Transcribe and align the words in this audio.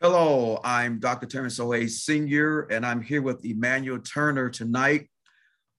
Hello, 0.00 0.60
I'm 0.62 1.00
Dr. 1.00 1.26
Terence 1.26 1.58
O. 1.58 1.72
Hayes 1.72 2.04
Sr., 2.04 2.68
and 2.70 2.86
I'm 2.86 3.02
here 3.02 3.20
with 3.20 3.44
Emmanuel 3.44 3.98
Turner 3.98 4.48
tonight. 4.48 5.10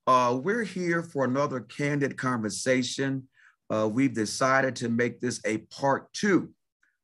Uh, 0.06 0.38
we're 0.44 0.62
here 0.62 1.02
for 1.02 1.24
another 1.24 1.60
candid 1.60 2.18
conversation. 2.18 3.26
Uh, 3.70 3.88
we've 3.90 4.12
decided 4.12 4.76
to 4.76 4.90
make 4.90 5.22
this 5.22 5.40
a 5.46 5.56
part 5.72 6.12
two. 6.12 6.50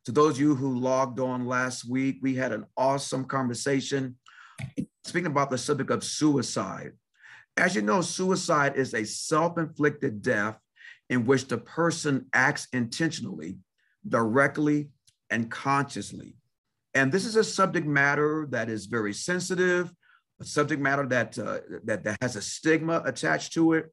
To 0.04 0.12
those 0.12 0.34
of 0.34 0.40
you 0.40 0.54
who 0.54 0.78
logged 0.78 1.18
on 1.18 1.46
last 1.46 1.88
week, 1.88 2.18
we 2.20 2.34
had 2.34 2.52
an 2.52 2.66
awesome 2.76 3.24
conversation 3.24 4.16
speaking 5.02 5.24
about 5.24 5.48
the 5.48 5.56
subject 5.56 5.90
of 5.90 6.04
suicide. 6.04 6.92
As 7.56 7.74
you 7.74 7.80
know, 7.80 8.02
suicide 8.02 8.76
is 8.76 8.92
a 8.92 9.06
self 9.06 9.56
inflicted 9.56 10.20
death 10.20 10.58
in 11.08 11.24
which 11.24 11.48
the 11.48 11.56
person 11.56 12.26
acts 12.34 12.68
intentionally, 12.74 13.56
directly, 14.06 14.90
and 15.30 15.50
consciously 15.50 16.36
and 16.96 17.12
this 17.12 17.26
is 17.26 17.36
a 17.36 17.44
subject 17.44 17.86
matter 17.86 18.46
that 18.52 18.70
is 18.70 18.86
very 18.86 19.12
sensitive, 19.12 19.92
a 20.40 20.44
subject 20.46 20.80
matter 20.80 21.06
that, 21.08 21.38
uh, 21.38 21.58
that, 21.84 22.04
that 22.04 22.16
has 22.22 22.36
a 22.36 22.40
stigma 22.40 23.02
attached 23.04 23.52
to 23.52 23.74
it. 23.74 23.92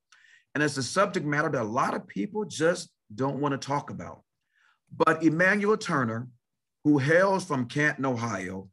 And 0.55 0.63
it's 0.63 0.77
a 0.77 0.84
subject 0.84 1.25
matter 1.25 1.49
that 1.49 1.61
a 1.61 1.66
lot 1.66 1.95
of 1.95 2.08
people 2.08 2.45
just 2.45 2.89
don't 3.13 3.41
want 3.41 3.59
to 3.59 3.67
talk 3.67 3.89
about. 3.89 4.21
But 4.95 5.21
Emmanuel 5.21 5.75
Turner, 5.75 6.30
who 6.85 6.97
hails 6.97 7.44
from 7.44 7.66
Canton, 7.67 8.05
Ohio, 8.05 8.70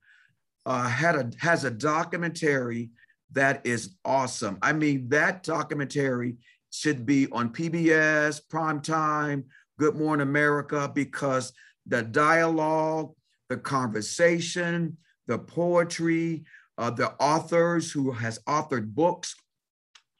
uh, 0.65 0.88
had 0.88 1.16
a, 1.16 1.33
has 1.41 1.65
a 1.65 1.71
documentary 1.71 2.91
that 3.33 3.66
is 3.66 3.97
awesome. 4.05 4.59
I 4.62 4.74
mean, 4.74 5.09
that 5.09 5.43
documentary 5.43 6.37
should 6.71 7.05
be 7.05 7.27
on 7.33 7.52
PBS, 7.52 8.43
Primetime, 8.49 9.47
Good 9.77 9.97
Morning 9.97 10.23
America, 10.23 10.88
because 10.95 11.52
the 11.85 12.02
dialogue, 12.02 13.12
the 13.50 13.59
conversation, 13.59 14.96
the 15.27 15.38
poetry, 15.38 16.45
uh, 16.79 16.88
the 16.88 17.10
authors 17.20 17.92
who 17.92 18.10
has 18.12 18.38
authored 18.48 18.95
books 18.95 19.34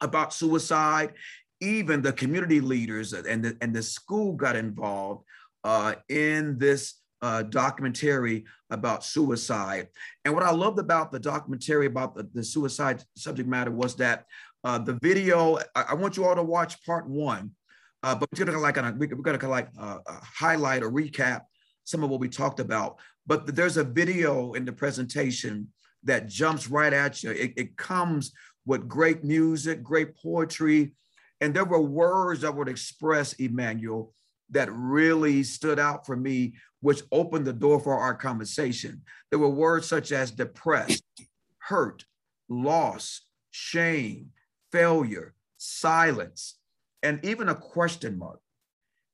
about 0.01 0.33
suicide, 0.33 1.13
even 1.61 2.01
the 2.01 2.13
community 2.13 2.59
leaders 2.59 3.13
and 3.13 3.43
the, 3.43 3.57
and 3.61 3.73
the 3.73 3.81
school 3.81 4.33
got 4.33 4.55
involved 4.55 5.23
uh, 5.63 5.95
in 6.09 6.57
this 6.59 6.95
uh, 7.21 7.43
documentary 7.43 8.43
about 8.69 9.03
suicide. 9.03 9.87
And 10.25 10.33
what 10.33 10.43
I 10.43 10.51
loved 10.51 10.79
about 10.79 11.11
the 11.11 11.19
documentary 11.19 11.85
about 11.85 12.15
the, 12.15 12.27
the 12.33 12.43
suicide 12.43 13.03
subject 13.15 13.47
matter 13.47 13.71
was 13.71 13.95
that 13.95 14.25
uh, 14.63 14.77
the 14.79 14.97
video, 15.01 15.57
I, 15.75 15.85
I, 15.89 15.93
want 15.93 16.17
you 16.17 16.25
all 16.25 16.35
to 16.35 16.43
watch 16.43 16.83
part 16.85 17.07
one, 17.07 17.51
uh, 18.03 18.15
but 18.15 18.27
we're 18.37 18.45
gonna 18.45 18.59
like, 18.59 18.75
we're 18.97 19.07
gonna 19.07 19.49
like 19.49 19.69
uh, 19.79 19.99
uh, 20.05 20.19
highlight 20.21 20.83
or 20.83 20.91
recap 20.91 21.41
some 21.83 22.03
of 22.03 22.09
what 22.09 22.19
we 22.19 22.29
talked 22.29 22.59
about. 22.59 22.97
But 23.27 23.55
there's 23.55 23.77
a 23.77 23.83
video 23.83 24.53
in 24.53 24.65
the 24.65 24.73
presentation 24.73 25.69
that 26.03 26.27
jumps 26.27 26.67
right 26.69 26.93
at 26.93 27.23
you. 27.23 27.31
It, 27.31 27.53
it 27.55 27.77
comes 27.77 28.31
with 28.65 28.87
great 28.87 29.23
music, 29.23 29.83
great 29.83 30.15
poetry, 30.15 30.93
and 31.39 31.53
there 31.53 31.65
were 31.65 31.81
words 31.81 32.41
that 32.41 32.55
would 32.55 32.69
express 32.69 33.33
Emmanuel 33.33 34.13
that 34.51 34.71
really 34.71 35.43
stood 35.43 35.79
out 35.79 36.05
for 36.05 36.15
me, 36.15 36.53
which 36.81 37.01
opened 37.11 37.45
the 37.45 37.53
door 37.53 37.79
for 37.79 37.97
our 37.97 38.13
conversation. 38.13 39.01
There 39.29 39.39
were 39.39 39.49
words 39.49 39.87
such 39.87 40.11
as 40.11 40.31
depressed, 40.31 41.03
hurt, 41.59 42.05
loss, 42.49 43.21
shame, 43.49 44.31
failure, 44.71 45.33
silence, 45.57 46.57
and 47.01 47.23
even 47.23 47.49
a 47.49 47.55
question 47.55 48.17
mark. 48.17 48.39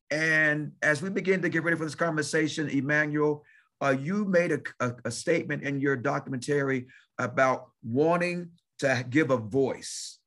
And 0.10 0.72
as 0.82 1.02
we 1.02 1.10
begin 1.10 1.42
to 1.42 1.50
get 1.50 1.64
ready 1.64 1.78
for 1.78 1.84
this 1.84 1.96
conversation, 1.96 2.70
Emmanuel, 2.70 3.44
uh, 3.82 3.96
you 4.00 4.26
made 4.26 4.52
a, 4.52 4.60
a, 4.80 4.94
a 5.06 5.12
statement 5.12 5.64
in 5.64 5.80
your 5.80 5.96
documentary 5.96 6.88
about 7.18 7.70
wanting 7.84 8.50
to 8.80 9.06
give 9.10 9.32
a 9.32 9.38
voice 9.38 10.20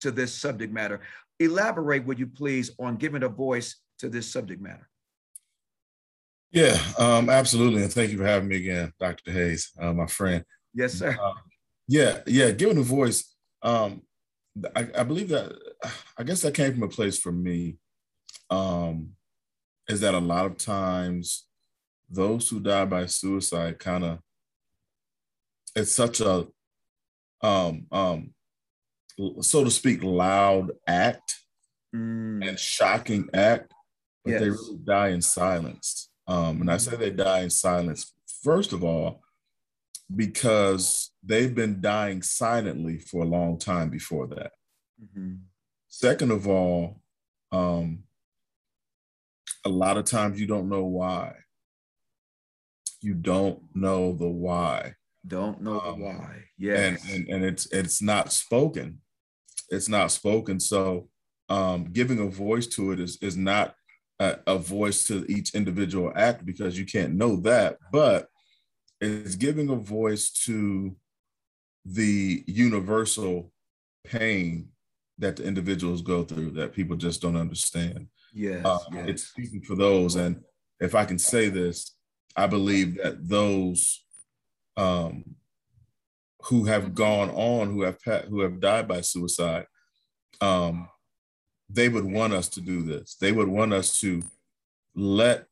to 0.00 0.10
this 0.10 0.34
subject 0.34 0.72
matter. 0.72 1.00
Elaborate, 1.40 2.04
would 2.06 2.18
you 2.18 2.26
please, 2.26 2.70
on 2.78 2.96
giving 2.96 3.22
a 3.22 3.28
voice 3.28 3.76
to 3.98 4.08
this 4.08 4.30
subject 4.30 4.60
matter? 4.60 4.88
Yeah, 6.52 6.78
um, 6.98 7.30
absolutely. 7.30 7.82
And 7.82 7.92
thank 7.92 8.12
you 8.12 8.18
for 8.18 8.26
having 8.26 8.48
me 8.48 8.56
again, 8.56 8.92
Dr. 9.00 9.32
Hayes, 9.32 9.72
uh, 9.80 9.92
my 9.92 10.06
friend. 10.06 10.44
Yes, 10.72 10.94
sir. 10.94 11.16
Uh, 11.20 11.32
yeah, 11.88 12.20
yeah, 12.26 12.52
giving 12.52 12.78
a 12.78 12.82
voice. 12.82 13.34
Um, 13.62 14.02
I, 14.76 14.88
I, 14.98 15.02
believe 15.02 15.30
that, 15.30 15.52
I 16.16 16.22
guess 16.22 16.42
that 16.42 16.54
came 16.54 16.72
from 16.72 16.84
a 16.84 16.88
place 16.88 17.18
for 17.18 17.32
me, 17.32 17.78
um, 18.50 19.10
is 19.88 20.00
that 20.00 20.14
a 20.14 20.18
lot 20.18 20.46
of 20.46 20.56
times 20.56 21.46
those 22.10 22.48
who 22.48 22.60
die 22.60 22.84
by 22.84 23.06
suicide 23.06 23.78
kind 23.78 24.04
of 24.04 24.18
it's 25.74 25.92
such 25.92 26.20
a 26.20 26.46
um 27.42 27.86
um 27.90 28.30
so 29.40 29.64
to 29.64 29.70
speak 29.70 30.02
loud 30.02 30.70
act 30.86 31.40
mm. 31.94 32.46
and 32.46 32.58
shocking 32.58 33.28
act 33.32 33.72
but 34.24 34.32
yes. 34.32 34.40
they 34.40 34.50
really 34.50 34.78
die 34.84 35.08
in 35.08 35.22
silence 35.22 36.10
um 36.26 36.60
and 36.60 36.70
i 36.70 36.76
say 36.76 36.96
they 36.96 37.10
die 37.10 37.40
in 37.40 37.50
silence 37.50 38.12
first 38.42 38.72
of 38.72 38.82
all 38.84 39.20
because 40.14 41.12
they've 41.22 41.54
been 41.54 41.80
dying 41.80 42.22
silently 42.22 42.98
for 42.98 43.22
a 43.22 43.28
long 43.28 43.58
time 43.58 43.88
before 43.88 44.26
that 44.26 44.52
mm-hmm. 45.02 45.34
second 45.88 46.30
of 46.30 46.46
all 46.46 47.00
um 47.52 48.00
a 49.64 49.68
lot 49.68 49.96
of 49.96 50.04
times 50.04 50.38
you 50.40 50.46
don't 50.46 50.68
know 50.68 50.84
why 50.84 51.34
you 53.04 53.14
don't 53.14 53.62
know 53.74 54.12
the 54.12 54.28
why. 54.28 54.94
Don't 55.26 55.60
know 55.60 55.80
um, 55.80 56.00
the 56.00 56.04
why. 56.06 56.44
Yeah. 56.58 56.80
And, 56.80 56.98
and 57.10 57.28
and 57.28 57.44
it's 57.44 57.66
it's 57.66 58.00
not 58.00 58.32
spoken. 58.32 59.00
It's 59.70 59.88
not 59.88 60.10
spoken. 60.10 60.58
So 60.58 61.08
um, 61.48 61.90
giving 61.92 62.18
a 62.20 62.26
voice 62.26 62.66
to 62.68 62.92
it 62.92 63.00
is 63.00 63.18
is 63.20 63.36
not 63.36 63.74
a, 64.18 64.38
a 64.46 64.58
voice 64.58 65.04
to 65.04 65.24
each 65.30 65.54
individual 65.54 66.12
act 66.16 66.44
because 66.44 66.78
you 66.78 66.86
can't 66.86 67.14
know 67.14 67.36
that, 67.36 67.78
but 67.92 68.28
it's 69.00 69.34
giving 69.34 69.68
a 69.68 69.76
voice 69.76 70.30
to 70.46 70.96
the 71.84 72.42
universal 72.46 73.52
pain 74.04 74.68
that 75.18 75.36
the 75.36 75.44
individuals 75.44 76.02
go 76.02 76.24
through 76.24 76.50
that 76.52 76.72
people 76.72 76.96
just 76.96 77.20
don't 77.20 77.36
understand. 77.36 78.08
Yeah, 78.32 78.62
uh, 78.64 78.78
yes. 78.92 79.08
It's 79.08 79.22
speaking 79.24 79.62
for 79.62 79.76
those. 79.76 80.16
And 80.16 80.40
if 80.80 80.94
I 80.94 81.04
can 81.04 81.18
say 81.18 81.48
this, 81.48 81.94
I 82.36 82.46
believe 82.46 82.96
that 82.96 83.28
those 83.28 84.04
um, 84.76 85.24
who 86.42 86.64
have 86.64 86.94
gone 86.94 87.30
on, 87.30 87.70
who 87.70 87.82
have 87.82 87.98
who 88.28 88.40
have 88.40 88.60
died 88.60 88.88
by 88.88 89.00
suicide, 89.00 89.66
um, 90.40 90.88
they 91.70 91.88
would 91.88 92.04
want 92.04 92.32
us 92.32 92.48
to 92.50 92.60
do 92.60 92.82
this. 92.82 93.16
They 93.20 93.32
would 93.32 93.48
want 93.48 93.72
us 93.72 94.00
to 94.00 94.22
let 94.94 95.46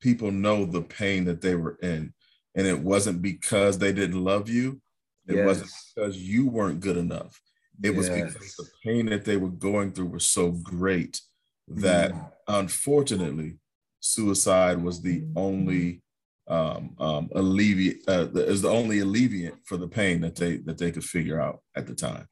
people 0.00 0.30
know 0.30 0.64
the 0.64 0.82
pain 0.82 1.24
that 1.26 1.40
they 1.40 1.54
were 1.54 1.76
in, 1.82 2.12
and 2.54 2.66
it 2.66 2.78
wasn't 2.78 3.22
because 3.22 3.78
they 3.78 3.92
didn't 3.92 4.22
love 4.22 4.48
you. 4.48 4.80
It 5.28 5.36
yes. 5.36 5.46
wasn't 5.46 5.70
because 5.94 6.18
you 6.18 6.48
weren't 6.48 6.80
good 6.80 6.96
enough. 6.96 7.40
It 7.82 7.94
yes. 7.94 7.96
was 7.96 8.10
because 8.10 8.56
the 8.56 8.68
pain 8.84 9.06
that 9.06 9.24
they 9.24 9.36
were 9.36 9.48
going 9.48 9.92
through 9.92 10.06
was 10.06 10.26
so 10.26 10.50
great 10.50 11.20
that 11.68 12.12
mm. 12.12 12.30
unfortunately 12.48 13.59
suicide 14.00 14.82
was 14.82 15.00
the 15.00 15.24
only 15.36 16.02
um, 16.48 16.96
um, 16.98 17.28
alleviate 17.34 18.02
uh, 18.08 18.26
is 18.34 18.62
the 18.62 18.68
only 18.68 18.98
alleviate 19.00 19.54
for 19.64 19.76
the 19.76 19.86
pain 19.86 20.20
that 20.22 20.34
they 20.34 20.56
that 20.58 20.78
they 20.78 20.90
could 20.90 21.04
figure 21.04 21.40
out 21.40 21.62
at 21.76 21.86
the 21.86 21.94
time. 21.94 22.26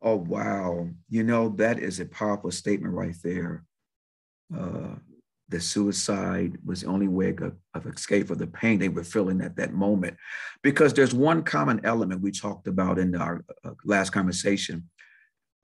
Oh 0.00 0.16
wow! 0.16 0.88
You 1.10 1.24
know 1.24 1.50
that 1.50 1.78
is 1.78 2.00
a 2.00 2.06
powerful 2.06 2.50
statement 2.50 2.94
right 2.94 3.16
there. 3.22 3.64
Uh, 4.56 4.94
the 5.48 5.60
suicide 5.60 6.56
was 6.64 6.80
the 6.80 6.86
only 6.86 7.08
way 7.08 7.30
of, 7.30 7.54
of 7.74 7.86
escape 7.86 8.28
for 8.28 8.34
the 8.34 8.46
pain 8.46 8.78
they 8.78 8.88
were 8.88 9.04
feeling 9.04 9.42
at 9.42 9.56
that 9.56 9.74
moment, 9.74 10.16
because 10.62 10.94
there's 10.94 11.14
one 11.14 11.42
common 11.42 11.80
element 11.84 12.22
we 12.22 12.30
talked 12.30 12.66
about 12.66 12.98
in 12.98 13.14
our 13.14 13.44
uh, 13.64 13.72
last 13.84 14.10
conversation 14.10 14.88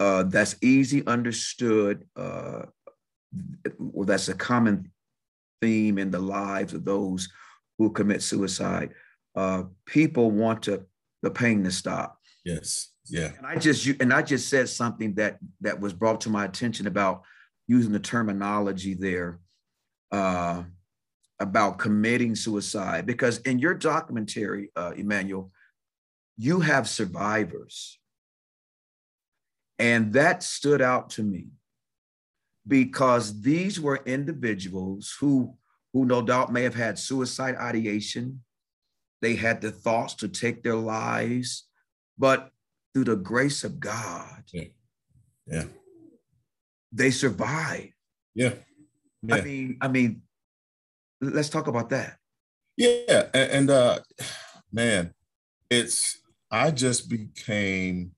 uh, 0.01 0.23
that's 0.25 0.57
easy 0.63 1.07
understood. 1.07 2.05
Uh, 2.17 2.63
well, 3.79 4.07
that's 4.07 4.29
a 4.29 4.35
common 4.35 4.91
theme 5.61 5.99
in 5.99 6.11
the 6.11 6.19
lives 6.19 6.75
of 6.75 6.85
those 6.85 7.29
who 7.79 7.91
commit 7.91 8.23
suicide. 8.23 8.91
Uh, 9.35 9.65
people 9.87 10.31
want 10.31 10.63
to 10.65 10.85
the 11.23 11.31
pain 11.31 11.65
to 11.65 11.71
stop. 11.71 12.19
Yes. 12.45 12.93
Yeah. 13.09 13.33
And 13.37 13.47
I 13.47 13.57
just 13.57 13.87
and 14.01 14.13
I 14.13 14.23
just 14.23 14.49
said 14.49 14.69
something 14.69 15.15
that 15.15 15.39
that 15.61 15.81
was 15.81 15.93
brought 15.93 16.21
to 16.23 16.31
my 16.31 16.45
attention 16.45 16.87
about 16.87 17.23
using 17.67 17.93
the 17.93 18.01
terminology 18.01 18.95
there 18.95 19.41
uh, 20.13 20.63
about 21.39 21.79
committing 21.79 22.35
suicide 22.35 23.07
because 23.07 23.39
in 23.39 23.59
your 23.59 23.75
documentary, 23.75 24.71
uh, 24.77 24.93
Emmanuel, 24.97 25.51
you 26.37 26.61
have 26.61 26.89
survivors, 26.89 27.99
and 29.79 30.13
that 30.13 30.43
stood 30.43 30.83
out 30.83 31.11
to 31.11 31.23
me 31.23 31.49
because 32.67 33.41
these 33.43 33.81
were 33.81 34.03
individuals 34.07 35.17
who, 35.21 35.57
who 35.93 36.05
no 36.05 36.23
doubt 36.23 36.53
may 36.53 36.63
have 36.63 36.75
had 36.75 36.99
suicide 36.99 37.57
ideation, 37.57 38.43
They 39.23 39.37
had 39.37 39.61
the 39.61 39.71
thoughts 39.71 40.15
to 40.15 40.29
take 40.29 40.63
their 40.63 40.77
lives, 40.77 41.69
but 42.17 42.51
through 42.93 43.05
the 43.05 43.17
grace 43.17 43.65
of 43.65 43.79
God, 43.79 44.45
yeah, 44.53 44.65
yeah, 45.47 45.65
they 46.93 47.11
survived. 47.11 47.93
Yeah. 48.35 48.55
yeah. 49.23 49.35
I 49.35 49.41
mean, 49.43 49.77
I 49.81 49.89
mean, 49.89 50.23
let's 51.21 51.51
talk 51.51 51.67
about 51.67 51.91
that. 51.91 52.17
Yeah, 52.77 53.29
and, 53.35 53.51
and 53.51 53.71
uh, 53.71 53.99
man, 54.73 55.13
it's 55.69 56.19
I 56.51 56.71
just 56.71 57.09
became 57.11 58.13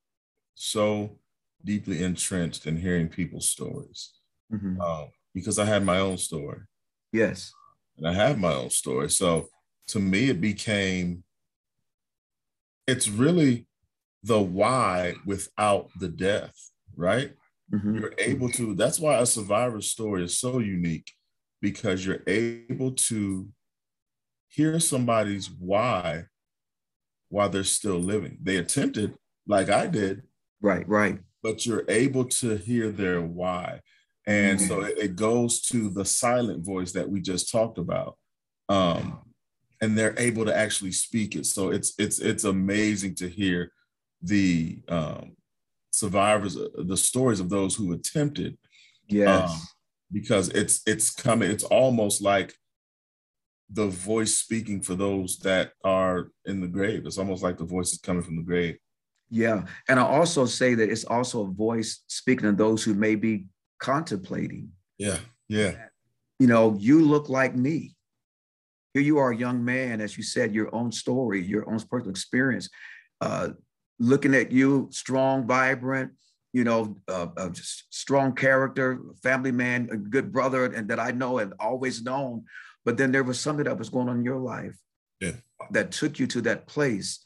so 0.54 1.18
deeply 1.64 2.02
entrenched 2.02 2.66
in 2.66 2.76
hearing 2.76 3.08
people's 3.08 3.48
stories 3.48 4.12
mm-hmm. 4.52 4.80
um, 4.80 5.08
because 5.34 5.58
I 5.58 5.64
had 5.64 5.84
my 5.84 5.98
own 5.98 6.18
story. 6.18 6.60
Yes, 7.12 7.52
and 7.96 8.06
I 8.06 8.12
have 8.12 8.38
my 8.38 8.52
own 8.52 8.70
story. 8.70 9.10
So 9.10 9.48
to 9.88 10.00
me, 10.00 10.30
it 10.30 10.40
became 10.40 11.24
it's 12.86 13.08
really 13.08 13.66
the 14.22 14.40
why 14.40 15.14
without 15.24 15.90
the 15.98 16.08
death, 16.08 16.54
right? 16.96 17.32
Mm-hmm. 17.72 17.98
You're 17.98 18.14
able 18.18 18.48
to. 18.50 18.74
That's 18.74 18.98
why 18.98 19.18
a 19.18 19.26
survivor 19.26 19.80
story 19.80 20.24
is 20.24 20.38
so 20.38 20.58
unique 20.58 21.10
because 21.60 22.04
you're 22.04 22.22
able 22.26 22.92
to 22.92 23.48
hear 24.48 24.78
somebody's 24.78 25.50
why 25.50 26.24
while 27.28 27.48
they're 27.48 27.64
still 27.64 27.98
living. 27.98 28.36
They 28.42 28.56
attempted, 28.56 29.14
like 29.46 29.70
I 29.70 29.86
did. 29.86 30.22
Right, 30.60 30.86
right. 30.86 31.18
But 31.42 31.64
you're 31.64 31.84
able 31.88 32.26
to 32.26 32.56
hear 32.56 32.90
their 32.90 33.22
why. 33.22 33.80
And 34.26 34.58
mm-hmm. 34.58 34.68
so 34.68 34.82
it 34.82 35.16
goes 35.16 35.60
to 35.62 35.90
the 35.90 36.04
silent 36.04 36.64
voice 36.64 36.92
that 36.92 37.08
we 37.08 37.20
just 37.20 37.50
talked 37.50 37.78
about. 37.78 38.16
Um, 38.68 39.20
and 39.80 39.98
they're 39.98 40.14
able 40.16 40.44
to 40.44 40.56
actually 40.56 40.92
speak 40.92 41.34
it. 41.34 41.44
So 41.44 41.70
it's 41.70 41.92
it's 41.98 42.20
it's 42.20 42.44
amazing 42.44 43.16
to 43.16 43.28
hear 43.28 43.72
the 44.22 44.78
um, 44.88 45.36
survivors, 45.90 46.56
uh, 46.56 46.68
the 46.78 46.96
stories 46.96 47.40
of 47.40 47.50
those 47.50 47.74
who 47.74 47.92
attempted. 47.92 48.56
Yes. 49.08 49.50
Um, 49.50 49.60
because 50.12 50.50
it's 50.50 50.82
it's 50.86 51.10
coming. 51.10 51.50
It's 51.50 51.64
almost 51.64 52.22
like 52.22 52.54
the 53.70 53.88
voice 53.88 54.36
speaking 54.36 54.82
for 54.82 54.94
those 54.94 55.38
that 55.38 55.72
are 55.82 56.28
in 56.44 56.60
the 56.60 56.68
grave. 56.68 57.06
It's 57.06 57.18
almost 57.18 57.42
like 57.42 57.58
the 57.58 57.64
voice 57.64 57.92
is 57.92 57.98
coming 57.98 58.22
from 58.22 58.36
the 58.36 58.42
grave. 58.42 58.76
Yeah. 59.30 59.64
And 59.88 59.98
I 59.98 60.02
also 60.02 60.44
say 60.44 60.74
that 60.74 60.90
it's 60.90 61.04
also 61.04 61.44
a 61.46 61.50
voice 61.50 62.02
speaking 62.06 62.50
to 62.50 62.52
those 62.52 62.84
who 62.84 62.92
may 62.92 63.14
be 63.14 63.46
contemplating. 63.82 64.70
Yeah. 64.96 65.18
Yeah. 65.48 65.74
You 66.38 66.46
know, 66.46 66.76
you 66.78 67.04
look 67.04 67.28
like 67.28 67.54
me. 67.54 67.94
Here 68.94 69.02
you 69.02 69.18
are, 69.18 69.32
a 69.32 69.36
young 69.36 69.64
man, 69.64 70.00
as 70.00 70.16
you 70.16 70.22
said, 70.22 70.54
your 70.54 70.74
own 70.74 70.92
story, 70.92 71.42
your 71.42 71.68
own 71.68 71.80
personal 71.80 72.10
experience. 72.10 72.68
Uh, 73.20 73.50
looking 73.98 74.34
at 74.34 74.52
you, 74.52 74.88
strong, 74.90 75.46
vibrant, 75.46 76.12
you 76.52 76.64
know, 76.64 76.98
uh, 77.08 77.28
uh, 77.36 77.48
just 77.48 77.84
strong 77.90 78.34
character, 78.34 79.00
family 79.22 79.52
man, 79.52 79.88
a 79.90 79.96
good 79.96 80.32
brother, 80.32 80.66
and 80.66 80.88
that 80.88 81.00
I 81.00 81.10
know 81.10 81.38
and 81.38 81.54
always 81.58 82.02
known. 82.02 82.44
But 82.84 82.96
then 82.96 83.12
there 83.12 83.24
was 83.24 83.40
something 83.40 83.64
that 83.64 83.78
was 83.78 83.88
going 83.88 84.08
on 84.08 84.18
in 84.18 84.24
your 84.24 84.38
life 84.38 84.76
yeah. 85.20 85.32
that 85.70 85.90
took 85.90 86.18
you 86.18 86.26
to 86.28 86.40
that 86.42 86.66
place. 86.66 87.24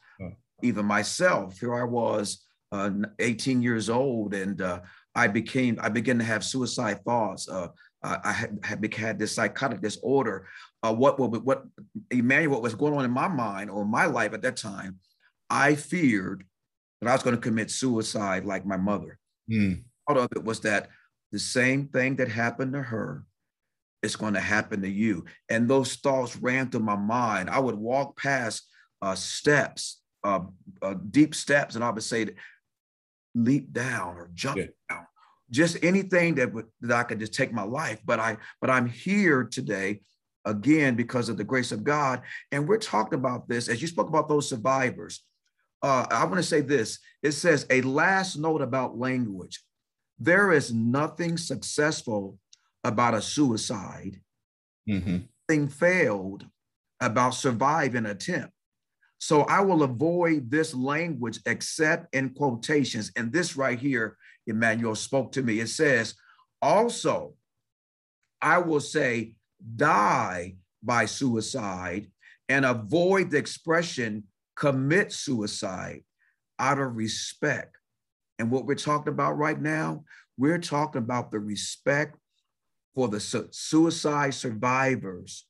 Even 0.62 0.86
myself, 0.86 1.60
here 1.60 1.74
I 1.74 1.84
was, 1.84 2.46
uh, 2.72 2.90
18 3.18 3.60
years 3.60 3.90
old, 3.90 4.32
and 4.32 4.60
uh, 4.62 4.80
I 5.16 5.26
became, 5.26 5.78
I 5.80 5.88
began 5.88 6.18
to 6.18 6.24
have 6.24 6.44
suicide 6.44 7.02
thoughts. 7.04 7.48
Uh, 7.48 7.68
I 8.02 8.30
had, 8.32 8.58
had, 8.62 8.94
had 8.94 9.18
this 9.18 9.34
psychotic 9.34 9.80
disorder. 9.80 10.46
Uh, 10.82 10.94
what, 10.94 11.18
what, 11.18 11.42
what, 11.42 11.64
Emmanuel, 12.10 12.52
what 12.52 12.62
was 12.62 12.74
going 12.74 12.94
on 12.94 13.04
in 13.04 13.10
my 13.10 13.26
mind 13.26 13.70
or 13.70 13.84
my 13.84 14.04
life 14.06 14.32
at 14.34 14.42
that 14.42 14.56
time, 14.56 15.00
I 15.50 15.74
feared 15.74 16.44
that 17.00 17.08
I 17.08 17.12
was 17.12 17.22
going 17.22 17.34
to 17.34 17.42
commit 17.42 17.70
suicide 17.70 18.44
like 18.44 18.64
my 18.66 18.76
mother. 18.76 19.18
Mm. 19.50 19.82
Part 20.06 20.18
of 20.18 20.28
it 20.36 20.44
was 20.44 20.60
that 20.60 20.90
the 21.32 21.38
same 21.38 21.88
thing 21.88 22.16
that 22.16 22.28
happened 22.28 22.74
to 22.74 22.82
her 22.82 23.24
is 24.02 24.16
going 24.16 24.34
to 24.34 24.40
happen 24.40 24.82
to 24.82 24.88
you. 24.88 25.24
And 25.48 25.68
those 25.68 25.94
thoughts 25.94 26.36
ran 26.36 26.70
through 26.70 26.80
my 26.80 26.96
mind. 26.96 27.50
I 27.50 27.58
would 27.58 27.74
walk 27.74 28.16
past 28.16 28.68
uh, 29.02 29.14
steps, 29.14 30.02
uh, 30.22 30.40
uh, 30.82 30.94
deep 31.10 31.34
steps, 31.34 31.74
and 31.74 31.82
I 31.82 31.90
would 31.90 32.02
say, 32.02 32.28
leap 33.36 33.72
down 33.72 34.16
or 34.16 34.30
jump 34.34 34.56
yeah. 34.56 34.66
down. 34.88 35.06
Just 35.50 35.84
anything 35.84 36.34
that 36.36 36.52
would 36.52 36.66
that 36.80 36.96
I 36.96 37.02
could 37.04 37.20
just 37.20 37.34
take 37.34 37.52
my 37.52 37.62
life. 37.62 38.00
But 38.04 38.18
I, 38.18 38.38
but 38.60 38.70
I'm 38.70 38.88
here 38.88 39.44
today 39.44 40.00
again 40.44 40.96
because 40.96 41.28
of 41.28 41.36
the 41.36 41.44
grace 41.44 41.70
of 41.70 41.84
God. 41.84 42.22
And 42.50 42.66
we're 42.66 42.78
talking 42.78 43.18
about 43.18 43.48
this 43.48 43.68
as 43.68 43.80
you 43.80 43.86
spoke 43.86 44.08
about 44.08 44.28
those 44.28 44.48
survivors. 44.48 45.22
Uh, 45.82 46.06
I 46.10 46.24
want 46.24 46.36
to 46.36 46.42
say 46.42 46.62
this. 46.62 46.98
It 47.22 47.32
says 47.32 47.66
a 47.70 47.82
last 47.82 48.36
note 48.36 48.62
about 48.62 48.98
language. 48.98 49.62
There 50.18 50.50
is 50.50 50.72
nothing 50.72 51.36
successful 51.36 52.38
about 52.82 53.14
a 53.14 53.22
suicide. 53.22 54.20
Mm-hmm. 54.88 55.18
Thing 55.48 55.68
failed 55.68 56.46
about 57.00 57.34
surviving 57.34 58.06
attempt. 58.06 58.55
So 59.18 59.42
I 59.42 59.60
will 59.60 59.82
avoid 59.82 60.50
this 60.50 60.74
language 60.74 61.40
except 61.46 62.14
in 62.14 62.30
quotations. 62.30 63.10
And 63.16 63.32
this 63.32 63.56
right 63.56 63.78
here, 63.78 64.16
Emmanuel 64.46 64.94
spoke 64.94 65.32
to 65.32 65.42
me. 65.42 65.60
It 65.60 65.68
says, 65.68 66.14
also, 66.60 67.34
I 68.40 68.58
will 68.58 68.80
say, 68.80 69.32
die 69.76 70.56
by 70.82 71.06
suicide 71.06 72.10
and 72.48 72.64
avoid 72.64 73.30
the 73.30 73.38
expression 73.38 74.24
commit 74.54 75.12
suicide 75.12 76.04
out 76.58 76.78
of 76.78 76.96
respect. 76.96 77.76
And 78.38 78.50
what 78.50 78.66
we're 78.66 78.74
talking 78.74 79.12
about 79.12 79.38
right 79.38 79.60
now, 79.60 80.04
we're 80.36 80.58
talking 80.58 81.00
about 81.00 81.30
the 81.30 81.38
respect 81.40 82.16
for 82.94 83.08
the 83.08 83.20
su- 83.20 83.48
suicide 83.50 84.34
survivors 84.34 85.46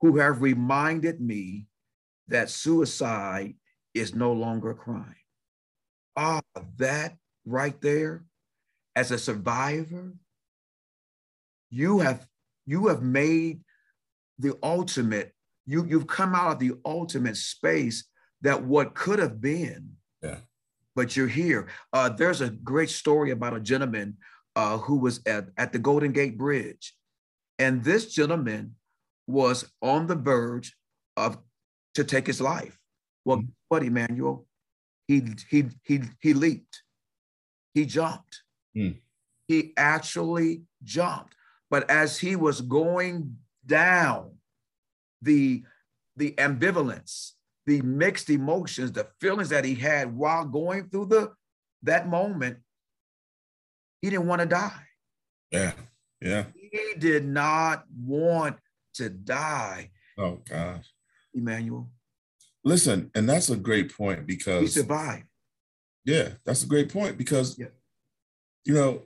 who 0.00 0.18
have 0.18 0.42
reminded 0.42 1.20
me 1.20 1.66
that 2.28 2.50
suicide 2.50 3.54
is 3.94 4.14
no 4.14 4.32
longer 4.32 4.70
a 4.70 4.74
crime. 4.74 5.14
Ah, 6.16 6.40
that 6.78 7.16
right 7.44 7.80
there, 7.80 8.24
as 8.94 9.10
a 9.10 9.18
survivor, 9.18 10.14
you 11.70 11.98
have 11.98 12.26
you 12.66 12.88
have 12.88 13.02
made 13.02 13.60
the 14.38 14.56
ultimate, 14.62 15.32
you, 15.66 15.86
you've 15.86 16.06
come 16.06 16.34
out 16.34 16.52
of 16.52 16.58
the 16.58 16.72
ultimate 16.84 17.36
space 17.36 18.04
that 18.42 18.62
what 18.62 18.94
could 18.94 19.18
have 19.18 19.40
been. 19.40 19.92
Yeah. 20.22 20.38
But 20.94 21.16
you're 21.16 21.28
here. 21.28 21.68
Uh, 21.92 22.08
there's 22.08 22.40
a 22.40 22.50
great 22.50 22.90
story 22.90 23.30
about 23.30 23.54
a 23.54 23.60
gentleman 23.60 24.16
uh, 24.56 24.78
who 24.78 24.96
was 24.96 25.20
at, 25.26 25.48
at 25.56 25.72
the 25.72 25.78
Golden 25.78 26.12
Gate 26.12 26.36
Bridge. 26.36 26.94
And 27.58 27.84
this 27.84 28.12
gentleman 28.12 28.74
was 29.26 29.70
on 29.82 30.06
the 30.06 30.14
verge 30.14 30.74
of 31.16 31.38
to 31.96 32.04
take 32.04 32.26
his 32.26 32.40
life. 32.40 32.78
Well, 33.24 33.38
mm-hmm. 33.38 33.50
what, 33.68 33.82
Emmanuel? 33.82 34.46
He 35.08 35.22
he 35.50 35.64
he 35.82 36.00
he 36.20 36.34
leaped. 36.34 36.82
He 37.74 37.84
jumped. 37.84 38.42
Mm. 38.76 38.96
He 39.46 39.72
actually 39.76 40.62
jumped. 40.82 41.34
But 41.70 41.88
as 41.90 42.18
he 42.18 42.36
was 42.36 42.60
going 42.60 43.36
down, 43.64 44.32
the 45.22 45.64
the 46.16 46.32
ambivalence, 46.32 47.32
the 47.66 47.82
mixed 47.82 48.30
emotions, 48.30 48.92
the 48.92 49.08
feelings 49.20 49.50
that 49.50 49.64
he 49.64 49.74
had 49.74 50.16
while 50.16 50.44
going 50.44 50.88
through 50.88 51.06
the 51.06 51.32
that 51.82 52.08
moment 52.08 52.58
he 54.02 54.10
didn't 54.10 54.26
want 54.26 54.40
to 54.40 54.46
die. 54.46 54.82
Yeah. 55.50 55.72
Yeah. 56.20 56.44
He 56.54 56.94
did 56.98 57.26
not 57.26 57.84
want 57.96 58.56
to 58.94 59.08
die. 59.08 59.90
Oh 60.18 60.40
gosh. 60.48 60.86
Emmanuel. 61.36 61.88
Listen, 62.64 63.10
and 63.14 63.28
that's 63.28 63.50
a 63.50 63.56
great 63.56 63.96
point 63.96 64.26
because 64.26 64.60
he 64.60 64.66
survived. 64.66 65.26
Yeah, 66.04 66.30
that's 66.44 66.64
a 66.64 66.66
great 66.66 66.92
point 66.92 67.16
because 67.16 67.58
yeah. 67.58 67.66
you 68.64 68.74
know 68.74 69.02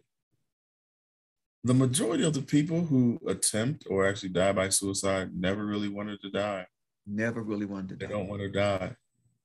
the 1.62 1.74
majority 1.74 2.24
of 2.24 2.32
the 2.32 2.42
people 2.42 2.86
who 2.86 3.20
attempt 3.26 3.86
or 3.90 4.06
actually 4.06 4.30
die 4.30 4.52
by 4.52 4.70
suicide 4.70 5.30
never 5.34 5.66
really 5.66 5.88
wanted 5.88 6.20
to 6.22 6.30
die. 6.30 6.66
Never 7.06 7.42
really 7.42 7.66
wanted 7.66 7.90
to 7.90 7.96
they 7.96 8.06
die. 8.06 8.12
They 8.12 8.18
don't 8.18 8.28
want 8.28 8.42
to 8.42 8.48
die. 8.48 8.96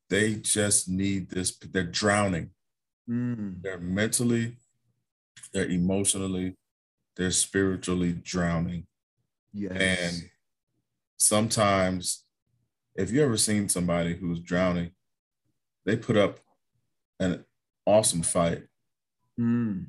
They 0.09 0.35
just 0.35 0.87
need 0.87 1.29
this. 1.29 1.57
They're 1.57 1.83
drowning. 1.83 2.51
Mm. 3.09 3.61
They're 3.61 3.79
mentally 3.79 4.55
they're 5.55 5.69
emotionally, 5.69 6.57
they're 7.15 7.31
spiritually 7.31 8.11
drowning. 8.11 8.87
Yes. 9.53 9.71
And 9.71 10.29
sometimes, 11.15 12.24
if 12.95 13.11
you 13.11 13.23
ever 13.23 13.37
seen 13.37 13.69
somebody 13.69 14.15
who's 14.15 14.39
drowning, 14.39 14.91
they 15.85 15.95
put 15.95 16.17
up 16.17 16.39
an 17.19 17.45
awesome 17.85 18.23
fight. 18.23 18.63
Mm. 19.39 19.87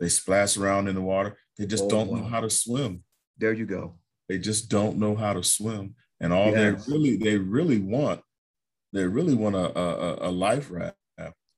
They 0.00 0.08
splash 0.08 0.56
around 0.56 0.88
in 0.88 0.94
the 0.94 1.00
water. 1.00 1.36
They 1.56 1.66
just 1.66 1.84
oh, 1.84 1.88
don't 1.88 2.10
wow. 2.10 2.18
know 2.18 2.24
how 2.24 2.40
to 2.40 2.50
swim. 2.50 3.04
There 3.38 3.52
you 3.52 3.66
go. 3.66 3.94
They 4.28 4.38
just 4.38 4.68
don't 4.68 4.98
know 4.98 5.14
how 5.14 5.34
to 5.34 5.42
swim. 5.42 5.94
And 6.20 6.32
all 6.32 6.50
yes. 6.50 6.84
they 6.86 6.92
really, 6.92 7.16
they 7.16 7.36
really 7.38 7.78
want 7.78 8.20
they 8.92 9.04
really 9.06 9.34
want 9.34 9.56
a, 9.56 9.78
a, 9.78 10.28
a 10.28 10.30
life 10.30 10.70
raft 10.70 10.96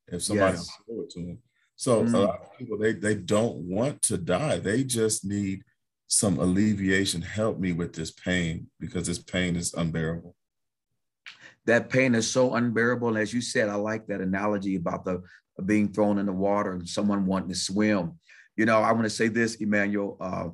if 0.09 0.23
somebody 0.23 0.57
yes. 0.57 0.71
it 0.89 1.11
to 1.11 1.21
them. 1.21 1.39
So 1.75 2.03
mm. 2.03 2.15
a 2.15 2.19
lot 2.19 2.41
of 2.41 2.59
people 2.59 2.79
they 2.79 2.93
they 2.93 3.15
don't 3.15 3.57
want 3.57 4.03
to 4.03 4.17
die. 4.17 4.59
They 4.59 4.85
just 4.85 5.25
need 5.25 5.63
some 6.07 6.39
alleviation. 6.39 7.23
Help 7.23 7.59
me 7.59 7.73
with 7.73 7.93
this 7.93 8.11
pain 8.11 8.69
because 8.79 9.07
this 9.07 9.19
pain 9.19 9.57
is 9.57 9.75
unbearable. 9.75 10.36
That 11.67 11.91
pain 11.91 12.15
is 12.15 12.31
so 12.31 12.55
unbearable. 12.55 13.09
And 13.09 13.19
as 13.19 13.33
you 13.33 13.41
said, 13.41 13.69
I 13.69 13.75
like 13.75 14.07
that 14.07 14.21
analogy 14.21 14.77
about 14.77 15.05
the 15.05 15.23
being 15.65 15.93
thrown 15.93 16.19
in 16.19 16.27
the 16.27 16.33
water 16.33 16.73
and 16.73 16.89
someone 16.89 17.27
wanting 17.27 17.49
to 17.49 17.55
swim. 17.55 18.19
You 18.57 18.67
know, 18.67 18.81
I 18.81 18.93
want 18.93 19.05
to 19.05 19.11
say 19.11 19.29
this, 19.29 19.57
Emmanuel. 19.57 20.17
Uh, 20.21 20.49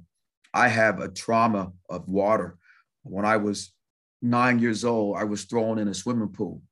I 0.55 0.69
have 0.69 1.01
a 1.01 1.09
trauma 1.09 1.73
of 1.89 2.09
water. 2.09 2.59
When 3.03 3.25
I 3.25 3.37
was 3.37 3.73
nine 4.21 4.59
years 4.59 4.85
old, 4.85 5.17
I 5.17 5.25
was 5.25 5.45
thrown 5.45 5.79
in 5.79 5.89
a 5.89 5.95
swimming 5.95 6.29
pool. 6.29 6.63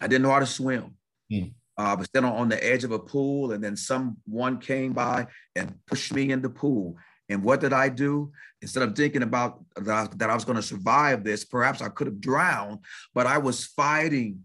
I 0.00 0.06
didn't 0.06 0.22
know 0.22 0.30
how 0.30 0.40
to 0.40 0.46
swim. 0.46 0.96
Mm. 1.32 1.54
Uh, 1.78 1.82
I 1.82 1.94
was 1.94 2.06
standing 2.06 2.30
on 2.30 2.48
the 2.48 2.64
edge 2.64 2.84
of 2.84 2.92
a 2.92 2.98
pool, 2.98 3.52
and 3.52 3.62
then 3.62 3.76
someone 3.76 4.58
came 4.58 4.92
by 4.92 5.26
and 5.56 5.74
pushed 5.86 6.12
me 6.12 6.30
in 6.30 6.40
the 6.40 6.50
pool. 6.50 6.96
And 7.34 7.42
what 7.42 7.60
did 7.60 7.72
I 7.72 7.88
do? 7.88 8.32
Instead 8.62 8.84
of 8.84 8.96
thinking 8.96 9.22
about 9.22 9.62
that 9.76 9.94
I, 9.94 10.08
that 10.16 10.30
I 10.30 10.34
was 10.34 10.44
going 10.44 10.56
to 10.56 10.62
survive 10.62 11.24
this, 11.24 11.44
perhaps 11.44 11.82
I 11.82 11.88
could 11.88 12.06
have 12.06 12.20
drowned, 12.20 12.78
but 13.12 13.26
I 13.26 13.38
was 13.38 13.66
fighting 13.66 14.40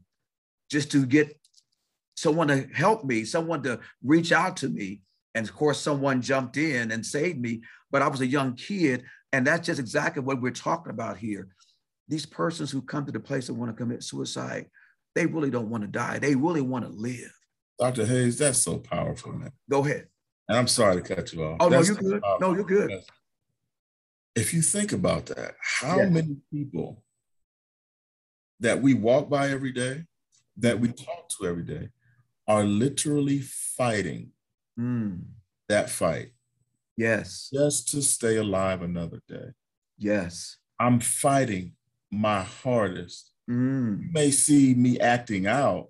just 0.70 0.92
to 0.92 1.06
get 1.06 1.40
someone 2.18 2.50
to 2.50 2.68
help 2.74 3.06
me, 3.06 3.24
someone 3.24 3.64
to 3.64 3.80
reach 4.04 4.32
out 4.32 4.58
to 4.58 4.70
me. 4.70 5.02
And 5.36 5.48
of 5.48 5.56
course, 5.56 5.80
someone 5.80 6.22
jumped 6.22 6.58
in 6.58 6.92
and 6.92 7.06
saved 7.06 7.40
me, 7.40 7.62
but 7.92 8.02
I 8.02 8.08
was 8.08 8.22
a 8.22 8.28
young 8.28 8.56
kid. 8.56 9.04
And 9.32 9.46
that's 9.46 9.68
just 9.68 9.80
exactly 9.80 10.24
what 10.24 10.42
we're 10.42 10.52
talking 10.52 10.92
about 10.92 11.18
here. 11.18 11.48
These 12.08 12.26
persons 12.26 12.72
who 12.72 12.82
come 12.82 13.06
to 13.06 13.12
the 13.12 13.20
place 13.20 13.48
and 13.48 13.58
want 13.58 13.72
to 13.72 13.78
commit 13.78 14.04
suicide, 14.04 14.66
they 15.16 15.28
really 15.28 15.52
don't 15.52 15.70
want 15.70 15.84
to 15.84 15.88
die. 15.88 16.18
They 16.18 16.36
really 16.36 16.62
want 16.62 16.86
to 16.86 16.92
live. 16.92 17.32
Dr. 17.80 18.06
Hayes, 18.06 18.40
that's 18.40 18.60
so 18.60 18.80
powerful, 18.80 19.32
man. 19.32 19.52
Go 19.70 19.86
ahead. 19.86 20.08
And 20.50 20.58
I'm 20.58 20.68
sorry 20.68 21.02
to 21.02 21.16
cut 21.16 21.32
you 21.32 21.44
off. 21.44 21.58
Oh, 21.60 21.70
that's 21.70 21.90
no, 21.90 21.94
you're 21.94 22.20
good. 22.20 22.24
No, 22.42 22.54
you're 22.56 22.64
good. 22.64 23.04
If 24.36 24.52
you 24.54 24.64
think 24.64 24.94
about 24.94 25.28
that, 25.28 25.56
how 25.62 25.98
many 25.98 26.38
people 26.52 27.04
that 28.60 28.82
we 28.82 28.96
walk 28.96 29.30
by 29.30 29.50
every 29.50 29.72
day, 29.72 30.06
that 30.58 30.80
we 30.80 30.92
talk 30.92 31.30
to 31.30 31.48
every 31.48 31.64
day, 31.64 31.90
are 32.48 32.64
literally 32.64 33.42
fighting 33.42 34.32
mm. 34.78 35.22
that 35.68 35.90
fight. 35.90 36.32
Yes. 36.98 37.50
Just 37.54 37.90
to 37.90 38.02
stay 38.02 38.38
alive 38.38 38.82
another 38.82 39.22
day. 39.28 39.52
Yes. 40.00 40.58
I'm 40.80 41.00
fighting 41.00 41.74
my 42.12 42.42
hardest. 42.42 43.32
Mm. 43.50 44.02
You 44.02 44.10
may 44.12 44.32
see 44.32 44.74
me 44.74 45.00
acting 45.00 45.46
out. 45.46 45.90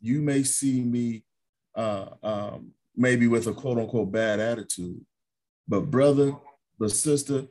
You 0.00 0.20
may 0.20 0.42
see 0.42 0.82
me 0.82 1.24
uh, 1.76 2.08
um, 2.22 2.72
maybe 2.96 3.26
with 3.26 3.46
a 3.46 3.52
quote 3.52 3.78
unquote 3.78 4.12
bad 4.12 4.40
attitude. 4.40 5.04
But, 5.68 5.90
brother, 5.90 6.36
but 6.78 6.92
sister, 6.92 7.46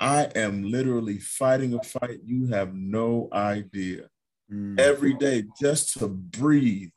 I 0.00 0.24
am 0.34 0.70
literally 0.70 1.18
fighting 1.18 1.74
a 1.74 1.82
fight 1.82 2.20
you 2.24 2.48
have 2.48 2.74
no 2.74 3.28
idea. 3.32 4.08
Mm. 4.52 4.78
Every 4.78 5.14
day 5.14 5.44
just 5.60 5.98
to 5.98 6.08
breathe 6.08 6.90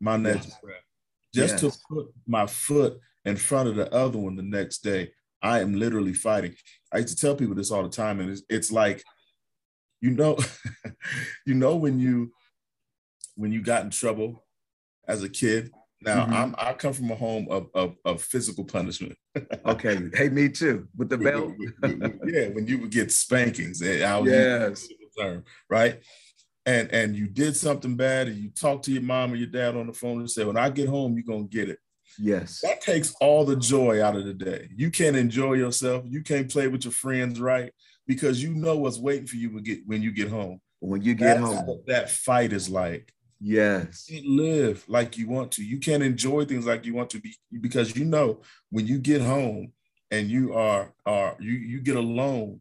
my 0.00 0.16
next 0.16 0.48
yes. 0.48 0.58
breath, 0.62 0.82
just 1.34 1.62
yes. 1.62 1.76
to 1.76 1.78
put 1.88 2.06
my 2.26 2.46
foot 2.46 2.98
in 3.24 3.36
front 3.36 3.68
of 3.68 3.76
the 3.76 3.92
other 3.92 4.18
one 4.18 4.36
the 4.36 4.42
next 4.42 4.78
day. 4.78 5.12
I 5.40 5.60
am 5.60 5.74
literally 5.74 6.14
fighting. 6.14 6.54
I 6.92 6.98
used 6.98 7.16
to 7.16 7.16
tell 7.16 7.36
people 7.36 7.54
this 7.54 7.70
all 7.70 7.84
the 7.84 7.88
time, 7.88 8.18
and 8.18 8.30
it's, 8.30 8.42
it's 8.48 8.72
like, 8.72 9.04
you 10.00 10.10
know, 10.10 10.36
you 11.46 11.54
know 11.54 11.76
when 11.76 12.00
you 12.00 12.32
when 13.36 13.52
you 13.52 13.62
got 13.62 13.84
in 13.84 13.90
trouble 13.90 14.44
as 15.06 15.22
a 15.22 15.28
kid. 15.28 15.70
Now 16.00 16.24
mm-hmm. 16.24 16.34
I'm 16.34 16.54
I 16.58 16.72
come 16.74 16.92
from 16.92 17.10
a 17.10 17.16
home 17.16 17.48
of 17.50 17.68
of, 17.74 17.96
of 18.04 18.22
physical 18.22 18.64
punishment. 18.64 19.16
okay, 19.66 19.98
hey, 20.14 20.28
me 20.28 20.48
too 20.48 20.88
with 20.96 21.08
the 21.08 21.18
belt. 21.18 21.54
yeah, 22.26 22.48
when 22.48 22.66
you 22.66 22.78
would 22.78 22.90
get 22.90 23.10
spankings, 23.10 23.82
eh, 23.82 23.98
yes, 24.24 24.86
term, 25.18 25.44
right? 25.68 26.00
and 26.68 26.92
and 26.92 27.16
you 27.16 27.26
did 27.26 27.56
something 27.56 27.96
bad 27.96 28.28
and 28.28 28.36
you 28.36 28.50
talk 28.50 28.82
to 28.82 28.92
your 28.92 29.02
mom 29.02 29.32
or 29.32 29.36
your 29.36 29.46
dad 29.46 29.74
on 29.74 29.86
the 29.86 29.92
phone 29.92 30.18
and 30.18 30.30
say, 30.30 30.44
when 30.44 30.58
I 30.58 30.68
get 30.68 30.88
home, 30.88 31.14
you're 31.14 31.22
gonna 31.22 31.48
get 31.48 31.70
it. 31.70 31.78
Yes. 32.18 32.60
That 32.62 32.82
takes 32.82 33.14
all 33.20 33.44
the 33.44 33.56
joy 33.56 34.02
out 34.02 34.16
of 34.16 34.26
the 34.26 34.34
day. 34.34 34.68
You 34.76 34.90
can't 34.90 35.16
enjoy 35.16 35.54
yourself. 35.54 36.04
You 36.06 36.22
can't 36.22 36.50
play 36.50 36.68
with 36.68 36.84
your 36.84 36.92
friends, 36.92 37.40
right? 37.40 37.72
Because 38.06 38.42
you 38.42 38.54
know 38.54 38.76
what's 38.76 38.98
waiting 38.98 39.26
for 39.26 39.36
you 39.36 39.50
when, 39.50 39.62
get, 39.62 39.80
when 39.86 40.02
you 40.02 40.12
get 40.12 40.28
home. 40.28 40.60
When 40.80 41.02
you 41.02 41.14
get 41.14 41.40
That's 41.40 41.60
home. 41.60 41.82
that 41.86 42.10
fight 42.10 42.52
is 42.52 42.68
like. 42.68 43.12
Yes. 43.40 44.08
You 44.08 44.36
live 44.36 44.84
like 44.88 45.16
you 45.16 45.28
want 45.28 45.52
to. 45.52 45.64
You 45.64 45.78
can't 45.78 46.02
enjoy 46.02 46.44
things 46.44 46.66
like 46.66 46.84
you 46.84 46.94
want 46.94 47.10
to 47.10 47.20
be 47.20 47.34
because 47.60 47.96
you 47.96 48.04
know 48.04 48.40
when 48.70 48.86
you 48.86 48.98
get 48.98 49.22
home 49.22 49.72
and 50.10 50.28
you 50.28 50.54
are 50.54 50.92
are 51.06 51.36
you 51.38 51.52
you 51.52 51.80
get 51.80 51.96
alone 51.96 52.60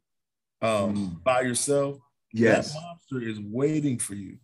um, 0.61 0.95
mm. 0.95 1.23
by 1.23 1.41
yourself, 1.41 1.97
Yes. 2.33 2.73
That 2.73 2.81
monster 2.81 3.27
is 3.27 3.39
waiting 3.39 3.97
for 3.97 4.15
you. 4.15 4.37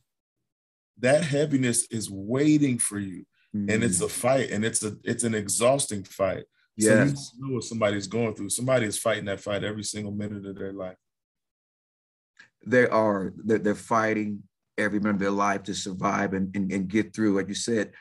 That 1.00 1.24
heaviness 1.24 1.88
is 1.92 2.10
waiting 2.10 2.78
for 2.78 3.00
you. 3.00 3.25
Mm-hmm. 3.56 3.70
And 3.70 3.84
it's 3.84 4.02
a 4.02 4.06
mm. 4.06 4.12
fight 4.12 4.52
and 4.52 4.66
it's 4.66 4.84
a 4.84 4.96
it's 5.04 5.24
an 5.24 5.36
exhausting 5.36 6.04
fight. 6.04 6.46
Yes. 6.75 7.32
So 7.32 7.38
you 7.38 7.48
know 7.48 7.56
what 7.56 7.63
somebody's 7.63 8.08
going 8.08 8.34
through. 8.34 8.50
Somebody 8.50 8.88
is 8.88 8.98
fighting 8.98 9.25
that 9.25 9.40
fight 9.40 9.63
every 9.63 9.84
single 9.84 10.12
minute 10.12 10.46
of 10.46 10.58
their 10.58 10.74
life. 10.74 10.98
They 12.66 12.88
are, 12.88 13.34
they're, 13.38 13.60
they're 13.60 13.75
fighting 13.75 14.44
every 14.77 15.00
minute 15.00 15.15
of 15.15 15.20
their 15.20 15.32
life 15.32 15.63
to 15.63 15.74
survive 15.74 16.34
and, 16.34 16.56
and, 16.56 16.72
and 16.72 16.88
get 16.88 17.13
through, 17.13 17.36
like 17.36 17.48
you 17.48 17.56
said, 17.56 17.92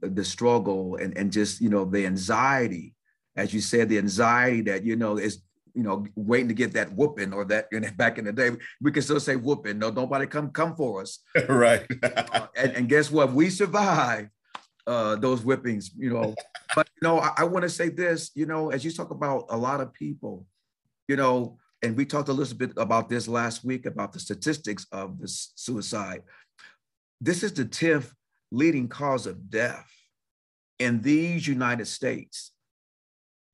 the 0.00 0.24
struggle 0.24 0.96
and, 0.96 1.16
and 1.16 1.32
just, 1.32 1.60
you 1.60 1.68
know, 1.68 1.84
the 1.84 2.06
anxiety, 2.06 2.94
as 3.36 3.52
you 3.52 3.60
said, 3.60 3.88
the 3.88 3.98
anxiety 3.98 4.62
that, 4.62 4.84
you 4.84 4.96
know, 4.96 5.18
is 5.18 5.42
you 5.74 5.82
know, 5.82 6.06
waiting 6.14 6.48
to 6.48 6.54
get 6.54 6.72
that 6.72 6.92
whooping 6.92 7.32
or 7.32 7.44
that 7.44 7.66
you 7.72 7.80
know, 7.80 7.88
back 7.96 8.18
in 8.18 8.24
the 8.24 8.32
day, 8.32 8.50
we 8.80 8.92
can 8.92 9.02
still 9.02 9.20
say 9.20 9.36
whooping. 9.36 9.78
No, 9.78 9.90
nobody 9.90 10.26
come 10.26 10.50
come 10.50 10.74
for 10.76 11.02
us. 11.02 11.18
right. 11.48 11.84
uh, 12.02 12.46
and, 12.56 12.72
and 12.72 12.88
guess 12.88 13.10
what? 13.10 13.32
We 13.32 13.50
survive 13.50 14.28
uh, 14.86 15.16
those 15.16 15.42
whippings, 15.42 15.90
you 15.98 16.10
know. 16.10 16.34
but 16.76 16.88
you 17.00 17.08
know, 17.08 17.18
I, 17.18 17.32
I 17.38 17.44
want 17.44 17.64
to 17.64 17.68
say 17.68 17.88
this, 17.88 18.30
you 18.34 18.46
know, 18.46 18.70
as 18.70 18.84
you 18.84 18.92
talk 18.92 19.10
about 19.10 19.46
a 19.50 19.56
lot 19.56 19.80
of 19.80 19.92
people, 19.92 20.46
you 21.08 21.16
know, 21.16 21.58
and 21.84 21.98
we 21.98 22.06
talked 22.06 22.30
a 22.30 22.32
little 22.32 22.56
bit 22.56 22.72
about 22.78 23.10
this 23.10 23.28
last 23.28 23.62
week 23.62 23.84
about 23.84 24.14
the 24.14 24.18
statistics 24.18 24.86
of 24.90 25.20
the 25.20 25.28
suicide. 25.28 26.22
This 27.20 27.42
is 27.42 27.52
the 27.52 27.66
10th 27.66 28.10
leading 28.50 28.88
cause 28.88 29.26
of 29.26 29.50
death 29.50 29.86
in 30.78 31.02
these 31.02 31.46
United 31.46 31.86
States 31.86 32.52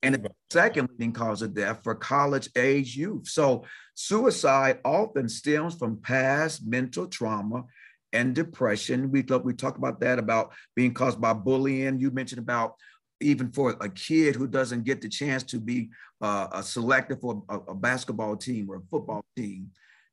and 0.02 0.14
the 0.14 0.30
second 0.48 0.90
leading 0.92 1.12
cause 1.12 1.42
of 1.42 1.54
death 1.54 1.80
for 1.82 1.96
college 1.96 2.48
age 2.56 2.96
youth. 2.96 3.26
So 3.26 3.64
suicide 3.94 4.78
often 4.84 5.28
stems 5.28 5.74
from 5.74 6.00
past 6.00 6.64
mental 6.64 7.08
trauma 7.08 7.64
and 8.12 8.32
depression. 8.32 9.10
We 9.10 9.22
we 9.42 9.54
talk 9.54 9.76
about 9.76 9.98
that 10.00 10.20
about 10.20 10.52
being 10.76 10.94
caused 10.94 11.20
by 11.20 11.32
bullying. 11.32 11.98
You 11.98 12.12
mentioned 12.12 12.38
about 12.40 12.74
even 13.20 13.50
for 13.50 13.76
a 13.80 13.88
kid 13.88 14.34
who 14.34 14.46
doesn't 14.46 14.84
get 14.84 15.00
the 15.00 15.08
chance 15.08 15.42
to 15.44 15.58
be 15.58 15.90
uh, 16.20 16.62
selected 16.62 17.20
for 17.20 17.42
a, 17.48 17.58
a 17.68 17.74
basketball 17.74 18.36
team 18.36 18.68
or 18.70 18.76
a 18.76 18.82
football 18.90 19.24
team. 19.36 19.70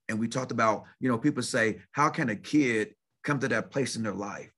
And 0.10 0.20
we 0.20 0.28
talked 0.28 0.52
about, 0.52 0.84
you 1.00 1.10
know, 1.10 1.18
people 1.18 1.44
say, 1.44 1.80
how 1.92 2.10
can 2.10 2.30
a 2.30 2.36
kid 2.36 2.96
come 3.24 3.40
to 3.40 3.48
that 3.50 3.72
place 3.72 3.96
in 3.96 4.04
their 4.04 4.14
life? 4.14 4.52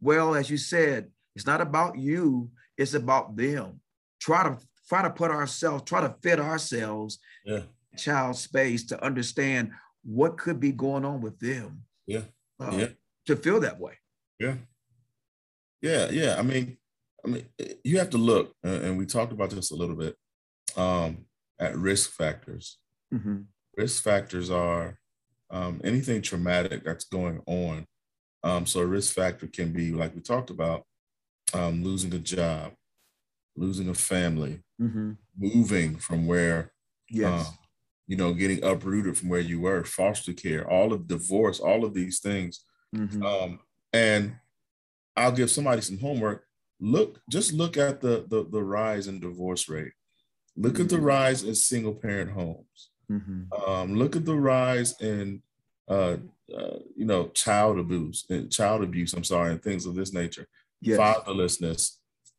Well, 0.00 0.34
as 0.34 0.50
you 0.50 0.56
said, 0.56 1.10
it's 1.36 1.46
not 1.46 1.60
about 1.60 1.98
you, 1.98 2.50
it's 2.76 2.94
about 2.94 3.36
them. 3.36 3.80
Try 4.20 4.42
to 4.44 4.58
try 4.88 5.02
to 5.02 5.10
put 5.10 5.30
ourselves, 5.30 5.84
try 5.84 6.00
to 6.00 6.14
fit 6.22 6.40
ourselves 6.40 7.20
yeah. 7.44 7.60
child 7.96 8.36
space 8.36 8.84
to 8.86 9.04
understand 9.04 9.70
what 10.02 10.36
could 10.36 10.58
be 10.58 10.72
going 10.72 11.04
on 11.04 11.20
with 11.20 11.38
them. 11.38 11.82
Yeah. 12.06 12.22
Uh, 12.58 12.70
yeah. 12.72 12.88
To 13.26 13.36
feel 13.36 13.60
that 13.60 13.78
way. 13.78 13.98
Yeah. 14.38 14.54
Yeah. 15.80 16.10
Yeah. 16.10 16.36
I 16.38 16.42
mean, 16.42 16.76
I 17.24 17.28
mean, 17.28 17.44
you 17.84 17.98
have 17.98 18.10
to 18.10 18.18
look, 18.18 18.54
and 18.62 18.96
we 18.96 19.06
talked 19.06 19.32
about 19.32 19.50
this 19.50 19.70
a 19.70 19.76
little 19.76 19.96
bit, 19.96 20.16
um, 20.76 21.26
at 21.58 21.76
risk 21.76 22.10
factors. 22.12 22.78
Mm-hmm. 23.12 23.42
Risk 23.76 24.02
factors 24.02 24.50
are 24.50 24.98
um, 25.50 25.80
anything 25.84 26.22
traumatic 26.22 26.84
that's 26.84 27.04
going 27.04 27.42
on. 27.46 27.86
Um, 28.42 28.66
so 28.66 28.80
a 28.80 28.86
risk 28.86 29.14
factor 29.14 29.46
can 29.46 29.72
be, 29.72 29.92
like 29.92 30.14
we 30.14 30.22
talked 30.22 30.50
about, 30.50 30.84
um, 31.52 31.82
losing 31.82 32.14
a 32.14 32.18
job, 32.18 32.72
losing 33.56 33.88
a 33.88 33.94
family, 33.94 34.62
mm-hmm. 34.80 35.12
moving 35.36 35.96
from 35.96 36.26
where, 36.26 36.72
yes. 37.08 37.48
Uh, 37.48 37.50
you 38.06 38.16
know, 38.16 38.34
getting 38.34 38.64
uprooted 38.64 39.16
from 39.16 39.28
where 39.28 39.38
you 39.38 39.60
were, 39.60 39.84
foster 39.84 40.32
care, 40.32 40.68
all 40.68 40.92
of 40.92 41.06
divorce, 41.06 41.60
all 41.60 41.84
of 41.84 41.94
these 41.94 42.18
things. 42.18 42.64
Mm-hmm. 42.92 43.22
Um, 43.22 43.60
and 43.92 44.34
I'll 45.14 45.30
give 45.30 45.48
somebody 45.48 45.80
some 45.80 45.98
homework. 45.98 46.44
Look, 46.80 47.20
just 47.28 47.52
look 47.52 47.76
at 47.76 48.00
the 48.00 48.24
the, 48.28 48.46
the 48.50 48.62
rise 48.62 49.06
in 49.06 49.20
divorce 49.20 49.68
rate. 49.68 49.92
Look 50.56 50.80
at 50.80 50.88
the 50.88 50.96
mm-hmm. 50.96 51.04
rise 51.04 51.42
in 51.42 51.54
single 51.54 51.94
parent 51.94 52.32
homes. 52.32 52.90
Mm-hmm. 53.10 53.70
Um, 53.70 53.94
look 53.96 54.16
at 54.16 54.24
the 54.24 54.36
rise 54.36 55.00
in 55.00 55.42
uh, 55.88 56.16
uh, 56.56 56.78
you 56.96 57.04
know, 57.04 57.28
child 57.28 57.78
abuse, 57.78 58.24
and 58.30 58.50
child 58.50 58.82
abuse. 58.82 59.12
I'm 59.12 59.24
sorry, 59.24 59.52
and 59.52 59.62
things 59.62 59.86
of 59.86 59.94
this 59.94 60.12
nature. 60.12 60.46
Yes. 60.80 60.98
Fatherlessness, 60.98 61.96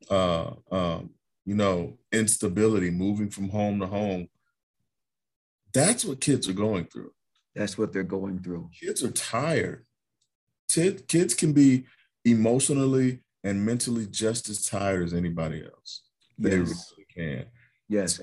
uh, 0.09 0.51
um, 0.71 1.11
you 1.45 1.55
know, 1.55 1.97
instability, 2.11 2.89
moving 2.89 3.29
from 3.29 3.49
home 3.49 3.79
to 3.79 3.87
home. 3.87 4.27
That's 5.73 6.03
what 6.03 6.21
kids 6.21 6.49
are 6.49 6.53
going 6.53 6.85
through. 6.85 7.11
That's 7.55 7.77
what 7.77 7.93
they're 7.93 8.03
going 8.03 8.41
through. 8.41 8.69
Kids 8.79 9.03
are 9.03 9.11
tired. 9.11 9.85
Kids 10.69 11.33
can 11.33 11.51
be 11.51 11.85
emotionally 12.23 13.19
and 13.43 13.65
mentally 13.65 14.05
just 14.05 14.49
as 14.49 14.65
tired 14.65 15.03
as 15.03 15.13
anybody 15.13 15.63
else. 15.63 16.01
They 16.37 16.57
yes. 16.57 16.93
really 16.97 17.07
can. 17.13 17.45
Yes. 17.89 18.21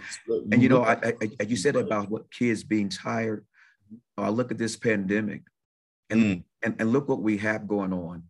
And 0.51 0.63
you 0.63 0.69
know, 0.69 0.83
I, 0.85 1.13
I, 1.41 1.43
you 1.47 1.57
said 1.57 1.77
about 1.77 2.09
what 2.11 2.31
kids 2.33 2.65
being 2.65 2.89
tired. 2.89 3.45
Uh, 4.17 4.31
look 4.31 4.51
at 4.51 4.59
this 4.59 4.77
pandemic, 4.77 5.43
and, 6.11 6.21
mm. 6.21 6.45
and 6.63 6.75
and 6.79 6.93
look 6.93 7.09
what 7.09 7.23
we 7.23 7.39
have 7.39 7.69
going 7.69 7.93
on. 7.93 8.25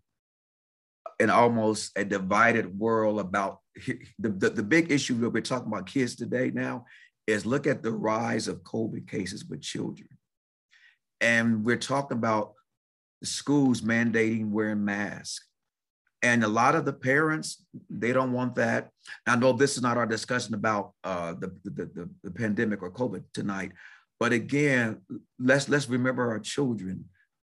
In 1.21 1.31
almost 1.31 1.93
a 1.97 2.05
divided 2.05 2.79
world 2.79 3.19
about 3.19 3.61
the, 3.87 4.29
the, 4.29 4.51
the 4.51 4.63
big 4.63 4.93
issue 4.93 5.19
that 5.21 5.31
we're 5.31 5.41
talking 5.41 5.67
about 5.67 5.87
kids 5.87 6.15
today 6.15 6.53
now 6.55 6.87
is 7.27 7.45
look 7.45 7.67
at 7.67 7.83
the 7.83 7.91
rise 7.93 8.47
of 8.47 8.63
COVID 8.63 9.09
cases 9.09 9.45
with 9.45 9.61
children. 9.61 10.09
And 11.21 11.65
we're 11.65 11.77
talking 11.77 12.17
about 12.17 12.53
schools 13.25 13.81
mandating 13.81 14.51
wearing 14.51 14.85
masks. 14.85 15.48
And 16.23 16.43
a 16.43 16.49
lot 16.49 16.75
of 16.75 16.85
the 16.85 16.93
parents, 16.93 17.65
they 17.89 18.13
don't 18.13 18.33
want 18.33 18.57
that. 18.57 18.91
I 19.27 19.37
know 19.37 19.53
this 19.53 19.77
is 19.77 19.83
not 19.83 19.97
our 19.97 20.07
discussion 20.07 20.55
about 20.55 20.93
uh, 21.05 21.35
the, 21.35 21.55
the, 21.65 21.85
the, 21.85 22.11
the 22.25 22.31
pandemic 22.31 22.83
or 22.83 22.91
COVID 22.91 23.23
tonight, 23.33 23.73
but 24.19 24.33
again, 24.33 25.01
let's 25.39 25.69
let's 25.69 25.89
remember 25.89 26.29
our 26.29 26.41
children 26.41 27.05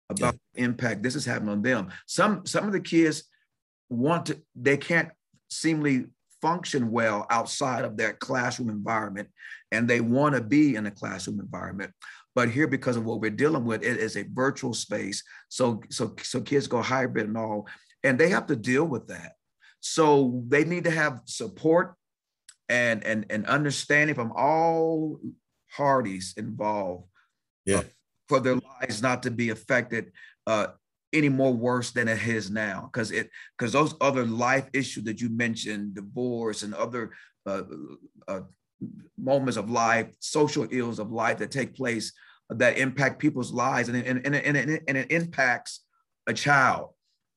about 0.10 0.36
yeah. 0.36 0.40
the 0.54 0.64
impact 0.64 1.04
this 1.04 1.16
is 1.16 1.26
having 1.26 1.50
on 1.50 1.62
them. 1.62 1.92
Some 2.06 2.46
some 2.46 2.66
of 2.66 2.72
the 2.72 2.80
kids 2.80 3.24
want 3.90 4.28
to, 4.28 4.42
they 4.56 4.78
can't 4.78 5.10
seemingly 5.50 6.06
function 6.42 6.92
well 6.92 7.28
outside 7.30 7.84
of 7.84 7.98
their 7.98 8.14
classroom 8.14 8.70
environment, 8.70 9.28
and 9.72 9.88
they 9.88 10.00
want 10.00 10.36
to 10.36 10.42
be 10.42 10.76
in 10.76 10.86
a 10.86 10.92
classroom 10.92 11.40
environment. 11.40 11.92
But 12.34 12.50
here, 12.50 12.68
because 12.68 12.96
of 12.96 13.04
what 13.04 13.20
we're 13.20 13.32
dealing 13.32 13.66
with, 13.66 13.84
it 13.84 13.98
is 13.98 14.16
a 14.16 14.24
virtual 14.24 14.74
space. 14.74 15.24
So 15.50 15.82
so 15.90 16.16
so 16.22 16.40
kids 16.40 16.68
go 16.68 16.82
hybrid 16.82 17.28
and 17.28 17.38
all 17.38 17.68
and 18.04 18.20
they 18.20 18.30
have 18.30 18.48
to 18.48 18.56
deal 18.56 18.86
with 18.86 19.08
that. 19.08 19.34
So 19.80 20.44
they 20.48 20.64
need 20.64 20.84
to 20.86 20.92
have 20.92 21.22
support 21.26 21.96
and 22.70 23.04
and 23.04 23.26
and 23.30 23.46
understanding 23.48 24.16
from 24.16 24.32
all 24.36 25.20
parties 25.76 26.34
involved. 26.38 27.06
Yeah. 27.66 27.80
Uh, 27.80 27.84
for 28.28 28.40
their 28.40 28.56
lives 28.56 29.02
not 29.02 29.24
to 29.24 29.32
be 29.32 29.50
affected 29.50 30.12
uh, 30.48 30.68
any 31.12 31.28
more 31.28 31.54
worse 31.54 31.92
than 31.92 32.08
it 32.08 32.26
is 32.26 32.50
now, 32.50 32.90
because 32.92 33.12
it 33.12 33.30
because 33.58 33.74
those 33.74 33.94
other 34.00 34.26
life 34.26 34.70
issues 34.74 35.04
that 35.04 35.20
you 35.20 35.30
mentioned, 35.30 35.96
divorce 35.96 36.64
and 36.64 36.74
other 36.74 37.12
uh, 37.46 37.64
uh, 38.28 38.42
moments 39.18 39.58
of 39.58 39.70
life, 39.70 40.08
social 40.20 40.66
ills 40.72 41.00
of 41.00 41.12
life 41.12 41.40
that 41.40 41.52
take 41.52 41.76
place 41.76 42.14
that 42.50 42.78
impact 42.78 43.20
people's 43.20 43.52
lives, 43.52 43.90
and 43.90 43.98
and 43.98 44.26
and, 44.26 44.36
and, 44.36 44.58
and, 44.58 44.82
and 44.88 44.98
it 44.98 45.12
impacts 45.12 45.82
a 46.28 46.34
child 46.34 46.92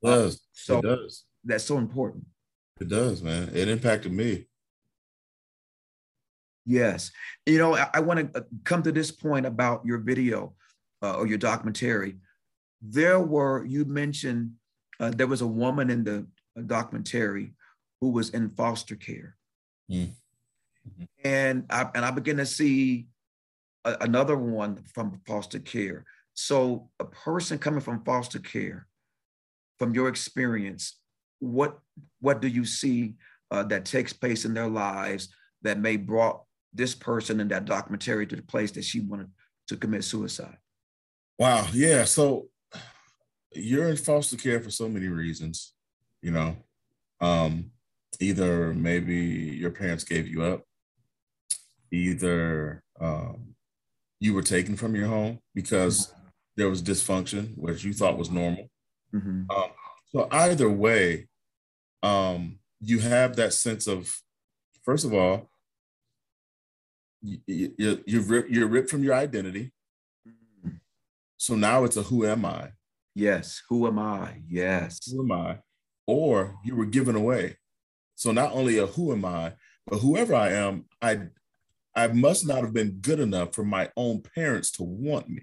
does. 0.05 0.41
So 0.53 0.79
it 0.79 0.83
does. 0.83 1.25
That's 1.45 1.65
so 1.65 1.79
important. 1.79 2.25
It 2.81 2.89
does, 2.89 3.23
man. 3.23 3.51
It 3.55 3.69
impacted 3.69 4.13
me. 4.13 4.47
Yes. 6.67 7.11
You 7.47 7.59
know, 7.59 7.77
I, 7.77 7.89
I 7.95 8.01
want 8.01 8.33
to 8.33 8.41
uh, 8.41 8.45
come 8.65 8.83
to 8.83 8.93
this 8.93 9.11
point 9.11 9.47
about 9.47 9.85
your 9.85 9.99
video 9.99 10.55
uh, 11.03 11.15
or 11.15 11.27
your 11.27 11.39
documentary. 11.39 12.17
There 12.81 13.21
were, 13.21 13.65
you 13.65 13.85
mentioned 13.85 14.53
uh, 14.99 15.11
there 15.11 15.27
was 15.27 15.43
a 15.43 15.47
woman 15.47 15.91
in 15.91 16.05
the 16.05 16.27
uh, 16.57 16.63
documentary 16.63 17.53
who 18.01 18.11
was 18.11 18.31
in 18.31 18.49
foster 18.51 18.97
care. 18.97 19.37
Mm. 19.91 20.09
Mm-hmm. 20.89 21.05
And, 21.25 21.67
I, 21.71 21.89
and 21.95 22.05
I 22.05 22.11
began 22.11 22.39
to 22.39 22.47
see 22.47 23.09
a, 23.85 23.97
another 24.01 24.37
one 24.37 24.83
from 24.95 25.21
foster 25.27 25.59
care. 25.59 26.05
So 26.33 26.89
a 26.99 27.05
person 27.05 27.59
coming 27.59 27.81
from 27.81 28.05
foster 28.05 28.39
care 28.39 28.87
from 29.79 29.95
your 29.95 30.09
experience, 30.09 30.99
what 31.41 31.79
what 32.21 32.41
do 32.41 32.49
you 32.49 32.65
see 32.65 33.15
uh, 33.51 33.63
that 33.65 33.85
takes 33.85 34.13
place 34.13 34.45
in 34.45 34.55
their 34.55 34.69
lives 34.69 35.29
that 35.63 35.79
may 35.79 35.97
brought 35.97 36.43
this 36.73 36.95
person 36.95 37.41
in 37.41 37.49
that 37.49 37.65
documentary 37.65 38.27
to 38.27 38.37
the 38.37 38.43
place 38.43 38.71
that 38.73 38.85
she 38.85 39.01
wanted 39.01 39.31
to 39.69 39.77
commit 39.77 40.05
suicide? 40.05 40.57
Wow, 41.39 41.67
yeah. 41.73 42.05
So 42.05 42.49
you're 43.53 43.89
in 43.89 43.97
foster 43.97 44.37
care 44.37 44.61
for 44.61 44.71
so 44.71 44.89
many 44.89 45.09
reasons, 45.09 45.73
you 46.23 46.31
know. 46.31 46.57
Um, 47.21 47.71
either 48.21 48.73
maybe 48.75 49.15
your 49.15 49.71
parents 49.71 50.05
gave 50.05 50.29
you 50.29 50.43
up, 50.43 50.63
either 51.91 52.83
um, 53.01 53.55
you 54.21 54.35
were 54.35 54.43
taken 54.43 54.77
from 54.77 54.95
your 54.95 55.09
home 55.09 55.39
because 55.55 56.09
mm-hmm. 56.09 56.29
there 56.57 56.69
was 56.69 56.83
dysfunction, 56.83 57.57
which 57.57 57.85
you 57.85 57.93
thought 57.93 58.19
was 58.19 58.31
normal. 58.31 58.71
Mm-hmm. 59.15 59.51
Um, 59.51 59.71
so 60.11 60.29
either 60.31 60.69
way, 60.69 61.29
um, 62.03 62.59
you 62.81 62.99
have 62.99 63.37
that 63.37 63.53
sense 63.53 63.87
of, 63.87 64.15
first 64.83 65.05
of 65.05 65.15
all, 65.15 65.51
you, 67.23 67.39
you, 67.79 68.05
you've 68.07 68.31
ripped, 68.31 68.51
you're 68.51 68.69
ripped 68.69 68.91
from 68.91 69.03
your 69.03 69.15
identity. 69.15 69.73
Mm-hmm. 70.29 70.77
So 71.37 71.55
now 71.55 71.85
it's 71.85 71.97
a 71.97 72.03
who 72.03 72.27
am 72.27 72.45
I? 72.45 72.73
Yes. 73.15 73.63
Who 73.69 73.87
am 73.87 73.99
I? 73.99 74.43
Yes. 74.49 75.11
Who 75.11 75.23
am 75.23 75.33
I? 75.33 75.59
Or 76.07 76.57
you 76.65 76.77
were 76.77 76.85
given 76.85 77.17
away. 77.17 77.57
So 78.17 78.33
not 78.33 78.53
only 78.53 78.79
a 78.79 78.87
who 78.87 79.13
am 79.13 79.25
I, 79.25 79.55
but 79.87 79.99
whoever 79.99 80.35
I 80.35 80.51
am, 80.51 80.87
I 81.01 81.29
I 81.97 82.09
must 82.09 82.47
not 82.47 82.63
have 82.63 82.73
been 82.73 82.99
good 83.01 83.21
enough 83.21 83.55
for 83.55 83.65
my 83.65 83.91
own 83.97 84.23
parents 84.35 84.73
to 84.73 84.83
want 84.83 85.29
me. 85.29 85.43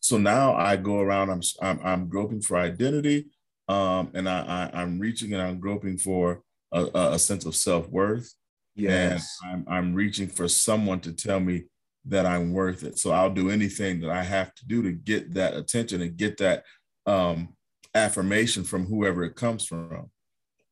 So 0.00 0.18
now 0.18 0.54
I 0.54 0.76
go 0.76 1.00
around, 1.00 1.30
I'm, 1.30 1.40
I'm, 1.60 1.80
I'm 1.84 2.08
groping 2.08 2.40
for 2.40 2.56
identity 2.56 3.28
um, 3.68 4.10
and 4.14 4.28
I, 4.28 4.70
I, 4.72 4.82
am 4.82 4.98
reaching 4.98 5.32
and 5.34 5.42
I'm 5.42 5.60
groping 5.60 5.98
for 5.98 6.42
a, 6.72 6.86
a 6.94 7.18
sense 7.18 7.44
of 7.44 7.54
self 7.54 7.88
worth. 7.88 8.32
Yes. 8.74 9.36
And 9.44 9.66
I'm, 9.68 9.74
I'm 9.74 9.94
reaching 9.94 10.28
for 10.28 10.48
someone 10.48 11.00
to 11.00 11.12
tell 11.12 11.40
me 11.40 11.64
that 12.06 12.24
I'm 12.24 12.52
worth 12.52 12.84
it. 12.84 12.98
So 12.98 13.10
I'll 13.10 13.32
do 13.32 13.50
anything 13.50 14.00
that 14.00 14.10
I 14.10 14.22
have 14.22 14.54
to 14.54 14.66
do 14.66 14.82
to 14.82 14.92
get 14.92 15.34
that 15.34 15.54
attention 15.54 16.00
and 16.00 16.16
get 16.16 16.38
that 16.38 16.64
um, 17.06 17.54
affirmation 17.94 18.64
from 18.64 18.86
whoever 18.86 19.24
it 19.24 19.36
comes 19.36 19.66
from. 19.66 20.10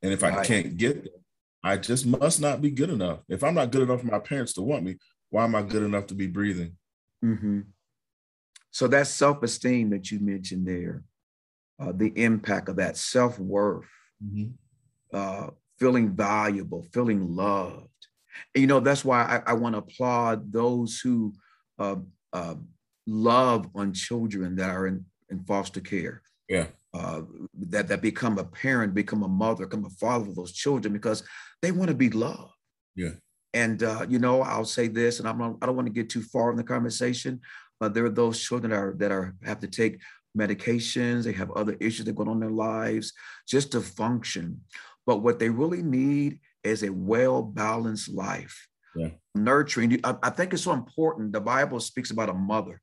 And 0.02 0.12
if 0.12 0.22
I 0.22 0.44
can't 0.44 0.76
get 0.76 0.96
it, 0.98 1.22
I 1.62 1.76
just 1.76 2.06
must 2.06 2.40
not 2.40 2.60
be 2.60 2.70
good 2.70 2.90
enough. 2.90 3.20
If 3.28 3.42
I'm 3.42 3.54
not 3.54 3.72
good 3.72 3.82
enough 3.82 4.00
for 4.00 4.06
my 4.06 4.20
parents 4.20 4.52
to 4.54 4.62
want 4.62 4.84
me, 4.84 4.98
why 5.30 5.44
am 5.44 5.54
I 5.54 5.62
good 5.62 5.82
enough 5.82 6.06
to 6.06 6.14
be 6.14 6.28
breathing? 6.28 6.76
Mm-hmm. 7.24 7.60
So 8.70 8.88
that 8.88 9.07
self-esteem 9.07 9.90
that 9.90 10.11
you 10.11 10.20
mentioned 10.20 10.66
there, 10.66 11.02
uh, 11.79 11.92
the 11.92 12.12
impact 12.22 12.68
of 12.68 12.76
that 12.76 12.96
self-worth, 12.96 13.87
mm-hmm. 14.24 14.50
uh, 15.12 15.50
feeling 15.79 16.11
valuable, 16.11 16.87
feeling 16.92 17.37
loved. 17.37 17.88
And, 18.55 18.61
you 18.61 18.66
know, 18.66 18.81
that's 18.81 19.05
why 19.05 19.42
I, 19.46 19.50
I 19.50 19.52
want 19.55 19.74
to 19.74 19.79
applaud 19.79 20.52
those 20.52 21.00
who 21.00 21.35
uh, 21.79 21.96
uh, 22.33 22.57
love 23.07 23.68
on 23.74 23.92
children 23.92 24.57
that 24.57 24.70
are 24.70 24.87
in, 24.87 25.05
in 25.31 25.44
foster 25.44 25.81
care. 25.81 26.22
Yeah. 26.48 26.66
Uh, 26.94 27.22
that 27.68 27.88
that 27.88 28.00
become 28.00 28.38
a 28.38 28.44
parent, 28.44 28.94
become 28.94 29.22
a 29.22 29.29
mother, 29.29 29.66
become 29.66 29.85
a 29.85 29.90
father 29.90 30.29
of 30.29 30.35
those 30.35 30.52
children 30.52 30.94
because 30.94 31.22
they 31.61 31.70
want 31.70 31.88
to 31.88 31.94
be 31.94 32.09
loved. 32.09 32.52
Yeah. 32.94 33.11
And 33.52 33.83
uh, 33.83 34.07
you 34.09 34.18
know, 34.18 34.40
I'll 34.40 34.64
say 34.64 34.88
this, 34.88 35.18
and 35.18 35.29
I'm 35.29 35.38
not, 35.38 35.57
I 35.61 35.66
don't 35.66 35.76
want 35.76 35.88
to 35.88 35.92
get 35.92 36.09
too 36.09 36.22
far 36.22 36.50
in 36.50 36.57
the 36.57 36.64
conversation, 36.64 37.40
uh, 37.80 37.88
there 37.88 38.04
are 38.04 38.10
those 38.10 38.40
children 38.40 38.70
that 38.70 38.78
are 38.78 38.94
that 38.98 39.12
are 39.12 39.34
have 39.44 39.60
to 39.60 39.68
take 39.68 40.00
medications. 40.36 41.24
They 41.24 41.32
have 41.32 41.50
other 41.52 41.76
issues 41.80 42.06
that 42.06 42.14
go 42.14 42.22
on 42.24 42.30
in 42.30 42.40
their 42.40 42.50
lives 42.50 43.12
just 43.48 43.72
to 43.72 43.80
function. 43.80 44.62
But 45.06 45.18
what 45.18 45.38
they 45.38 45.48
really 45.48 45.82
need 45.82 46.40
is 46.64 46.82
a 46.82 46.92
well 46.92 47.42
balanced 47.42 48.12
life. 48.12 48.68
Yeah. 48.94 49.10
Nurturing. 49.34 50.00
I, 50.04 50.16
I, 50.22 50.30
think 50.30 50.52
it's 50.52 50.62
so 50.62 50.72
important. 50.72 51.32
The 51.32 51.40
Bible 51.40 51.80
speaks 51.80 52.10
about 52.10 52.30
a 52.30 52.34
mother. 52.34 52.80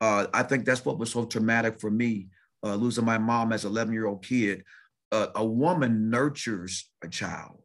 Uh, 0.00 0.26
I 0.34 0.42
think 0.42 0.64
that's 0.64 0.84
what 0.84 0.98
was 0.98 1.12
so 1.12 1.24
traumatic 1.24 1.80
for 1.80 1.90
me, 1.90 2.28
uh, 2.64 2.74
losing 2.74 3.04
my 3.04 3.18
mom 3.18 3.52
as 3.52 3.64
an 3.64 3.70
11 3.70 3.94
year 3.94 4.06
old 4.06 4.24
kid. 4.24 4.64
Uh, 5.12 5.28
a 5.36 5.44
woman 5.44 6.10
nurtures 6.10 6.90
a 7.04 7.08
child. 7.08 7.60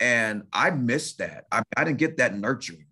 And 0.00 0.44
I 0.52 0.70
missed 0.70 1.18
that. 1.18 1.44
I, 1.52 1.62
I 1.76 1.84
didn't 1.84 1.98
get 1.98 2.16
that 2.16 2.36
nurturing. 2.36 2.86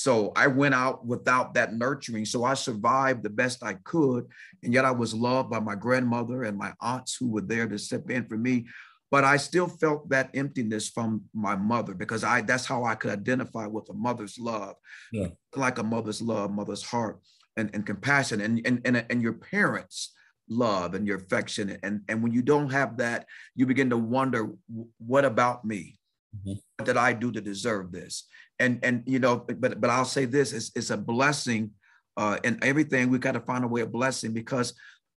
So 0.00 0.32
I 0.34 0.46
went 0.46 0.74
out 0.74 1.04
without 1.04 1.52
that 1.52 1.74
nurturing. 1.74 2.24
So 2.24 2.42
I 2.42 2.54
survived 2.54 3.22
the 3.22 3.28
best 3.28 3.62
I 3.62 3.74
could. 3.84 4.24
And 4.62 4.72
yet 4.72 4.86
I 4.86 4.92
was 4.92 5.12
loved 5.12 5.50
by 5.50 5.60
my 5.60 5.74
grandmother 5.74 6.44
and 6.44 6.56
my 6.56 6.72
aunts 6.80 7.16
who 7.16 7.28
were 7.28 7.42
there 7.42 7.68
to 7.68 7.78
step 7.78 8.08
in 8.08 8.24
for 8.24 8.38
me. 8.38 8.66
But 9.10 9.24
I 9.24 9.36
still 9.36 9.68
felt 9.68 10.08
that 10.08 10.30
emptiness 10.32 10.88
from 10.88 11.24
my 11.34 11.54
mother 11.54 11.92
because 11.92 12.24
I 12.24 12.40
that's 12.40 12.64
how 12.64 12.84
I 12.84 12.94
could 12.94 13.10
identify 13.10 13.66
with 13.66 13.90
a 13.90 13.92
mother's 13.92 14.38
love. 14.38 14.76
Yeah. 15.12 15.28
Like 15.54 15.76
a 15.76 15.82
mother's 15.82 16.22
love, 16.22 16.50
mother's 16.50 16.82
heart. 16.82 17.20
and, 17.56 17.70
and 17.74 17.86
compassion 17.86 18.40
and, 18.40 18.60
and, 18.64 18.80
and, 18.84 19.04
and 19.10 19.22
your 19.22 19.34
parents 19.34 20.12
love 20.48 20.94
and 20.94 21.06
your 21.06 21.18
affection. 21.18 21.78
And, 21.82 22.02
and 22.08 22.22
when 22.22 22.32
you 22.32 22.42
don't 22.42 22.70
have 22.70 22.96
that, 22.96 23.26
you 23.54 23.66
begin 23.66 23.90
to 23.90 23.96
wonder, 23.96 24.50
what 24.98 25.24
about 25.24 25.64
me? 25.64 25.98
Mm-hmm. 26.36 26.58
What 26.76 26.86
did 26.86 26.96
I 26.96 27.12
do 27.12 27.30
to 27.32 27.40
deserve 27.40 27.92
this? 27.92 28.26
And, 28.60 28.78
and 28.84 29.02
you 29.06 29.18
know, 29.18 29.38
but, 29.38 29.80
but 29.80 29.90
I'll 29.90 30.04
say 30.04 30.26
this, 30.26 30.52
it's, 30.52 30.70
it's 30.76 30.90
a 30.90 30.96
blessing 30.96 31.70
uh, 32.16 32.38
and 32.44 32.62
everything. 32.62 33.10
We 33.10 33.18
got 33.18 33.32
to 33.32 33.40
find 33.40 33.64
a 33.64 33.68
way 33.68 33.80
of 33.80 33.90
blessing 33.90 34.32
because 34.32 34.74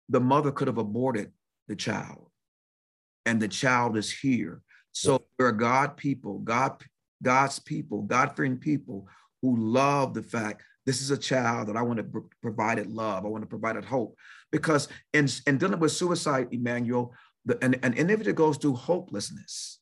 the 0.10 0.20
mother 0.20 0.52
could 0.52 0.68
have 0.68 0.80
aborted 0.80 1.32
the 1.68 1.76
child 1.76 2.30
and 3.26 3.42
the 3.42 3.50
child 3.50 3.98
is 3.98 4.12
here. 4.12 4.62
So 4.94 5.24
we're 5.38 5.52
God 5.52 5.98
people, 5.98 6.40
God, 6.40 6.82
God's 7.22 7.60
people, 7.60 8.02
God-fearing 8.04 8.58
people 8.58 9.08
who 9.42 9.58
love 9.58 10.14
the 10.14 10.24
fact 10.24 10.64
this 10.86 11.02
is 11.02 11.12
a 11.12 11.18
child 11.18 11.68
that 11.68 11.78
I 11.78 11.82
want 11.82 12.00
to 12.00 12.26
provide 12.42 12.80
it 12.80 12.90
love. 12.90 13.26
I 13.26 13.30
want 13.30 13.44
to 13.44 13.50
provide 13.50 13.76
it 13.76 13.86
hope. 13.86 14.18
Because 14.52 14.88
in, 15.14 15.28
in 15.48 15.58
dealing 15.58 15.80
with 15.80 15.92
suicide, 15.92 16.48
Emmanuel, 16.52 17.14
the, 17.46 17.58
an, 17.64 17.76
an 17.84 17.94
individual 17.94 18.36
goes 18.36 18.58
through 18.58 18.76
hopelessness. 18.76 19.80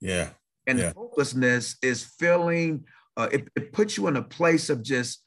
Yeah. 0.00 0.30
And 0.68 0.78
yeah. 0.78 0.92
hopelessness 0.96 1.76
is 1.82 2.04
feeling, 2.04 2.84
uh, 3.16 3.28
it, 3.32 3.48
it 3.56 3.72
puts 3.72 3.96
you 3.96 4.06
in 4.08 4.16
a 4.16 4.22
place 4.22 4.70
of 4.70 4.82
just, 4.82 5.22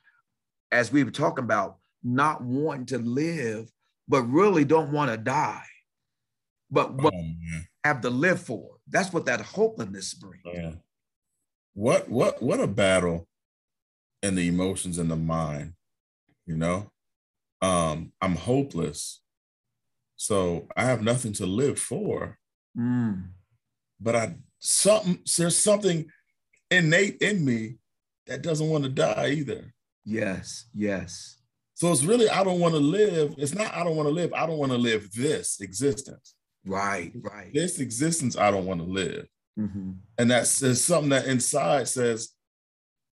as 0.72 0.92
we 0.92 1.04
were 1.04 1.12
talking 1.12 1.44
about, 1.44 1.78
not 2.04 2.44
wanting 2.44 2.86
to 2.88 3.00
live, 3.00 3.70
but 4.08 4.24
really 4.24 4.66
don't 4.66 4.92
want 4.92 5.12
to 5.12 5.18
die. 5.18 5.66
But, 6.72 6.92
oh, 7.02 7.12
have 7.84 8.02
to 8.02 8.10
live 8.10 8.42
for. 8.42 8.78
That's 8.88 9.12
what 9.12 9.26
that 9.26 9.42
hopelessness 9.42 10.14
brings. 10.14 10.44
Yeah. 10.46 10.74
What 11.74 12.10
what 12.10 12.42
what 12.42 12.60
a 12.60 12.68
battle 12.68 13.28
in 14.22 14.36
the 14.36 14.48
emotions 14.48 14.98
and 14.98 15.10
the 15.10 15.16
mind, 15.16 15.74
you 16.46 16.56
know? 16.56 16.92
Um, 17.62 18.12
I'm 18.22 18.36
hopeless. 18.36 19.22
So 20.16 20.68
I 20.76 20.84
have 20.84 21.02
nothing 21.02 21.34
to 21.34 21.46
live 21.46 21.80
for. 21.80 22.38
Mm. 22.78 23.30
But 24.00 24.16
I 24.16 24.36
something 24.60 25.20
there's 25.38 25.58
something 25.58 26.06
innate 26.70 27.18
in 27.22 27.44
me 27.44 27.78
that 28.30 28.42
doesn't 28.42 28.70
want 28.70 28.86
to 28.86 28.90
die 28.90 29.32
either. 29.32 29.74
Yes, 30.06 30.66
yes. 30.74 31.42
So 31.74 31.92
it's 31.92 32.04
really 32.04 32.30
I 32.30 32.44
don't 32.44 32.60
want 32.60 32.74
to 32.74 32.80
live. 32.80 33.36
It's 33.38 33.54
not 33.54 33.74
I 33.76 33.84
don't 33.84 33.96
want 33.96 34.08
to 34.08 34.14
live. 34.14 34.34
I 34.34 34.46
don't 34.46 34.58
want 34.58 34.72
to 34.72 34.78
live 34.78 35.12
this 35.12 35.60
existence. 35.62 36.36
Right, 36.66 37.12
right. 37.22 37.54
This 37.54 37.80
existence 37.80 38.38
I 38.38 38.52
don't 38.52 38.66
want 38.66 38.82
to 38.82 38.86
live. 38.86 39.28
Mm-hmm. 39.58 39.92
And 40.18 40.32
that's 40.32 40.82
something 40.82 41.10
that 41.10 41.26
inside 41.26 41.88
says, 41.88 42.30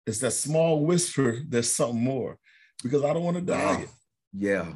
it's 0.06 0.18
that 0.18 0.32
small 0.32 0.84
whisper, 0.84 1.40
there's 1.48 1.72
something 1.72 2.02
more 2.02 2.38
because 2.82 3.04
I 3.04 3.12
don't 3.12 3.24
want 3.24 3.36
to 3.36 3.42
die. 3.42 3.84
Oh, 3.86 3.90
yeah. 4.32 4.74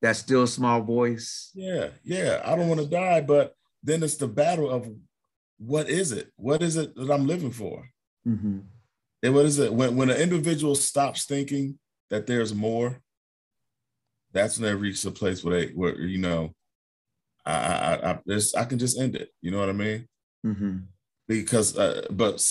That 0.00 0.16
still 0.16 0.42
a 0.42 0.48
small 0.48 0.82
voice. 0.82 1.50
Yeah, 1.54 1.88
yeah. 2.02 2.42
I 2.44 2.56
don't 2.56 2.68
want 2.68 2.80
to 2.80 2.86
die, 2.86 3.20
but 3.20 3.54
then 3.82 4.02
it's 4.02 4.16
the 4.16 4.26
battle 4.26 4.70
of 4.70 4.88
what 5.58 5.88
is 5.88 6.10
it? 6.10 6.32
What 6.36 6.62
is 6.62 6.76
it 6.76 6.94
that 6.96 7.10
I'm 7.10 7.26
living 7.26 7.52
for? 7.52 7.88
Mm-hmm. 8.26 8.60
And 9.22 9.34
what 9.34 9.46
is 9.46 9.58
it? 9.58 9.72
When, 9.72 9.96
when 9.96 10.10
an 10.10 10.20
individual 10.20 10.74
stops 10.74 11.24
thinking 11.24 11.78
that 12.10 12.26
there's 12.26 12.54
more, 12.54 13.00
that's 14.32 14.58
when 14.58 14.68
they 14.68 14.74
reach 14.74 15.04
a 15.04 15.10
place 15.10 15.44
where 15.44 15.60
they, 15.60 15.72
where, 15.72 16.00
you 16.00 16.18
know, 16.18 16.54
I, 17.44 17.52
I, 17.52 18.10
I, 18.10 18.18
this, 18.26 18.54
I 18.54 18.64
can 18.64 18.78
just 18.78 18.98
end 18.98 19.14
it. 19.14 19.30
You 19.40 19.50
know 19.50 19.58
what 19.58 19.68
I 19.68 19.72
mean? 19.72 20.08
Mm-hmm. 20.44 20.78
Because, 21.28 21.78
uh, 21.78 22.06
but 22.10 22.42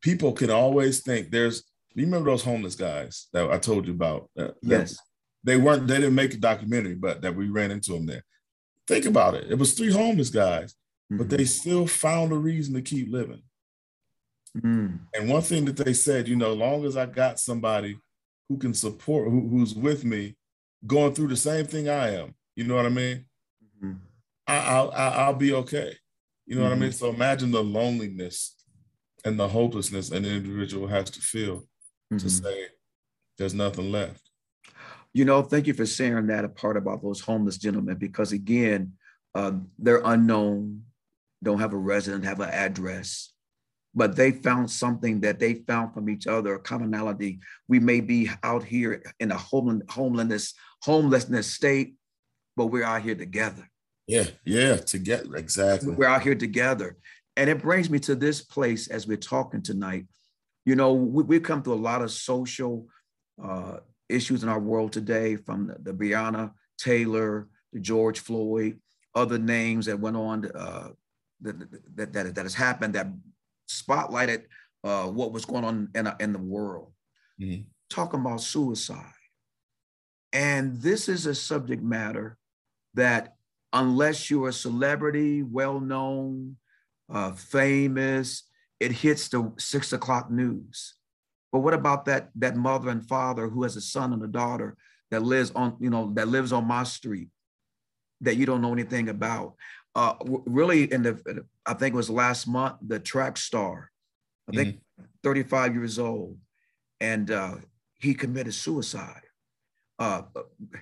people 0.00 0.32
can 0.32 0.50
always 0.50 1.00
think 1.00 1.30
there's. 1.30 1.64
You 1.94 2.04
remember 2.04 2.30
those 2.30 2.44
homeless 2.44 2.76
guys 2.76 3.26
that 3.32 3.50
I 3.50 3.58
told 3.58 3.86
you 3.86 3.92
about? 3.92 4.30
That, 4.36 4.54
yes. 4.62 4.92
That 4.92 5.00
they 5.44 5.56
weren't. 5.56 5.86
They 5.86 5.96
didn't 5.96 6.14
make 6.14 6.34
a 6.34 6.36
documentary, 6.36 6.94
but 6.94 7.22
that 7.22 7.34
we 7.34 7.48
ran 7.48 7.70
into 7.70 7.92
them 7.92 8.06
there. 8.06 8.22
Think 8.86 9.06
about 9.06 9.34
it. 9.34 9.50
It 9.50 9.58
was 9.58 9.74
three 9.74 9.92
homeless 9.92 10.30
guys, 10.30 10.74
mm-hmm. 11.10 11.18
but 11.18 11.28
they 11.28 11.44
still 11.44 11.86
found 11.86 12.32
a 12.32 12.36
reason 12.36 12.74
to 12.74 12.82
keep 12.82 13.10
living. 13.10 13.42
Mm. 14.64 14.98
And 15.14 15.28
one 15.28 15.42
thing 15.42 15.64
that 15.66 15.76
they 15.76 15.92
said, 15.92 16.28
you 16.28 16.36
know, 16.36 16.52
long 16.52 16.84
as 16.84 16.96
I 16.96 17.06
got 17.06 17.38
somebody 17.38 17.98
who 18.48 18.58
can 18.58 18.74
support, 18.74 19.30
who, 19.30 19.48
who's 19.48 19.74
with 19.74 20.04
me, 20.04 20.36
going 20.86 21.14
through 21.14 21.28
the 21.28 21.36
same 21.36 21.66
thing 21.66 21.88
I 21.88 22.14
am, 22.14 22.34
you 22.56 22.64
know 22.64 22.76
what 22.76 22.86
I 22.86 22.90
mean? 22.90 23.24
Mm-hmm. 23.82 23.92
I, 24.46 24.82
will 24.82 24.92
I'll 24.92 25.34
be 25.34 25.52
okay. 25.52 25.96
You 26.46 26.56
know 26.56 26.62
mm-hmm. 26.62 26.70
what 26.70 26.76
I 26.76 26.80
mean? 26.80 26.90
Mm-hmm. 26.90 26.98
So 26.98 27.10
imagine 27.10 27.50
the 27.50 27.62
loneliness 27.62 28.54
and 29.24 29.38
the 29.38 29.48
hopelessness 29.48 30.10
an 30.10 30.24
individual 30.24 30.86
has 30.88 31.10
to 31.10 31.20
feel 31.20 31.56
mm-hmm. 32.12 32.18
to 32.18 32.30
say 32.30 32.66
there's 33.36 33.54
nothing 33.54 33.92
left. 33.92 34.30
You 35.12 35.24
know, 35.24 35.42
thank 35.42 35.66
you 35.66 35.74
for 35.74 35.86
sharing 35.86 36.26
that 36.28 36.44
a 36.44 36.48
part 36.48 36.76
about 36.76 37.02
those 37.02 37.20
homeless 37.20 37.58
gentlemen 37.58 37.96
because 37.96 38.32
again, 38.32 38.92
uh, 39.34 39.52
they're 39.78 40.02
unknown, 40.04 40.82
don't 41.42 41.60
have 41.60 41.72
a 41.72 41.78
resident, 41.78 42.24
have 42.24 42.40
an 42.40 42.50
address, 42.50 43.32
but 43.98 44.14
they 44.14 44.30
found 44.30 44.70
something 44.70 45.20
that 45.20 45.40
they 45.40 45.54
found 45.54 45.92
from 45.92 46.08
each 46.08 46.28
other, 46.28 46.54
a 46.54 46.60
commonality. 46.60 47.40
We 47.66 47.80
may 47.80 48.00
be 48.00 48.30
out 48.44 48.62
here 48.62 49.02
in 49.18 49.32
a 49.32 49.36
homelessness, 49.36 50.54
homelessness 50.82 51.52
state, 51.52 51.96
but 52.56 52.66
we're 52.66 52.84
out 52.84 53.02
here 53.02 53.16
together. 53.16 53.68
Yeah, 54.06 54.26
yeah, 54.44 54.76
together, 54.76 55.34
exactly. 55.34 55.94
We're 55.94 56.06
out 56.06 56.22
here 56.22 56.36
together. 56.36 56.96
And 57.36 57.50
it 57.50 57.60
brings 57.60 57.90
me 57.90 57.98
to 58.00 58.14
this 58.14 58.40
place 58.40 58.86
as 58.86 59.08
we're 59.08 59.16
talking 59.16 59.62
tonight. 59.62 60.06
You 60.64 60.76
know, 60.76 60.92
we, 60.92 61.34
have 61.34 61.42
come 61.42 61.64
through 61.64 61.74
a 61.74 61.86
lot 61.90 62.00
of 62.00 62.12
social 62.12 62.86
uh, 63.42 63.78
issues 64.08 64.44
in 64.44 64.48
our 64.48 64.60
world 64.60 64.92
today, 64.92 65.34
from 65.34 65.66
the, 65.66 65.76
the 65.82 65.92
Breonna 65.92 66.52
Taylor, 66.78 67.48
the 67.72 67.80
George 67.80 68.20
Floyd, 68.20 68.78
other 69.16 69.38
names 69.38 69.86
that 69.86 69.98
went 69.98 70.16
on 70.16 70.48
uh, 70.54 70.90
that, 71.40 71.58
that, 71.96 72.12
that, 72.12 72.34
that 72.36 72.44
has 72.44 72.54
happened 72.54 72.94
that 72.94 73.08
spotlighted 73.68 74.44
uh, 74.84 75.06
what 75.06 75.32
was 75.32 75.44
going 75.44 75.64
on 75.64 75.88
in, 75.94 76.08
in 76.20 76.32
the 76.32 76.38
world. 76.38 76.92
Mm-hmm. 77.40 77.62
Talking 77.90 78.20
about 78.20 78.40
suicide. 78.40 79.12
And 80.32 80.80
this 80.80 81.08
is 81.08 81.26
a 81.26 81.34
subject 81.34 81.82
matter 81.82 82.36
that 82.94 83.36
unless 83.72 84.30
you're 84.30 84.48
a 84.48 84.52
celebrity, 84.52 85.42
well 85.42 85.80
known, 85.80 86.56
uh, 87.10 87.32
famous, 87.32 88.44
it 88.80 88.92
hits 88.92 89.28
the 89.28 89.52
six 89.58 89.92
o'clock 89.92 90.30
news. 90.30 90.94
But 91.50 91.60
what 91.60 91.74
about 91.74 92.04
that 92.06 92.30
that 92.36 92.56
mother 92.56 92.90
and 92.90 93.06
father 93.06 93.48
who 93.48 93.62
has 93.62 93.76
a 93.76 93.80
son 93.80 94.12
and 94.12 94.22
a 94.22 94.28
daughter 94.28 94.76
that 95.10 95.22
lives 95.22 95.50
on 95.52 95.76
you 95.80 95.90
know 95.90 96.12
that 96.14 96.28
lives 96.28 96.52
on 96.52 96.66
my 96.66 96.84
street 96.84 97.28
that 98.20 98.36
you 98.36 98.44
don't 98.44 98.60
know 98.60 98.72
anything 98.72 99.08
about? 99.08 99.54
Uh, 99.98 100.14
really, 100.46 100.84
in 100.92 101.02
the 101.02 101.44
I 101.66 101.74
think 101.74 101.92
it 101.92 101.96
was 101.96 102.08
last 102.08 102.46
month, 102.46 102.76
the 102.86 103.00
track 103.00 103.36
star, 103.36 103.90
I 104.48 104.54
think 104.54 104.76
mm-hmm. 104.76 105.04
35 105.24 105.74
years 105.74 105.98
old, 105.98 106.38
and 107.00 107.28
uh, 107.32 107.56
he 107.98 108.14
committed 108.14 108.54
suicide. 108.54 109.22
Uh, 109.98 110.22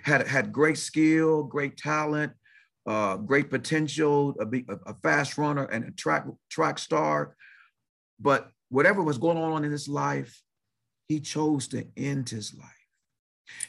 had 0.03 0.29
had 0.29 0.53
great 0.53 0.77
skill, 0.77 1.45
great 1.45 1.79
talent, 1.79 2.35
uh, 2.85 3.17
great 3.17 3.49
potential, 3.49 4.35
a, 4.39 4.75
a, 4.91 4.95
fast 5.03 5.39
runner 5.39 5.65
and 5.65 5.87
a 5.87 5.93
track 5.93 6.27
track 6.51 6.79
star. 6.79 7.35
But 8.21 8.51
whatever 8.69 9.03
was 9.03 9.17
going 9.17 9.39
on 9.39 9.65
in 9.65 9.73
his 9.73 9.89
life, 9.89 10.43
he 11.09 11.21
chose 11.21 11.69
to 11.69 11.87
end 11.97 12.29
his 12.29 12.55
life. 12.55 12.69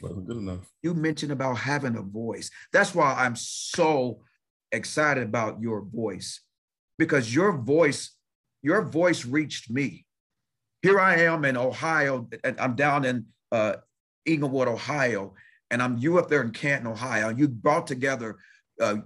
Wasn't 0.02 0.28
good 0.28 0.38
enough. 0.40 0.70
You 0.84 0.94
mentioned 0.94 1.32
about 1.32 1.54
having 1.54 1.96
a 1.96 2.02
voice. 2.02 2.52
That's 2.74 2.94
why 2.94 3.14
I'm 3.18 3.38
so 3.38 4.20
excited 4.72 5.24
about 5.24 5.62
your 5.62 5.82
voice, 5.82 6.42
because 6.98 7.34
your 7.34 7.52
voice, 7.52 8.12
your 8.62 8.82
voice 8.84 9.26
reached 9.26 9.70
me. 9.70 10.06
Here 10.82 11.00
I 11.00 11.22
am 11.22 11.46
in 11.46 11.58
Ohio, 11.58 12.30
and 12.44 12.60
I'm 12.60 12.76
down 12.76 13.06
in 13.06 13.26
uh, 13.52 13.78
Englewood, 14.26 14.68
Ohio, 14.68 15.34
and 15.72 15.82
I'm 15.82 15.98
you 15.98 16.20
up 16.20 16.30
there 16.30 16.42
in 16.42 16.52
Canton, 16.52 16.88
Ohio. 16.88 17.30
You 17.30 17.48
brought 17.48 17.88
together 17.88 18.38
uh, 18.82 18.98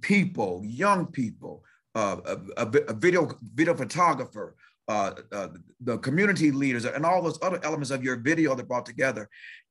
people, 0.00 0.62
young 0.64 1.06
people, 1.06 1.64
uh, 1.94 2.16
a, 2.56 2.66
a, 2.66 2.94
video 2.94 3.30
video 3.54 3.74
photographer, 3.74 4.56
uh, 4.88 5.12
uh, 5.30 5.48
the 5.80 5.98
community 5.98 6.50
leaders, 6.50 6.84
and 6.84 7.04
all 7.04 7.22
those 7.22 7.38
other 7.42 7.60
elements 7.62 7.90
of 7.90 8.02
your 8.02 8.16
video 8.16 8.54
that 8.54 8.68
brought 8.68 8.86
together. 8.86 9.28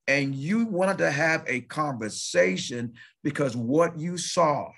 And 0.08 0.34
you 0.36 0.66
wanted 0.66 0.98
to 1.00 1.12
have 1.12 1.44
a 1.48 1.62
conversation 1.62 2.94
because 3.24 3.56
what 3.56 4.00
you 4.00 4.18
saw, 4.18 4.72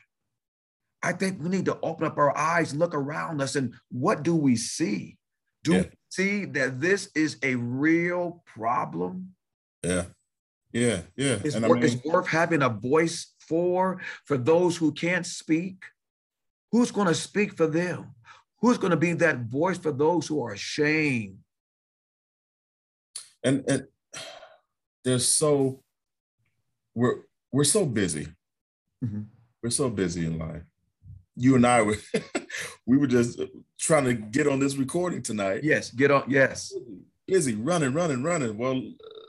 I 1.03 1.11
think 1.11 1.41
we 1.41 1.49
need 1.49 1.65
to 1.65 1.77
open 1.83 2.07
up 2.07 2.17
our 2.17 2.35
eyes 2.37 2.71
and 2.71 2.79
look 2.79 2.95
around 2.95 3.41
us 3.41 3.55
and 3.55 3.73
what 3.91 4.23
do 4.23 4.35
we 4.35 4.55
see? 4.55 5.17
Do 5.63 5.73
yeah. 5.73 5.81
we 5.81 5.89
see 6.09 6.45
that 6.45 6.79
this 6.79 7.09
is 7.13 7.37
a 7.43 7.55
real 7.55 8.41
problem? 8.45 9.33
Yeah. 9.83 10.05
Yeah. 10.71 11.01
Yeah. 11.17 11.39
It's, 11.43 11.57
wor- 11.57 11.77
I 11.77 11.81
mean, 11.81 11.83
it's 11.83 12.05
worth 12.05 12.27
having 12.27 12.61
a 12.61 12.69
voice 12.69 13.33
for, 13.39 14.01
for 14.25 14.37
those 14.37 14.77
who 14.77 14.93
can't 14.93 15.25
speak? 15.25 15.83
Who's 16.71 16.89
going 16.89 17.07
to 17.07 17.15
speak 17.15 17.55
for 17.57 17.67
them? 17.67 18.15
Who's 18.61 18.77
going 18.77 18.91
to 18.91 18.97
be 18.97 19.13
that 19.13 19.41
voice 19.41 19.77
for 19.77 19.91
those 19.91 20.25
who 20.25 20.43
are 20.43 20.53
ashamed? 20.53 21.37
And, 23.43 23.65
and 23.67 23.87
there's 25.03 25.27
so 25.27 25.83
we're 26.95 27.23
we're 27.51 27.65
so 27.65 27.85
busy. 27.85 28.27
Mm-hmm. 29.03 29.23
We're 29.61 29.69
so 29.69 29.89
busy 29.89 30.25
in 30.25 30.39
life. 30.39 30.63
You 31.35 31.55
and 31.55 31.65
I 31.65 31.81
were 31.81 31.97
we 32.85 32.97
were 32.97 33.07
just 33.07 33.39
trying 33.79 34.05
to 34.05 34.13
get 34.13 34.47
on 34.47 34.59
this 34.59 34.75
recording 34.75 35.21
tonight. 35.21 35.63
Yes, 35.63 35.91
get 35.91 36.11
on. 36.11 36.25
Yes, 36.27 36.73
busy, 37.27 37.55
running, 37.55 37.93
running, 37.93 38.23
running. 38.23 38.57
Well, 38.57 38.81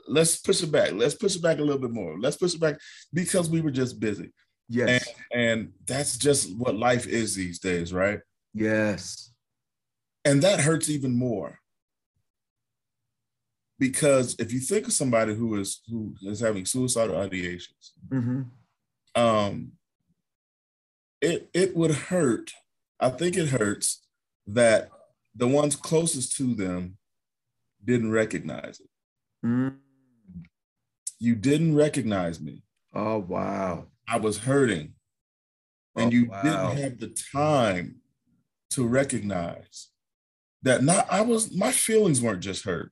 let's 0.07 0.37
push 0.37 0.61
it 0.61 0.71
back. 0.71 0.91
Let's 0.93 1.15
push 1.15 1.35
it 1.35 1.41
back 1.41 1.57
a 1.57 1.63
little 1.63 1.81
bit 1.81 1.91
more. 1.91 2.19
Let's 2.19 2.37
push 2.37 2.53
it 2.53 2.61
back 2.61 2.77
because 3.13 3.49
we 3.49 3.61
were 3.61 3.71
just 3.71 3.99
busy. 3.99 4.31
Yes, 4.69 5.07
and, 5.31 5.41
and 5.41 5.71
that's 5.85 6.17
just 6.17 6.55
what 6.57 6.75
life 6.75 7.07
is 7.07 7.35
these 7.35 7.59
days, 7.59 7.93
right? 7.93 8.19
Yes, 8.53 9.31
and 10.23 10.41
that 10.41 10.59
hurts 10.59 10.89
even 10.89 11.15
more 11.15 11.59
because 13.79 14.35
if 14.39 14.53
you 14.53 14.59
think 14.59 14.87
of 14.87 14.93
somebody 14.93 15.35
who 15.35 15.59
is 15.59 15.81
who 15.89 16.15
is 16.23 16.39
having 16.39 16.65
suicidal 16.65 17.15
ideations, 17.15 17.91
mm-hmm. 18.09 18.41
um, 19.21 19.71
it 21.21 21.49
it 21.53 21.75
would 21.75 21.91
hurt. 21.91 22.53
I 22.99 23.09
think 23.09 23.37
it 23.37 23.49
hurts 23.49 24.05
that 24.47 24.89
the 25.35 25.47
ones 25.47 25.75
closest 25.75 26.37
to 26.37 26.55
them 26.55 26.97
didn't 27.83 28.11
recognize 28.11 28.79
it. 28.79 28.89
Mm. 29.45 29.77
You 31.19 31.35
didn't 31.35 31.75
recognize 31.75 32.39
me. 32.39 32.63
Oh 32.93 33.19
wow! 33.19 33.87
I 34.07 34.17
was 34.17 34.39
hurting, 34.39 34.93
and 35.95 36.07
oh, 36.07 36.15
you 36.15 36.25
wow. 36.25 36.41
didn't 36.41 36.77
have 36.77 36.99
the 36.99 37.15
time 37.33 37.97
to 38.71 38.87
recognize 38.87 39.89
that. 40.63 40.83
Not 40.83 41.07
I 41.11 41.21
was. 41.21 41.55
My 41.55 41.71
feelings 41.71 42.21
weren't 42.21 42.41
just 42.41 42.65
hurt 42.65 42.91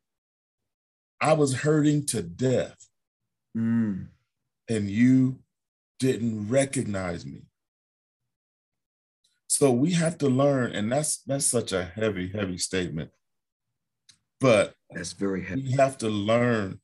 I 1.23 1.31
was 1.31 1.53
hurting 1.61 2.05
to 2.07 2.21
death. 2.21 2.75
Mm. 3.57 4.07
And 4.69 4.89
you 4.89 5.39
didn't 5.97 6.49
recognize 6.49 7.25
me. 7.25 7.43
So 9.53 9.71
we 9.71 9.91
have 9.93 10.17
to 10.19 10.27
learn, 10.27 10.71
and 10.71 10.91
that's 10.91 11.21
that's 11.23 11.45
such 11.45 11.73
a 11.73 11.83
heavy, 11.83 12.27
heavy 12.29 12.57
statement. 12.57 13.11
But 14.39 14.73
that's 14.89 15.13
very 15.13 15.43
heavy. 15.43 15.63
We 15.63 15.71
have 15.73 15.97
to 15.99 16.09
learn 16.09 16.79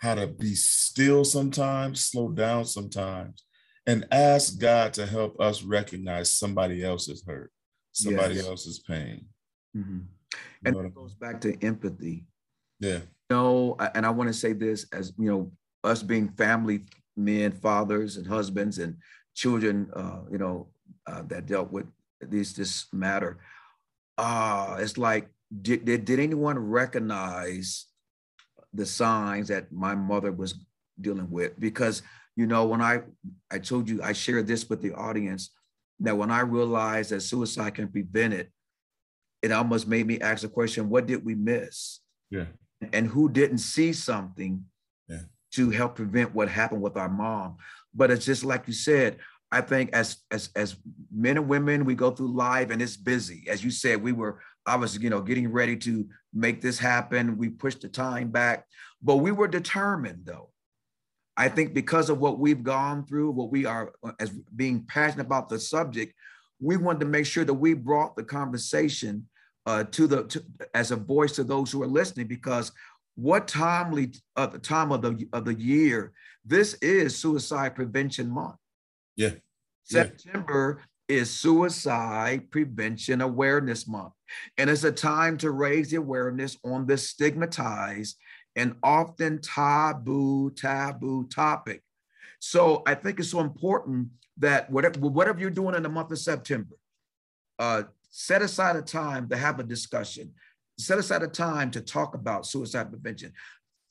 how 0.00 0.16
to 0.16 0.26
be 0.26 0.54
still 0.54 1.24
sometimes, 1.24 2.04
slow 2.04 2.30
down 2.30 2.64
sometimes, 2.64 3.44
and 3.86 4.06
ask 4.10 4.58
God 4.58 4.92
to 4.94 5.06
help 5.06 5.40
us 5.40 5.62
recognize 5.62 6.34
somebody 6.34 6.84
else's 6.84 7.24
hurt, 7.26 7.52
somebody 7.92 8.34
yes. 8.36 8.46
else's 8.46 8.80
pain. 8.80 9.26
Mm-hmm. 9.76 10.00
And 10.64 10.76
it 10.76 10.94
goes 10.94 11.14
back 11.14 11.40
to 11.42 11.56
empathy. 11.64 12.26
Yeah 12.80 13.00
know, 13.30 13.76
and 13.94 14.06
I 14.06 14.10
want 14.10 14.28
to 14.28 14.34
say 14.34 14.52
this 14.52 14.86
as 14.92 15.12
you 15.18 15.30
know, 15.30 15.52
us 15.82 16.02
being 16.02 16.28
family 16.30 16.84
men, 17.16 17.52
fathers, 17.52 18.16
and 18.16 18.26
husbands, 18.26 18.78
and 18.78 18.96
children, 19.34 19.90
uh, 19.94 20.20
you 20.30 20.38
know, 20.38 20.68
uh, 21.06 21.22
that 21.28 21.46
dealt 21.46 21.70
with 21.70 21.86
this 22.20 22.52
this 22.52 22.86
matter. 22.92 23.38
Uh, 24.16 24.76
it's 24.78 24.98
like, 24.98 25.28
did, 25.62 25.84
did 25.84 26.04
did 26.04 26.20
anyone 26.20 26.58
recognize 26.58 27.86
the 28.72 28.86
signs 28.86 29.48
that 29.48 29.72
my 29.72 29.94
mother 29.94 30.32
was 30.32 30.54
dealing 31.00 31.30
with? 31.30 31.58
Because 31.58 32.02
you 32.36 32.46
know, 32.46 32.66
when 32.66 32.80
I 32.80 33.02
I 33.50 33.58
told 33.58 33.88
you 33.88 34.02
I 34.02 34.12
shared 34.12 34.46
this 34.46 34.68
with 34.68 34.82
the 34.82 34.92
audience 34.94 35.50
that 36.00 36.16
when 36.16 36.30
I 36.30 36.40
realized 36.40 37.10
that 37.10 37.20
suicide 37.20 37.74
can 37.74 37.88
prevent 37.88 38.34
it, 38.34 38.50
it 39.42 39.52
almost 39.52 39.86
made 39.86 40.06
me 40.06 40.20
ask 40.20 40.42
the 40.42 40.48
question, 40.48 40.88
what 40.88 41.06
did 41.06 41.24
we 41.24 41.34
miss? 41.34 42.00
Yeah 42.30 42.46
and 42.92 43.06
who 43.06 43.28
didn't 43.28 43.58
see 43.58 43.92
something 43.92 44.64
yeah. 45.08 45.20
to 45.52 45.70
help 45.70 45.96
prevent 45.96 46.34
what 46.34 46.48
happened 46.48 46.82
with 46.82 46.96
our 46.96 47.08
mom. 47.08 47.56
But 47.94 48.10
it's 48.10 48.24
just 48.24 48.44
like 48.44 48.66
you 48.66 48.72
said, 48.72 49.18
I 49.54 49.60
think 49.60 49.90
as 49.92 50.16
as 50.32 50.50
as 50.56 50.76
men 51.14 51.36
and 51.36 51.48
women, 51.48 51.84
we 51.84 51.94
go 51.94 52.10
through 52.10 52.34
life 52.34 52.70
and 52.70 52.82
it's 52.82 52.96
busy. 52.96 53.44
As 53.48 53.62
you 53.62 53.70
said, 53.70 54.02
we 54.02 54.10
were 54.10 54.40
was, 54.66 54.98
you 54.98 55.10
know, 55.10 55.20
getting 55.20 55.52
ready 55.52 55.76
to 55.76 56.08
make 56.32 56.60
this 56.60 56.76
happen. 56.76 57.38
We 57.38 57.50
pushed 57.50 57.82
the 57.82 57.88
time 57.88 58.30
back, 58.30 58.66
but 59.00 59.16
we 59.16 59.30
were 59.30 59.46
determined 59.46 60.22
though. 60.24 60.50
I 61.36 61.48
think 61.48 61.72
because 61.72 62.10
of 62.10 62.18
what 62.18 62.40
we've 62.40 62.64
gone 62.64 63.06
through, 63.06 63.30
what 63.30 63.52
we 63.52 63.64
are 63.64 63.92
as 64.18 64.30
being 64.30 64.84
passionate 64.86 65.26
about 65.26 65.48
the 65.48 65.60
subject, 65.60 66.14
we 66.60 66.76
wanted 66.76 67.00
to 67.00 67.06
make 67.06 67.26
sure 67.26 67.44
that 67.44 67.54
we 67.54 67.74
brought 67.74 68.16
the 68.16 68.24
conversation 68.24 69.28
uh, 69.66 69.84
to 69.84 70.08
the 70.08 70.24
to, 70.24 70.44
as 70.74 70.90
a 70.90 70.96
voice 70.96 71.32
to 71.36 71.44
those 71.44 71.70
who 71.70 71.80
are 71.84 71.86
listening 72.00 72.26
because 72.26 72.72
what 73.14 73.46
timely 73.46 74.04
at 74.04 74.18
uh, 74.36 74.46
the 74.46 74.58
time 74.58 74.90
of 74.90 75.00
the 75.00 75.28
of 75.32 75.44
the 75.44 75.54
year 75.54 76.12
this 76.44 76.74
is 76.74 77.16
suicide 77.16 77.74
prevention 77.74 78.28
month 78.28 78.56
yeah 79.16 79.30
september 79.84 80.80
yeah. 81.08 81.16
is 81.16 81.30
suicide 81.30 82.50
prevention 82.50 83.20
awareness 83.20 83.86
month 83.86 84.12
and 84.58 84.68
it's 84.68 84.84
a 84.84 84.92
time 84.92 85.36
to 85.36 85.50
raise 85.50 85.90
the 85.90 85.96
awareness 85.96 86.56
on 86.64 86.86
this 86.86 87.08
stigmatized 87.08 88.16
and 88.56 88.74
often 88.82 89.40
taboo 89.40 90.50
taboo 90.50 91.26
topic 91.28 91.82
so 92.40 92.82
i 92.86 92.94
think 92.94 93.20
it's 93.20 93.30
so 93.30 93.40
important 93.40 94.08
that 94.36 94.68
whatever, 94.70 94.98
whatever 95.00 95.38
you're 95.38 95.50
doing 95.50 95.74
in 95.74 95.82
the 95.82 95.88
month 95.88 96.10
of 96.10 96.18
september 96.18 96.74
uh, 97.58 97.82
set 98.16 98.42
aside 98.42 98.76
a 98.76 98.82
time 98.82 99.28
to 99.28 99.36
have 99.36 99.58
a 99.58 99.64
discussion. 99.64 100.32
Set 100.78 100.98
aside 100.98 101.22
a 101.22 101.28
time 101.28 101.70
to 101.72 101.80
talk 101.80 102.14
about 102.14 102.46
suicide 102.46 102.90
prevention. 102.90 103.32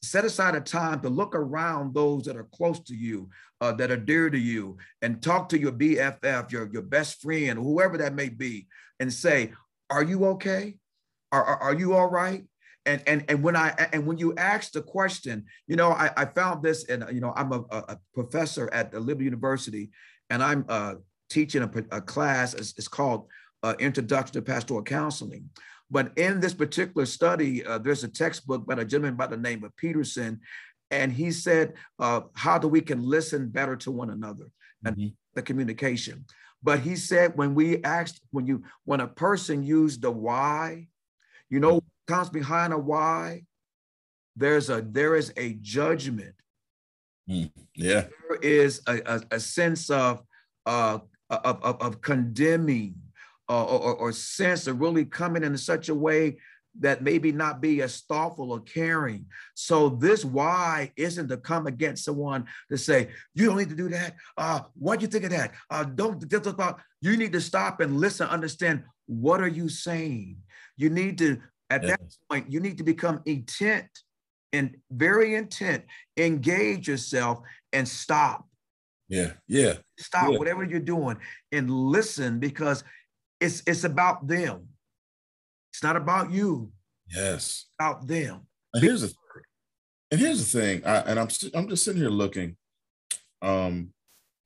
Set 0.03 0.25
aside 0.25 0.53
a 0.53 0.61
time 0.61 0.99
to 1.01 1.09
look 1.09 1.33
around 1.33 1.93
those 1.93 2.23
that 2.25 2.35
are 2.35 2.47
close 2.53 2.79
to 2.81 2.95
you, 2.95 3.29
uh, 3.61 3.71
that 3.71 3.89
are 3.89 3.97
dear 3.97 4.29
to 4.29 4.37
you, 4.37 4.77
and 5.01 5.21
talk 5.21 5.49
to 5.49 5.59
your 5.59 5.71
BFF, 5.71 6.51
your, 6.51 6.69
your 6.71 6.81
best 6.81 7.21
friend, 7.21 7.57
whoever 7.57 7.97
that 7.97 8.13
may 8.13 8.29
be, 8.29 8.67
and 8.99 9.11
say, 9.11 9.53
Are 9.89 10.03
you 10.03 10.25
okay? 10.25 10.75
Are, 11.31 11.43
are, 11.43 11.57
are 11.57 11.73
you 11.73 11.95
all 11.95 12.09
right? 12.09 12.43
and 12.85 13.01
and 13.07 13.23
and 13.29 13.41
when 13.41 13.55
I 13.55 13.69
and 13.93 14.05
when 14.05 14.17
you 14.17 14.33
ask 14.35 14.71
the 14.71 14.81
question, 14.81 15.45
you 15.67 15.75
know, 15.75 15.91
I, 15.91 16.11
I 16.17 16.25
found 16.25 16.63
this, 16.63 16.85
and 16.89 17.05
you 17.11 17.21
know, 17.21 17.33
I'm 17.35 17.51
a, 17.53 17.63
a 17.71 17.97
professor 18.13 18.69
at 18.73 18.91
the 18.91 18.99
Liberty 18.99 19.25
University, 19.25 19.89
and 20.29 20.43
I'm 20.43 20.65
uh, 20.67 20.95
teaching 21.29 21.63
a, 21.63 21.71
a 21.91 22.01
class. 22.01 22.53
It's, 22.53 22.73
it's, 22.77 22.87
called 22.87 23.27
uh, 23.63 23.75
Introduction 23.79 24.33
to 24.33 24.41
Pastoral 24.41 24.83
Counseling. 24.83 25.49
But 25.93 26.17
in 26.17 26.39
this 26.39 26.55
particular 26.55 27.05
study, 27.05 27.63
uh, 27.63 27.77
there's 27.77 28.03
a 28.03 28.07
textbook 28.07 28.65
by 28.65 28.73
a 28.73 28.83
gentleman 28.83 29.15
by 29.15 29.27
the 29.27 29.37
name 29.37 29.63
of 29.63 29.75
Peterson, 29.75 30.41
and 30.89 31.13
he 31.13 31.29
said 31.29 31.73
uh, 31.99 32.21
how 32.33 32.57
do 32.57 32.67
we 32.67 32.81
can 32.81 32.99
listen 33.03 33.47
better 33.47 33.75
to 33.75 33.91
one 33.91 34.09
another 34.09 34.45
and 34.83 34.97
mm-hmm. 34.97 35.07
the 35.35 35.43
communication. 35.43 36.25
But 36.63 36.79
he 36.79 36.95
said 36.95 37.37
when 37.37 37.53
we 37.53 37.83
asked 37.83 38.21
when 38.31 38.47
you 38.47 38.63
when 38.85 39.01
a 39.01 39.07
person 39.07 39.61
used 39.61 40.01
the 40.01 40.09
why, 40.09 40.87
you 41.51 41.59
know 41.59 41.83
comes 42.07 42.31
behind 42.31 42.73
a 42.73 42.77
why. 42.77 43.43
There's 44.35 44.71
a 44.71 44.81
there 44.81 45.15
is 45.15 45.31
a 45.37 45.53
judgment. 45.61 46.33
Mm, 47.29 47.51
yeah, 47.75 48.07
there 48.27 48.39
is 48.41 48.81
a, 48.87 48.99
a, 49.05 49.21
a 49.35 49.39
sense 49.39 49.91
of, 49.91 50.23
uh, 50.65 50.97
of, 51.29 51.63
of 51.63 51.81
of 51.81 52.01
condemning 52.01 52.95
or, 53.49 53.63
or, 53.65 53.95
or 53.95 54.11
sense 54.11 54.67
of 54.67 54.79
really 54.79 55.05
coming 55.05 55.43
in 55.43 55.57
such 55.57 55.89
a 55.89 55.95
way 55.95 56.37
that 56.79 57.03
maybe 57.03 57.31
not 57.31 57.61
be 57.61 57.81
as 57.81 58.01
thoughtful 58.01 58.51
or 58.51 58.59
caring. 58.61 59.25
So 59.53 59.89
this 59.89 60.25
why 60.25 60.91
isn't 60.95 61.27
to 61.29 61.37
come 61.37 61.67
against 61.67 62.03
someone 62.05 62.45
to 62.71 62.77
say, 62.77 63.09
you 63.35 63.45
don't 63.45 63.57
need 63.57 63.69
to 63.69 63.75
do 63.75 63.89
that. 63.89 64.15
Uh, 64.37 64.61
what 64.73 64.99
do 64.99 65.03
you 65.03 65.11
think 65.11 65.25
of 65.25 65.31
that? 65.31 65.51
Uh, 65.69 65.83
don't 65.83 66.27
just 66.29 66.47
about 66.47 66.81
you 67.01 67.15
need 67.17 67.33
to 67.33 67.41
stop 67.41 67.79
and 67.79 67.97
listen, 67.97 68.27
understand 68.27 68.83
what 69.05 69.41
are 69.41 69.47
you 69.47 69.69
saying? 69.69 70.37
You 70.77 70.89
need 70.89 71.17
to, 71.19 71.39
at 71.69 71.83
yes. 71.83 71.91
that 71.91 72.17
point, 72.29 72.51
you 72.51 72.59
need 72.59 72.77
to 72.79 72.83
become 72.83 73.21
intent 73.25 73.87
and 74.51 74.75
very 74.91 75.35
intent, 75.35 75.83
engage 76.17 76.87
yourself 76.87 77.39
and 77.71 77.87
stop. 77.87 78.47
Yeah, 79.09 79.33
yeah. 79.47 79.75
Stop 79.99 80.31
yeah. 80.31 80.37
whatever 80.39 80.63
you're 80.63 80.79
doing 80.79 81.17
and 81.51 81.69
listen 81.69 82.39
because 82.39 82.83
it's 83.43 83.63
it's 83.67 83.83
about 83.83 84.27
them. 84.27 84.69
It's 85.71 85.83
not 85.83 85.95
about 85.95 86.31
you. 86.31 86.71
Yes. 87.13 87.35
It's 87.35 87.69
about 87.79 88.07
them. 88.07 88.47
And 88.73 88.83
here's 88.83 89.01
the 89.01 89.13
and 90.11 90.19
here's 90.19 90.39
the 90.39 90.59
thing. 90.59 90.85
I, 90.85 90.97
and 90.99 91.19
I'm 91.19 91.27
I'm 91.53 91.67
just 91.67 91.83
sitting 91.83 92.01
here 92.01 92.09
looking. 92.09 92.55
Um, 93.41 93.89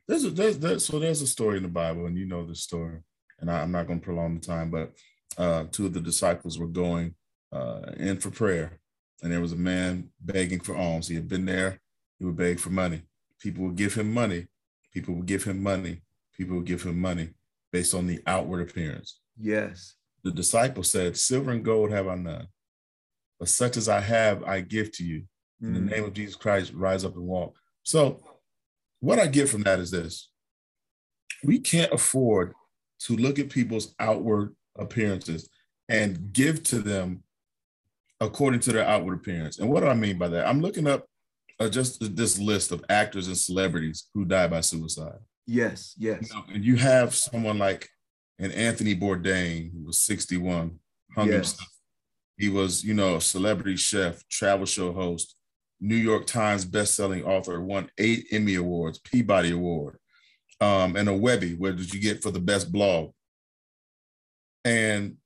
there's 0.07 0.25
a 0.25 0.29
there's, 0.31 0.57
there's 0.57 0.85
so 0.85 0.99
there's 0.99 1.21
a 1.21 1.27
story 1.27 1.57
in 1.57 1.63
the 1.63 1.69
Bible, 1.69 2.05
and 2.05 2.17
you 2.17 2.25
know 2.25 2.45
this 2.45 2.63
story. 2.63 2.99
And 3.39 3.51
I, 3.51 3.61
am 3.61 3.71
not 3.71 3.85
going 3.85 3.99
to 3.99 4.03
prolong 4.03 4.33
the 4.33 4.45
time, 4.45 4.71
but 4.71 4.93
uh, 5.37 5.65
two 5.71 5.85
of 5.85 5.93
the 5.93 5.99
disciples 5.99 6.57
were 6.57 6.67
going 6.67 7.13
uh, 7.51 7.91
in 7.97 8.17
for 8.17 8.31
prayer, 8.31 8.79
and 9.21 9.31
there 9.31 9.41
was 9.41 9.53
a 9.53 9.57
man 9.57 10.09
begging 10.19 10.59
for 10.59 10.75
alms. 10.75 11.07
He 11.07 11.15
had 11.15 11.27
been 11.27 11.45
there. 11.45 11.79
He 12.17 12.25
would 12.25 12.37
beg 12.37 12.59
for 12.59 12.71
money. 12.71 13.03
People 13.39 13.65
would 13.65 13.75
give 13.75 13.93
him 13.93 14.11
money. 14.11 14.47
People 14.91 15.13
would 15.15 15.27
give 15.27 15.43
him 15.43 15.61
money. 15.61 16.01
People 16.35 16.55
would 16.55 16.65
give 16.65 16.81
him 16.81 16.99
money 16.99 17.29
based 17.71 17.93
on 17.93 18.07
the 18.07 18.19
outward 18.27 18.67
appearance. 18.69 19.19
Yes. 19.39 19.95
The 20.23 20.31
disciple 20.31 20.83
said, 20.83 21.17
Silver 21.17 21.51
and 21.51 21.63
gold 21.63 21.91
have 21.91 22.07
I 22.07 22.15
none, 22.15 22.47
but 23.39 23.49
such 23.49 23.77
as 23.77 23.87
I 23.87 23.99
have, 23.99 24.43
I 24.43 24.61
give 24.61 24.91
to 24.93 25.03
you. 25.03 25.23
In 25.61 25.73
the 25.73 25.79
mm. 25.79 25.91
name 25.91 26.03
of 26.03 26.13
Jesus 26.13 26.35
Christ, 26.35 26.71
rise 26.73 27.03
up 27.03 27.15
and 27.15 27.25
walk. 27.25 27.55
So 27.83 28.21
what 28.99 29.19
I 29.19 29.27
get 29.27 29.49
from 29.49 29.63
that 29.63 29.79
is 29.79 29.91
this 29.91 30.29
we 31.43 31.59
can't 31.59 31.91
afford 31.91 32.53
to 32.99 33.15
look 33.15 33.39
at 33.39 33.49
people's 33.49 33.93
outward 33.99 34.55
appearances 34.77 35.49
and 35.89 36.33
give 36.33 36.63
to 36.63 36.79
them 36.79 37.23
according 38.19 38.59
to 38.61 38.71
their 38.71 38.85
outward 38.85 39.15
appearance. 39.15 39.59
And 39.59 39.69
what 39.69 39.81
do 39.81 39.87
I 39.87 39.93
mean 39.93 40.17
by 40.17 40.27
that? 40.29 40.47
I'm 40.47 40.61
looking 40.61 40.87
up 40.87 41.05
uh, 41.59 41.69
just 41.69 42.15
this 42.15 42.39
list 42.39 42.71
of 42.71 42.83
actors 42.89 43.27
and 43.27 43.37
celebrities 43.37 44.07
who 44.13 44.25
died 44.25 44.51
by 44.51 44.61
suicide. 44.61 45.19
Yes, 45.47 45.95
yes. 45.97 46.29
You 46.29 46.35
know, 46.35 46.43
and 46.53 46.65
you 46.65 46.75
have 46.75 47.15
someone 47.15 47.57
like 47.57 47.89
an 48.37 48.51
Anthony 48.51 48.95
Bourdain 48.95 49.71
who 49.71 49.85
was 49.85 49.99
61, 50.01 50.77
hung 51.15 51.27
yes. 51.27 51.35
himself. 51.35 51.69
He 52.37 52.49
was, 52.49 52.83
you 52.83 52.93
know, 52.93 53.15
a 53.15 53.21
celebrity 53.21 53.77
chef, 53.77 54.27
travel 54.29 54.65
show 54.65 54.91
host, 54.91 55.35
New 55.79 55.95
York 55.95 56.27
Times 56.27 56.65
best-selling 56.65 57.23
author, 57.23 57.61
won 57.61 57.89
eight 57.97 58.27
Emmy 58.31 58.55
Awards, 58.55 58.99
Peabody 58.99 59.51
Award, 59.51 59.97
um, 60.59 60.95
and 60.95 61.07
a 61.07 61.13
Webby. 61.13 61.55
Where 61.55 61.71
did 61.71 61.93
you 61.93 61.99
get 61.99 62.21
for 62.21 62.29
the 62.29 62.39
best 62.39 62.71
blog? 62.71 63.11
And 64.65 65.17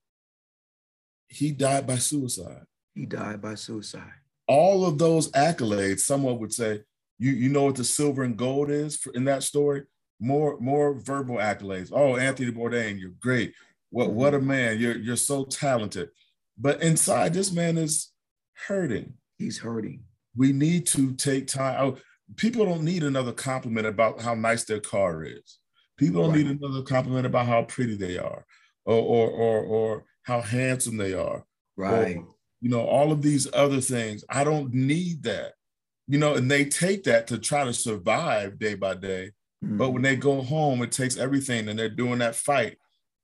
he 1.28 1.52
died 1.52 1.88
by 1.88 1.96
suicide. 1.96 2.66
He 2.94 3.06
died 3.06 3.42
by 3.42 3.56
suicide. 3.56 4.14
All 4.48 4.86
of 4.86 4.98
those 4.98 5.32
accolades, 5.32 6.02
someone 6.02 6.38
would 6.40 6.54
say, 6.54 6.82
you, 7.18 7.32
you 7.32 7.50
know 7.50 7.64
what 7.64 7.76
the 7.76 7.84
silver 7.84 8.24
and 8.24 8.38
gold 8.38 8.70
is 8.70 8.98
for, 8.98 9.12
in 9.14 9.26
that 9.26 9.44
story? 9.44 9.84
More 10.22 10.58
more 10.62 10.94
verbal 10.94 11.36
accolades. 11.36 11.92
Oh, 11.92 12.16
Anthony 12.16 12.52
Bourdain, 12.52 13.00
you're 13.00 13.12
great. 13.20 13.54
What 13.90 14.08
mm-hmm. 14.08 14.16
what 14.16 14.34
a 14.34 14.40
man. 14.40 14.80
You're 14.80 14.98
you're 14.98 15.18
so 15.18 15.44
talented. 15.44 16.10
But 16.58 16.82
inside, 16.82 17.34
this 17.34 17.52
man 17.52 17.78
is 17.78 18.12
hurting. 18.54 19.16
He's 19.38 19.58
hurting 19.58 20.04
we 20.36 20.54
need 20.54 20.88
to 20.88 21.14
take 21.14 21.48
time. 21.48 21.76
Oh, 21.80 21.98
people 22.36 22.66
don't 22.66 22.84
need 22.84 23.04
another 23.04 23.32
compliment 23.32 23.88
about 23.88 24.22
how 24.22 24.34
nice 24.34 24.64
their 24.64 24.80
car 24.80 25.24
is. 25.24 25.60
People 25.98 26.24
don't 26.24 26.32
right. 26.32 26.46
need 26.46 26.60
another 26.62 26.82
compliment 26.84 27.26
about 27.26 27.46
how 27.46 27.64
pretty 27.64 27.96
they 27.96 28.18
are, 28.18 28.46
or 28.86 28.96
or 28.96 29.30
or, 29.30 29.64
or 29.64 30.06
how 30.24 30.42
handsome 30.42 30.98
they 30.98 31.14
are. 31.14 31.46
Right. 31.76 32.18
Or, 32.18 32.28
you 32.62 32.70
know, 32.70 32.82
all 32.82 33.12
of 33.12 33.22
these 33.22 33.48
other 33.54 33.82
things. 33.82 34.24
I 34.30 34.44
don't 34.44 34.74
need 34.74 35.24
that. 35.24 35.54
You 36.08 36.18
know, 36.18 36.36
and 36.36 36.50
they 36.50 36.66
take 36.66 37.04
that 37.04 37.28
to 37.28 37.38
try 37.38 37.64
to 37.64 37.74
survive 37.74 38.60
day 38.60 38.76
by 38.76 38.96
day. 38.96 39.32
Mm-hmm. 39.64 39.78
But 39.78 39.92
when 39.92 40.02
they 40.02 40.16
go 40.16 40.42
home, 40.42 40.82
it 40.82 40.92
takes 40.92 41.18
everything, 41.18 41.68
and 41.68 41.78
they're 41.78 41.90
doing 41.90 42.20
that 42.20 42.36
fight. 42.36 42.78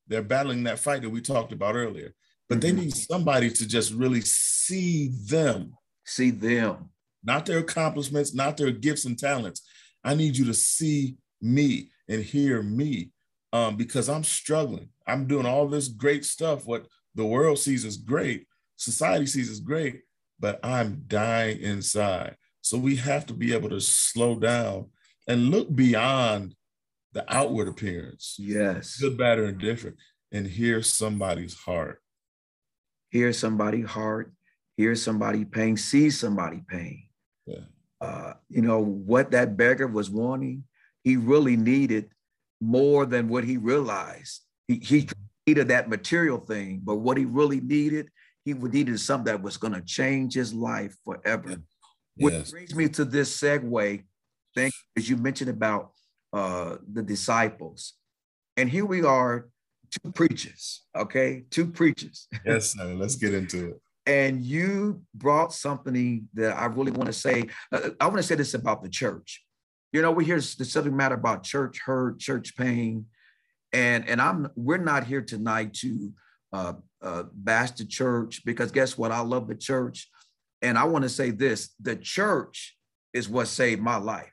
They're 0.08 0.22
battling 0.22 0.64
that 0.64 0.80
fight 0.80 1.02
that 1.02 1.10
we 1.10 1.22
talked 1.22 1.52
about 1.52 1.76
earlier. 1.76 2.14
But 2.48 2.60
mm-hmm. 2.60 2.76
they 2.78 2.84
need 2.84 2.96
somebody 2.96 3.50
to 3.50 3.68
just 3.68 3.94
really 3.94 4.22
see 4.22 5.12
them. 5.26 5.74
See 6.06 6.32
them 6.32 6.90
not 7.28 7.46
their 7.46 7.60
accomplishments, 7.60 8.34
not 8.34 8.58
their 8.58 8.72
gifts 8.72 9.06
and 9.06 9.20
talents. 9.20 9.62
I 10.04 10.16
need 10.16 10.38
you 10.38 10.46
to 10.46 10.54
see 10.54 11.18
me 11.42 11.92
and 12.08 12.24
hear 12.24 12.64
me 12.64 13.12
um, 13.52 13.76
because 13.76 14.10
I'm 14.10 14.24
struggling. 14.24 14.90
I'm 15.06 15.28
doing 15.28 15.46
all 15.46 15.68
this 15.68 15.90
great 15.90 16.24
stuff. 16.24 16.66
What 16.66 16.88
the 17.16 17.26
world 17.26 17.60
sees 17.60 17.84
as 17.84 17.98
great, 17.98 18.48
society 18.78 19.26
sees 19.26 19.50
as 19.52 19.60
great, 19.60 20.02
but 20.40 20.60
I'm 20.64 21.04
dying 21.08 21.60
inside. 21.60 22.38
So 22.62 22.78
we 22.78 22.96
have 22.96 23.26
to 23.28 23.34
be 23.34 23.54
able 23.54 23.70
to 23.70 23.82
slow 23.82 24.40
down 24.40 24.88
and 25.28 25.50
look 25.50 25.74
beyond 25.74 26.56
the 27.14 27.26
outward 27.34 27.68
appearance. 27.68 28.36
Yes. 28.40 28.98
Good, 28.98 29.18
bad, 29.18 29.40
or 29.40 29.46
indifferent, 29.46 29.98
and 30.32 30.48
hear 30.48 30.82
somebody's 30.82 31.56
heart. 31.56 32.02
Hear 33.10 33.34
somebody's 33.34 33.88
heart. 33.88 34.34
Hear 34.76 34.96
somebody 34.96 35.46
pain. 35.46 35.78
See 35.78 36.10
somebody 36.10 36.62
pain. 36.68 37.04
Yeah. 37.46 37.66
Uh, 38.00 38.34
you 38.50 38.62
know, 38.62 38.80
what 38.80 39.32
that 39.32 39.58
beggar 39.58 39.88
was 39.88 40.10
wanting, 40.10 40.64
he 41.04 41.18
really 41.18 41.58
needed 41.58 42.10
more 42.62 43.06
than 43.06 43.28
what 43.28 43.44
he 43.44 43.58
realized. 43.58 44.42
He, 44.68 44.76
he 44.76 45.10
needed 45.48 45.70
that 45.70 45.90
material 45.90 46.38
thing, 46.38 46.82
but 46.84 46.98
what 46.98 47.18
he 47.18 47.26
really 47.26 47.60
needed, 47.60 48.10
he 48.46 48.54
needed 48.54 49.00
something 49.00 49.26
that 49.26 49.42
was 49.42 49.58
going 49.58 49.74
to 49.74 49.82
change 49.82 50.36
his 50.36 50.54
life 50.54 50.96
forever. 51.04 51.50
Yes. 51.50 51.60
Which 52.18 52.52
brings 52.52 52.76
me 52.76 52.90
to 52.90 53.06
this 53.06 53.36
segue. 53.36 54.04
As 54.98 55.10
you 55.10 55.18
mentioned 55.18 55.50
about 55.50 55.92
uh, 56.34 56.78
the 56.92 57.04
disciples. 57.04 57.94
And 58.56 58.70
here 58.70 58.86
we 58.86 59.04
are, 59.04 59.50
two 59.92 60.12
preachers, 60.12 60.84
okay? 60.96 61.46
Two 61.52 61.68
preachers. 61.68 62.28
Yes, 62.46 62.74
sir. 62.74 62.94
Let's 62.96 63.16
get 63.16 63.34
into 63.34 63.70
it 63.70 63.82
and 64.08 64.42
you 64.42 65.02
brought 65.14 65.54
something 65.54 66.28
that 66.34 66.58
I 66.58 66.66
really 66.68 66.92
want 66.92 67.08
to 67.08 67.14
say. 67.14 67.50
Uh, 67.72 67.90
I 68.00 68.06
want 68.06 68.18
to 68.18 68.24
say 68.24 68.36
this 68.36 68.54
about 68.54 68.82
the 68.82 68.90
church. 68.90 69.44
You 69.92 70.02
know, 70.02 70.12
we 70.12 70.24
hear 70.26 70.38
the 70.38 70.66
subject 70.66 70.96
matter 70.96 71.16
about 71.16 71.44
church 71.44 71.82
hurt, 71.86 72.20
church 72.20 72.56
pain, 72.56 73.06
and 73.74 74.08
and 74.08 74.22
I'm 74.22 74.50
we're 74.56 74.78
not 74.78 75.04
here 75.04 75.22
tonight 75.22 75.74
to 75.76 76.14
uh, 76.54 76.74
uh, 77.02 77.24
bash 77.34 77.72
the 77.72 77.86
church 77.86 78.44
because 78.46 78.72
guess 78.72 78.98
what? 78.98 79.12
I 79.12 79.20
love 79.20 79.48
the 79.48 79.56
church, 79.56 80.10
and 80.62 80.78
I 80.78 80.86
want 80.86 81.04
to 81.04 81.10
say 81.10 81.32
this: 81.32 81.74
the 81.82 81.96
church 81.96 82.78
is 83.14 83.28
what 83.28 83.48
saved 83.50 83.82
my 83.82 83.98
life. 83.98 84.32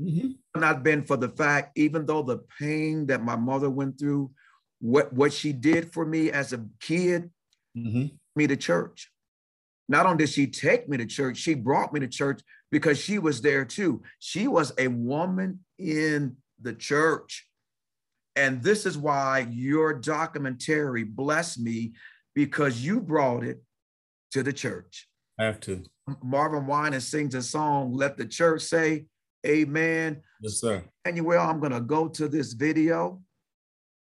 Mm-hmm. 0.00 0.60
Not 0.60 0.82
been 0.82 1.04
for 1.04 1.16
the 1.16 1.28
fact, 1.28 1.76
even 1.76 2.06
though 2.06 2.22
the 2.22 2.38
pain 2.58 3.06
that 3.06 3.22
my 3.22 3.36
mother 3.36 3.68
went 3.68 3.98
through, 3.98 4.30
what 4.80 5.12
what 5.12 5.32
she 5.32 5.52
did 5.52 5.92
for 5.92 6.06
me 6.06 6.30
as 6.30 6.52
a 6.52 6.64
kid. 6.80 7.30
Mm-hmm 7.76 8.16
me 8.36 8.46
to 8.46 8.56
church. 8.56 9.10
Not 9.88 10.06
only 10.06 10.18
did 10.18 10.30
she 10.30 10.46
take 10.46 10.88
me 10.88 10.96
to 10.98 11.06
church, 11.06 11.36
she 11.36 11.54
brought 11.54 11.92
me 11.92 12.00
to 12.00 12.08
church 12.08 12.40
because 12.70 12.98
she 12.98 13.18
was 13.18 13.42
there 13.42 13.64
too. 13.64 14.02
She 14.18 14.46
was 14.46 14.72
a 14.78 14.88
woman 14.88 15.60
in 15.78 16.36
the 16.60 16.74
church. 16.74 17.46
And 18.36 18.62
this 18.62 18.86
is 18.86 18.96
why 18.96 19.48
your 19.50 19.92
documentary 19.92 21.02
blessed 21.04 21.60
me 21.60 21.92
because 22.34 22.80
you 22.80 23.00
brought 23.00 23.42
it 23.42 23.62
to 24.30 24.42
the 24.44 24.52
church. 24.52 25.08
I 25.38 25.44
have 25.44 25.60
to. 25.60 25.82
Marvin 26.22 26.66
Winans 26.66 27.08
sings 27.08 27.34
a 27.34 27.42
song, 27.42 27.92
Let 27.92 28.16
the 28.16 28.26
Church 28.26 28.62
Say 28.62 29.06
Amen. 29.46 30.22
Yes, 30.40 30.60
sir. 30.60 30.82
And 31.04 31.16
you 31.16 31.24
will, 31.24 31.40
I'm 31.40 31.60
going 31.60 31.72
to 31.72 31.80
go 31.80 32.08
to 32.08 32.28
this 32.28 32.52
video 32.52 33.20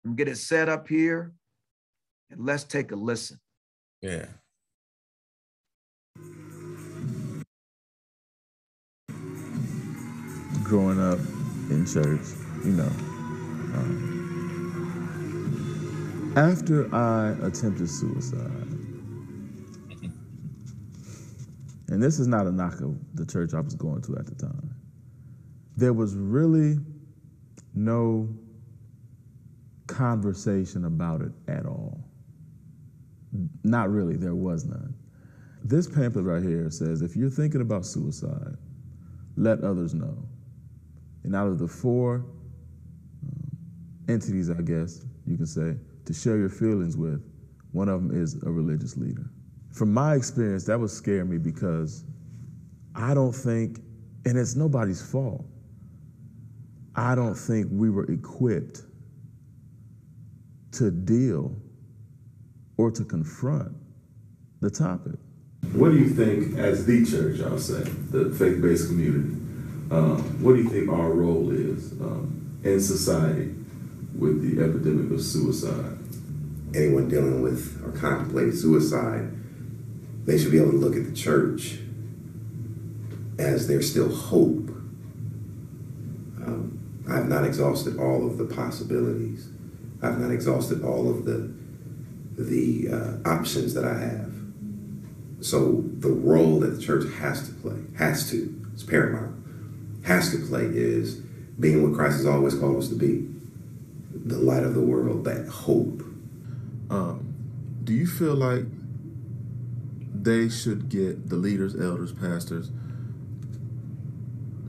and 0.04 0.18
get 0.18 0.28
it 0.28 0.38
set 0.38 0.68
up 0.70 0.88
here. 0.88 1.34
And 2.30 2.46
let's 2.46 2.64
take 2.64 2.92
a 2.92 2.96
listen. 2.96 3.40
Yeah. 4.02 4.26
Growing 10.64 11.00
up 11.00 11.20
in 11.70 11.86
church, 11.86 12.22
you 12.66 12.72
know. 12.72 12.92
Um, 13.76 14.14
after 16.36 16.94
I 16.94 17.30
attempted 17.46 17.90
suicide, 17.90 18.42
and 21.90 22.02
this 22.02 22.20
is 22.20 22.28
not 22.28 22.48
a 22.48 22.52
knock 22.52 22.82
of 22.82 22.98
the 23.14 23.26
church 23.26 23.54
I 23.54 23.60
was 23.60 23.76
going 23.76 24.02
to 24.04 24.18
at 24.18 24.26
the 24.26 24.36
time, 24.36 24.73
there 25.76 25.94
was 25.94 26.16
really 26.16 26.78
no 27.74 28.30
conversation 29.88 30.86
about 30.86 31.22
it 31.22 31.32
at 31.48 31.66
all. 31.66 32.04
Not 33.64 33.92
really, 33.92 34.16
there 34.16 34.36
was 34.36 34.66
none. 34.66 34.94
This 35.64 35.88
pamphlet 35.88 36.26
right 36.26 36.44
here 36.44 36.70
says 36.70 37.02
if 37.02 37.16
you're 37.16 37.30
thinking 37.30 37.62
about 37.62 37.86
suicide, 37.86 38.58
let 39.38 39.64
others 39.64 39.94
know. 39.94 40.16
And 41.24 41.36
out 41.36 41.48
of 41.48 41.58
the 41.58 41.68
four 41.68 42.16
um, 42.16 43.58
entities, 44.10 44.50
I 44.50 44.62
guess 44.62 45.06
you 45.26 45.38
can 45.38 45.46
say, 45.46 45.76
to 46.06 46.14
share 46.14 46.38
your 46.38 46.50
feelings 46.50 46.98
with, 46.98 47.24
one 47.72 47.90
of 47.90 48.02
them 48.02 48.22
is 48.22 48.42
a 48.44 48.52
religious 48.52 48.98
leader. 48.98 49.26
From 49.72 49.92
my 49.92 50.16
experience, 50.16 50.66
that 50.66 50.80
would 50.80 50.92
scare 50.92 51.26
me 51.26 51.38
because 51.38 52.04
I 52.94 53.14
don't 53.14 53.34
think, 53.34 53.80
and 54.26 54.38
it's 54.38 54.56
nobody's 54.56 55.02
fault, 55.02 55.46
I 56.96 57.16
don't 57.16 57.36
think 57.36 57.68
we 57.72 57.90
were 57.90 58.06
equipped 58.06 58.82
to 60.74 60.92
deal 60.92 61.56
or 62.78 62.92
to 62.92 63.04
confront 63.04 63.76
the 64.62 64.70
topic. 64.70 65.20
What 65.74 65.92
do 65.92 65.98
you 65.98 66.10
think, 66.10 66.58
as 66.58 66.86
the 66.86 67.06
church, 67.06 67.42
I'll 67.42 67.58
say, 67.58 67.84
the 67.84 68.30
faith 68.32 68.62
based 68.62 68.88
community, 68.88 69.36
um, 69.92 70.44
what 70.44 70.54
do 70.56 70.62
you 70.62 70.70
think 70.70 70.90
our 70.90 71.12
role 71.12 71.52
is 71.52 71.94
um, 71.94 72.60
in 72.64 72.80
society 72.80 73.54
with 74.18 74.42
the 74.42 74.64
epidemic 74.64 75.12
of 75.12 75.22
suicide? 75.22 75.98
Anyone 76.76 77.10
dealing 77.10 77.42
with 77.42 77.82
or 77.86 77.92
contemplating 77.98 78.56
suicide, 78.56 79.32
they 80.26 80.38
should 80.38 80.52
be 80.52 80.60
able 80.60 80.72
to 80.72 80.78
look 80.78 80.96
at 80.96 81.06
the 81.06 81.14
church 81.14 81.80
as 83.38 83.68
there's 83.68 83.90
still 83.90 84.14
hope. 84.14 84.70
Um, 86.46 86.83
I've 87.10 87.28
not 87.28 87.44
exhausted 87.44 87.98
all 88.00 88.26
of 88.26 88.38
the 88.38 88.46
possibilities. 88.46 89.50
I've 90.02 90.20
not 90.20 90.32
exhausted 90.32 90.84
all 90.84 91.10
of 91.10 91.26
the 91.26 91.54
the 92.38 92.90
uh, 92.92 93.30
options 93.30 93.74
that 93.74 93.86
I 93.86 93.98
have. 94.00 94.34
So 95.42 95.84
the 96.00 96.10
role 96.10 96.60
that 96.62 96.68
the 96.68 96.82
church 96.82 97.04
has 97.20 97.48
to 97.48 97.54
play, 97.56 97.78
has 97.98 98.30
to, 98.32 98.60
it's 98.74 98.82
paramount, 98.82 99.36
has 100.06 100.32
to 100.32 100.40
play 100.40 100.64
is 100.64 101.16
being 101.60 101.84
what 101.84 101.96
Christ 101.96 102.18
has 102.18 102.26
always 102.26 102.56
called 102.56 102.78
us 102.78 102.88
to 102.90 102.96
be 102.96 103.28
the 104.14 104.38
light 104.38 104.64
of 104.64 104.74
the 104.74 104.82
world, 104.82 105.26
that 105.26 105.48
hope. 105.48 106.02
Um, 106.90 107.36
do 107.84 107.94
you 107.94 108.08
feel 108.08 108.36
like 108.36 108.66
they 110.14 110.50
should 110.50 110.90
get 110.90 111.30
the 111.30 111.36
leaders, 111.36 111.76
elders, 111.80 112.14
pastors 112.14 112.72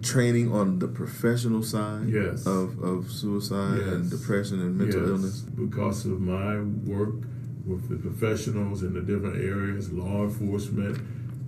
training 0.04 0.52
on 0.52 0.78
the 0.78 0.88
professional 0.88 1.62
side 1.62 2.08
yes. 2.08 2.46
of, 2.46 2.82
of 2.82 3.10
suicide 3.10 3.78
yes. 3.78 3.88
and 3.88 4.10
depression 4.10 4.60
and 4.60 4.76
mental 4.76 5.00
yes. 5.00 5.08
illness? 5.08 5.40
Because 5.40 6.06
of 6.06 6.20
my 6.20 6.60
work 6.88 7.14
with 7.66 7.88
the 7.88 7.96
professionals 7.96 8.82
in 8.82 8.92
the 8.92 9.00
different 9.00 9.36
areas, 9.36 9.90
law 9.90 10.24
enforcement, 10.24 10.98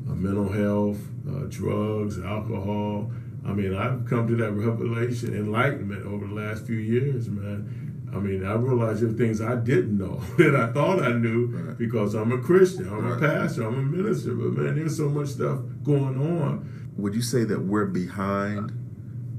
uh, 0.09 0.15
mental 0.15 0.51
health, 0.51 0.99
uh, 1.29 1.45
drugs, 1.49 2.19
alcohol. 2.19 3.11
I 3.45 3.53
mean, 3.53 3.77
I've 3.77 4.07
come 4.07 4.27
to 4.29 4.37
that 4.37 4.53
revelation, 4.53 5.35
enlightenment 5.35 6.07
over 6.07 6.27
the 6.27 6.35
last 6.35 6.67
few 6.67 6.77
years, 6.77 7.29
man. 7.29 8.11
I 8.13 8.19
mean, 8.19 8.47
I 8.47 8.55
realized 8.55 9.03
there 9.03 9.09
were 9.09 9.15
things 9.15 9.41
I 9.41 9.57
didn't 9.57 9.99
know 9.99 10.17
that 10.39 10.57
I 10.57 10.73
thought 10.73 11.03
I 11.03 11.13
knew 11.13 11.47
right. 11.47 11.77
because 11.77 12.15
I'm 12.15 12.33
a 12.33 12.39
Christian, 12.39 12.89
I'm 12.89 13.05
right. 13.05 13.17
a 13.19 13.21
pastor, 13.21 13.67
I'm 13.67 13.79
a 13.79 13.83
minister. 13.83 14.35
But 14.35 14.53
man, 14.53 14.77
there's 14.77 14.97
so 14.97 15.09
much 15.09 15.29
stuff 15.29 15.61
going 15.83 16.17
on 16.17 16.86
would 16.97 17.15
you 17.15 17.23
say 17.23 17.45
that 17.45 17.61
we're 17.61 17.87
behind 17.87 18.73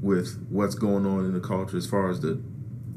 with 0.02 0.46
what's 0.50 0.76
going 0.76 1.06
on 1.06 1.26
in 1.26 1.34
the 1.34 1.40
culture 1.40 1.78
as 1.78 1.88
far 1.88 2.10
as 2.10 2.22
the 2.22 2.42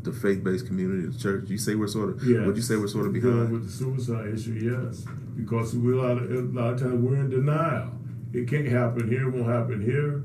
the 0.03 0.13
faith-based 0.13 0.67
community, 0.67 1.07
the 1.07 1.19
church? 1.19 1.49
You 1.49 1.59
say 1.59 1.75
we're 1.75 1.89
sort 1.89 2.11
of. 2.11 2.25
Yes. 2.25 2.47
Would 2.47 2.57
you 2.57 2.63
say 2.63 2.77
we're 2.77 2.89
sort 2.89 3.07
of 3.07 3.13
behind 3.13 3.53
with 3.53 3.67
the 3.67 3.73
suicide 3.73 4.29
issue? 4.35 4.53
Yes, 4.53 5.05
because 5.37 5.75
we 5.77 5.93
a 5.93 5.97
lot 5.97 6.19
of 6.19 6.31
a 6.31 6.41
lot 6.59 6.75
of 6.75 6.81
times 6.81 7.05
we're 7.05 7.17
in 7.17 7.31
denial. 7.31 7.93
It 8.33 8.49
can't 8.49 8.69
happen 8.69 9.09
here. 9.09 9.29
It 9.29 9.33
won't 9.33 9.49
happen 9.49 9.81
here. 9.81 10.25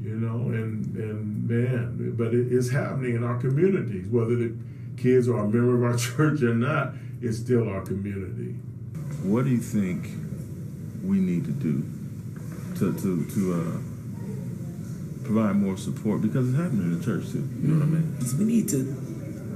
You 0.00 0.16
know, 0.16 0.48
and 0.50 0.94
and 0.96 1.48
man, 1.48 2.14
but 2.16 2.28
it 2.28 2.52
is 2.52 2.70
happening 2.70 3.16
in 3.16 3.24
our 3.24 3.38
communities. 3.38 4.08
Whether 4.08 4.36
the 4.36 4.56
kids 4.96 5.28
are 5.28 5.38
a 5.38 5.48
member 5.48 5.76
of 5.76 5.82
our 5.84 5.96
church 5.98 6.42
or 6.42 6.54
not, 6.54 6.94
it's 7.20 7.38
still 7.38 7.68
our 7.68 7.82
community. 7.82 8.52
What 9.22 9.44
do 9.44 9.50
you 9.50 9.58
think 9.58 10.08
we 11.02 11.18
need 11.18 11.44
to 11.46 11.50
do 11.50 11.97
to 12.78 12.92
to 12.94 13.24
to 13.24 13.54
uh, 13.54 15.24
provide 15.24 15.56
more 15.56 15.76
support 15.76 16.22
because 16.22 16.48
it's 16.48 16.58
happening 16.58 16.92
in 16.92 16.98
the 16.98 17.04
church 17.04 17.30
too. 17.30 17.48
You 17.60 17.68
know 17.68 17.80
what 17.80 17.82
I 17.82 18.00
mean? 18.00 18.12
Because 18.16 18.34
we 18.34 18.44
need 18.44 18.68
to 18.70 18.78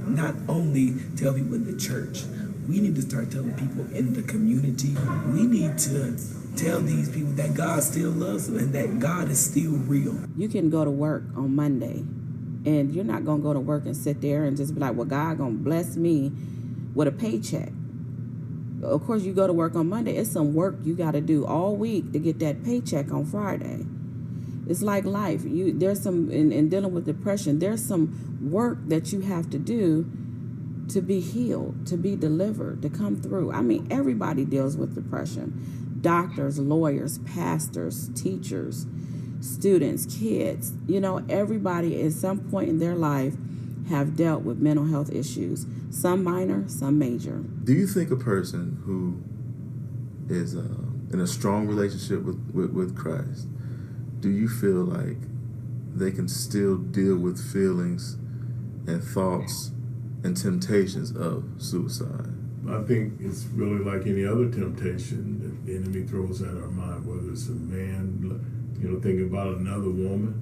not 0.07 0.35
only 0.47 0.95
tell 1.15 1.33
people 1.33 1.55
in 1.55 1.65
the 1.65 1.79
church, 1.79 2.23
we 2.67 2.79
need 2.79 2.95
to 2.95 3.01
start 3.01 3.31
telling 3.31 3.53
people 3.53 3.85
in 3.95 4.13
the 4.13 4.21
community. 4.23 4.95
We 5.31 5.47
need 5.47 5.77
to 5.79 6.17
tell 6.55 6.81
these 6.81 7.09
people 7.09 7.31
that 7.33 7.53
God 7.53 7.81
still 7.83 8.11
loves 8.11 8.47
them 8.47 8.59
and 8.59 8.73
that 8.73 8.99
God 8.99 9.29
is 9.29 9.43
still 9.43 9.71
real. 9.71 10.15
You 10.37 10.49
can 10.49 10.69
go 10.69 10.85
to 10.85 10.91
work 10.91 11.23
on 11.35 11.55
Monday, 11.55 12.03
and 12.65 12.93
you're 12.93 13.03
not 13.03 13.25
gonna 13.25 13.41
go 13.41 13.53
to 13.53 13.59
work 13.59 13.85
and 13.85 13.95
sit 13.95 14.21
there 14.21 14.43
and 14.43 14.55
just 14.55 14.75
be 14.75 14.81
like, 14.81 14.95
"Well, 14.95 15.07
God 15.07 15.37
gonna 15.37 15.55
bless 15.55 15.95
me 15.95 16.31
with 16.93 17.07
a 17.07 17.11
paycheck." 17.11 17.71
Of 18.85 19.05
course, 19.05 19.23
you 19.23 19.33
go 19.33 19.47
to 19.47 19.53
work 19.53 19.75
on 19.75 19.89
Monday. 19.89 20.15
It's 20.17 20.31
some 20.31 20.53
work 20.53 20.75
you 20.83 20.95
got 20.95 21.11
to 21.11 21.21
do 21.21 21.45
all 21.45 21.75
week 21.75 22.11
to 22.13 22.19
get 22.19 22.39
that 22.39 22.63
paycheck 22.63 23.11
on 23.11 23.25
Friday. 23.25 23.85
It's 24.67 24.81
like 24.81 25.05
life. 25.05 25.43
You 25.43 25.77
there's 25.77 26.01
some 26.01 26.31
in, 26.31 26.51
in 26.51 26.69
dealing 26.69 26.93
with 26.93 27.05
depression. 27.05 27.59
There's 27.59 27.83
some 27.83 28.49
work 28.51 28.77
that 28.87 29.11
you 29.11 29.21
have 29.21 29.49
to 29.51 29.59
do 29.59 30.09
to 30.89 31.01
be 31.01 31.19
healed, 31.19 31.87
to 31.87 31.97
be 31.97 32.15
delivered, 32.15 32.81
to 32.81 32.89
come 32.89 33.21
through. 33.21 33.51
I 33.51 33.61
mean, 33.61 33.87
everybody 33.89 34.45
deals 34.45 34.77
with 34.77 34.95
depression. 34.95 35.99
Doctors, 36.01 36.59
lawyers, 36.59 37.19
pastors, 37.19 38.09
teachers, 38.09 38.85
students, 39.39 40.05
kids. 40.17 40.73
You 40.87 40.99
know, 40.99 41.23
everybody 41.29 42.01
at 42.01 42.13
some 42.13 42.39
point 42.39 42.69
in 42.69 42.79
their 42.79 42.95
life 42.95 43.35
have 43.89 44.15
dealt 44.15 44.43
with 44.43 44.59
mental 44.59 44.85
health 44.85 45.11
issues, 45.11 45.65
some 45.89 46.23
minor, 46.23 46.67
some 46.67 46.97
major. 46.97 47.43
Do 47.63 47.73
you 47.73 47.87
think 47.87 48.11
a 48.11 48.15
person 48.15 48.81
who 48.85 49.21
is 50.33 50.55
uh, 50.55 50.61
in 51.11 51.19
a 51.19 51.27
strong 51.27 51.67
relationship 51.67 52.23
with, 52.23 52.51
with, 52.53 52.71
with 52.71 52.95
Christ, 52.95 53.47
do 54.19 54.29
you 54.29 54.47
feel 54.47 54.83
like 54.83 55.17
they 55.93 56.11
can 56.11 56.27
still 56.27 56.77
deal 56.77 57.17
with 57.17 57.39
feelings 57.51 58.15
and 58.87 59.03
thoughts 59.03 59.71
and 60.23 60.35
temptations 60.35 61.15
of 61.15 61.43
suicide? 61.57 62.33
I 62.67 62.81
think 62.83 63.19
it's 63.19 63.43
really 63.53 63.83
like 63.83 64.07
any 64.07 64.25
other 64.25 64.49
temptation 64.49 65.39
that 65.41 65.65
the 65.65 65.75
enemy 65.75 66.07
throws 66.07 66.41
at 66.41 66.55
our 66.55 66.69
mind, 66.69 67.05
whether 67.05 67.29
it's 67.31 67.47
a 67.49 67.51
man, 67.51 68.79
you 68.79 68.89
know, 68.89 68.99
thinking 69.01 69.27
about 69.27 69.57
another 69.57 69.89
woman. 69.89 70.39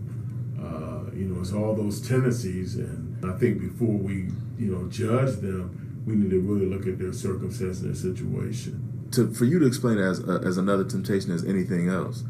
Uh, 0.62 1.12
you 1.16 1.26
know, 1.26 1.42
it's 1.42 1.52
all 1.52 1.76
those 1.76 2.08
tendencies 2.08 2.76
and 2.76 3.11
I 3.24 3.34
think 3.34 3.60
before 3.60 3.96
we, 3.96 4.30
you 4.58 4.72
know, 4.72 4.88
judge 4.90 5.38
them, 5.38 6.04
we 6.06 6.16
need 6.16 6.32
to 6.32 6.40
really 6.40 6.66
look 6.66 6.88
at 6.88 6.98
their 7.00 7.14
circumstance 7.14 7.82
and 7.82 7.90
their 7.90 7.96
situation. 7.96 9.10
To 9.12 9.32
for 9.34 9.46
you 9.46 9.60
to 9.60 9.68
explain 9.68 9.98
it 9.98 10.04
as 10.04 10.20
uh, 10.22 10.42
as 10.46 10.58
another 10.58 10.84
temptation 10.84 11.32
as 11.32 11.44
anything 11.46 11.90
else, 11.90 12.24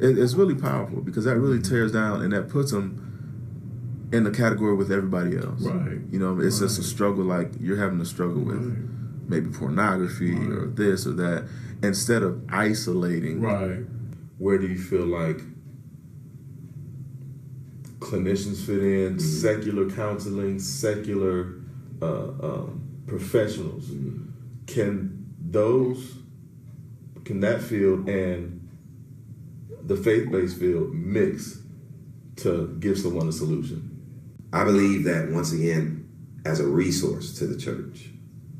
it, 0.00 0.18
it's 0.18 0.34
really 0.34 0.54
powerful 0.54 1.00
because 1.00 1.24
that 1.24 1.38
really 1.38 1.60
tears 1.60 1.92
down 1.92 2.22
and 2.22 2.32
that 2.32 2.48
puts 2.48 2.72
them 2.72 4.08
in 4.12 4.24
the 4.24 4.30
category 4.30 4.74
with 4.74 4.90
everybody 4.90 5.36
else. 5.36 5.62
Right. 5.62 5.98
You 6.10 6.18
know, 6.18 6.38
it's 6.40 6.60
right. 6.60 6.66
just 6.66 6.78
a 6.78 6.82
struggle 6.82 7.24
like 7.24 7.50
you're 7.60 7.78
having 7.78 7.98
to 7.98 8.04
struggle 8.04 8.42
with 8.42 8.64
right. 8.64 9.28
maybe 9.28 9.50
pornography 9.50 10.34
right. 10.34 10.58
or 10.58 10.66
this 10.66 11.06
or 11.06 11.12
that 11.12 11.48
instead 11.82 12.22
of 12.22 12.42
isolating. 12.50 13.40
Right. 13.40 13.80
Where 14.38 14.58
do 14.58 14.66
you 14.66 14.78
feel 14.78 15.06
like 15.06 15.40
clinicians 18.02 18.64
fit 18.64 18.82
in, 18.82 19.16
mm-hmm. 19.16 19.18
secular 19.18 19.90
counseling, 19.90 20.58
secular 20.58 21.54
uh, 22.00 22.28
um, 22.42 23.02
professionals. 23.06 23.86
Mm-hmm. 23.86 24.28
Can 24.66 25.34
those, 25.40 26.16
can 27.24 27.40
that 27.40 27.60
field 27.60 28.08
and 28.08 28.68
the 29.84 29.96
faith 29.96 30.30
based 30.30 30.58
field 30.58 30.94
mix 30.94 31.60
to 32.36 32.76
give 32.80 32.98
someone 32.98 33.28
a 33.28 33.32
solution? 33.32 33.88
I 34.52 34.64
believe 34.64 35.04
that 35.04 35.30
once 35.30 35.52
again, 35.52 36.08
as 36.44 36.60
a 36.60 36.66
resource 36.66 37.38
to 37.38 37.46
the 37.46 37.58
church, 37.58 38.10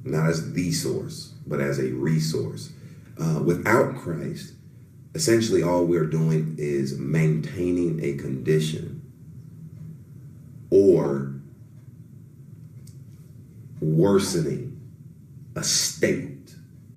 not 0.05 0.29
as 0.29 0.53
the 0.53 0.73
source, 0.73 1.35
but 1.47 1.61
as 1.61 1.79
a 1.79 1.93
resource. 1.93 2.73
Uh, 3.19 3.43
without 3.45 3.97
Christ, 3.97 4.55
essentially 5.15 5.63
all 5.63 5.85
we're 5.85 6.07
doing 6.07 6.57
is 6.59 6.99
maintaining 6.99 8.03
a 8.03 8.15
condition 8.17 8.92
or 10.73 11.35
worsening 13.81 14.81
a 15.55 15.63
state. 15.63 16.55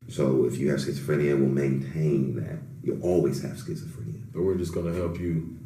So 0.07 0.45
if 0.45 0.57
you 0.57 0.71
have 0.71 0.79
schizophrenia, 0.79 1.37
we'll 1.37 1.49
maintain 1.49 2.35
that. 2.37 2.59
You'll 2.83 3.03
always 3.03 3.41
have 3.41 3.53
schizophrenia. 3.53 4.21
But 4.31 4.43
we're 4.43 4.55
just 4.55 4.73
going 4.73 4.91
to 4.91 4.97
help 4.97 5.19
you 5.19 5.57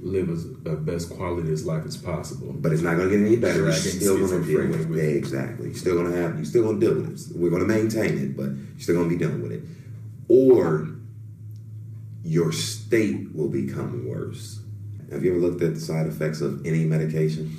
live 0.00 0.30
as 0.30 0.44
a 0.44 0.76
best 0.76 1.10
quality 1.10 1.50
as 1.50 1.66
life 1.66 1.84
as 1.84 1.96
possible. 1.96 2.52
But 2.52 2.72
it's 2.72 2.82
not 2.82 2.96
going 2.96 3.10
to 3.10 3.18
get 3.18 3.26
any 3.26 3.36
better. 3.36 3.64
You're 3.64 3.72
still 3.72 4.16
going 4.16 4.42
to 4.42 4.46
deal 4.46 4.68
with 4.68 4.96
it. 4.96 5.16
exactly. 5.16 5.68
You're 5.68 5.76
still 5.76 5.96
going 5.96 6.12
to 6.12 6.16
have. 6.16 6.36
You're 6.36 6.44
still 6.44 6.62
going 6.62 6.78
to 6.78 6.86
deal 6.86 6.94
with 6.94 7.30
it. 7.30 7.36
We're 7.36 7.50
going 7.50 7.66
to 7.66 7.68
maintain 7.68 8.16
it, 8.16 8.36
but 8.36 8.50
you're 8.50 8.80
still 8.80 8.94
going 8.94 9.08
to 9.08 9.16
be 9.16 9.18
dealing 9.18 9.42
with 9.42 9.52
it. 9.52 9.64
Or 10.28 10.88
your 12.22 12.52
state 12.52 13.34
will 13.34 13.48
become 13.48 14.06
worse. 14.06 14.60
Have 15.10 15.24
you 15.24 15.32
ever 15.32 15.40
looked 15.40 15.62
at 15.62 15.74
the 15.74 15.80
side 15.80 16.06
effects 16.06 16.42
of 16.42 16.64
any 16.66 16.84
medication? 16.84 17.56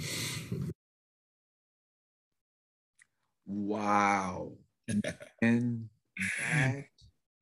Wow. 3.47 4.52
and 5.41 5.89
that, 6.54 6.86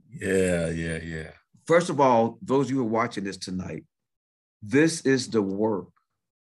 yeah, 0.10 0.70
yeah, 0.70 1.00
yeah. 1.04 1.32
First 1.66 1.90
of 1.90 2.00
all, 2.00 2.40
those 2.42 2.70
you 2.70 2.78
who 2.78 2.84
are 2.84 2.86
watching 2.86 3.26
this 3.26 3.36
tonight, 3.36 3.84
this 4.62 5.02
is 5.02 5.28
the 5.28 5.42
work 5.42 5.90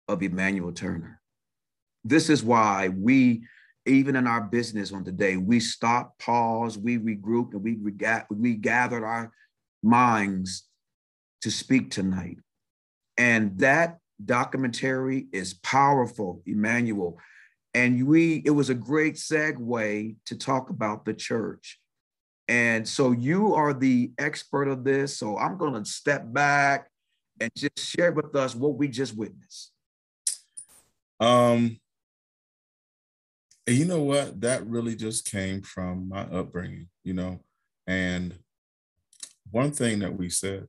of 0.08 0.24
Emmanuel 0.24 0.72
Turner. 0.72 1.20
This 2.06 2.30
is 2.30 2.44
why 2.44 2.88
we, 2.88 3.44
even 3.86 4.16
in 4.16 4.28
our 4.28 4.42
business 4.42 4.94
on 4.94 5.04
today, 5.04 5.36
we 5.36 5.60
stop, 5.60 6.18
pause, 6.20 6.78
we 6.78 6.98
regroup, 6.98 7.54
and 7.54 7.62
we, 7.62 7.78
we 8.30 8.56
gathered 8.56 9.04
our 9.04 9.32
minds 9.84 10.64
to 11.42 11.52
speak 11.52 11.92
tonight 11.92 12.38
and 13.18 13.58
that 13.60 13.98
documentary 14.24 15.28
is 15.32 15.54
powerful, 15.54 16.42
Emmanuel. 16.46 17.18
And 17.74 18.06
we, 18.06 18.42
it 18.46 18.52
was 18.52 18.70
a 18.70 18.76
great 18.76 19.16
segue 19.16 20.16
to 20.26 20.38
talk 20.38 20.70
about 20.70 21.06
the 21.06 21.14
church. 21.14 21.80
And 22.48 22.88
so 22.88 23.12
you 23.12 23.54
are 23.56 23.74
the 23.74 24.12
expert 24.18 24.68
of 24.68 24.84
this. 24.84 25.18
So 25.18 25.38
I'm 25.38 25.58
going 25.58 25.82
to 25.82 25.90
step 25.90 26.34
back 26.34 26.90
and 27.40 27.50
just 27.56 27.80
share 27.80 28.12
with 28.12 28.36
us 28.36 28.56
what 28.56 28.76
we 28.76 28.90
just 28.90 29.16
witnessed. 29.16 29.72
Um, 31.20 31.80
you 33.68 33.86
know 33.86 34.02
what? 34.02 34.42
That 34.42 34.68
really 34.68 34.96
just 34.96 35.30
came 35.30 35.62
from 35.62 36.10
my 36.10 36.22
upbringing, 36.24 36.90
you 37.04 37.14
know. 37.14 37.40
And 37.88 38.38
one 39.50 39.72
thing 39.72 40.00
that 40.00 40.18
we 40.18 40.30
said 40.30 40.68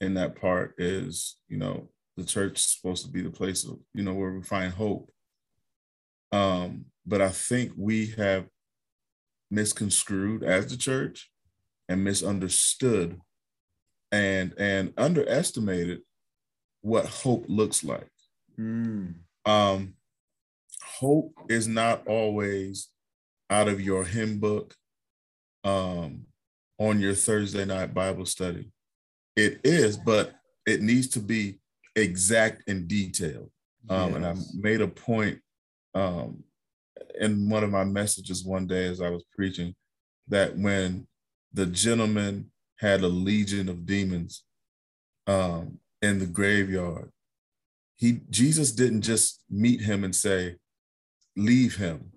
in 0.00 0.14
that 0.14 0.40
part 0.40 0.74
is, 0.78 1.36
you 1.48 1.56
know, 1.56 1.88
the 2.16 2.24
church 2.24 2.58
is 2.58 2.64
supposed 2.64 3.04
to 3.04 3.10
be 3.10 3.22
the 3.22 3.30
place 3.30 3.64
of, 3.64 3.78
you 3.94 4.02
know, 4.02 4.14
where 4.14 4.32
we 4.32 4.42
find 4.42 4.72
hope. 4.72 5.10
Um, 6.32 6.86
but 7.06 7.20
I 7.20 7.30
think 7.30 7.72
we 7.76 8.06
have 8.18 8.46
misconstrued 9.50 10.42
as 10.42 10.68
the 10.68 10.76
church 10.76 11.30
and 11.88 12.04
misunderstood 12.04 13.20
and 14.12 14.54
and 14.58 14.92
underestimated 14.96 16.00
what 16.82 17.06
hope 17.06 17.44
looks 17.48 17.84
like. 17.84 18.10
Mm. 18.58 19.14
Um, 19.44 19.94
hope 20.82 21.34
is 21.48 21.66
not 21.66 22.06
always 22.06 22.88
out 23.48 23.68
of 23.68 23.80
your 23.80 24.04
hymn 24.04 24.38
book 24.38 24.74
um, 25.64 26.26
on 26.78 27.00
your 27.00 27.14
Thursday 27.14 27.64
night 27.64 27.92
Bible 27.92 28.26
study. 28.26 28.70
It 29.36 29.60
is, 29.64 29.96
but 29.96 30.34
it 30.66 30.82
needs 30.82 31.08
to 31.08 31.20
be 31.20 31.58
exact 31.96 32.68
and 32.68 32.88
detailed. 32.88 33.50
Um, 33.88 34.08
yes. 34.08 34.16
And 34.16 34.26
I 34.26 34.34
made 34.54 34.80
a 34.80 34.88
point 34.88 35.40
um, 35.94 36.44
in 37.18 37.48
one 37.48 37.64
of 37.64 37.70
my 37.70 37.84
messages 37.84 38.44
one 38.44 38.66
day 38.66 38.86
as 38.86 39.00
I 39.00 39.10
was 39.10 39.24
preaching 39.34 39.74
that 40.28 40.56
when 40.56 41.06
the 41.52 41.66
gentleman 41.66 42.50
had 42.78 43.02
a 43.02 43.08
legion 43.08 43.68
of 43.68 43.86
demons 43.86 44.44
um, 45.26 45.78
in 46.02 46.18
the 46.18 46.26
graveyard, 46.26 47.10
he 47.96 48.20
Jesus 48.30 48.72
didn't 48.72 49.02
just 49.02 49.42
meet 49.50 49.82
him 49.82 50.04
and 50.04 50.14
say, 50.14 50.56
"Leave 51.36 51.76
him." 51.76 52.12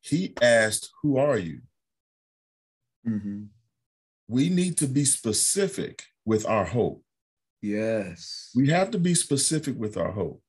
He 0.00 0.34
asked, 0.42 0.90
"Who 1.02 1.16
are 1.18 1.38
you?" 1.38 1.60
Mm-hmm. 3.06 3.44
We 4.26 4.48
need 4.48 4.76
to 4.78 4.86
be 4.86 5.04
specific 5.04 6.02
with 6.24 6.46
our 6.46 6.64
hope. 6.64 7.02
Yes. 7.62 8.50
We 8.54 8.68
have 8.68 8.90
to 8.90 8.98
be 8.98 9.14
specific 9.14 9.76
with 9.78 9.96
our 9.96 10.12
hope. 10.12 10.42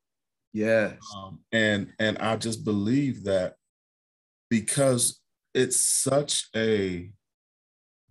Yes. 0.53 0.97
Um, 1.15 1.39
and 1.51 1.91
and 1.99 2.17
I 2.17 2.37
just 2.37 2.63
believe 2.63 3.23
that 3.25 3.55
because 4.49 5.19
it's 5.53 5.79
such 5.79 6.47
a 6.55 7.09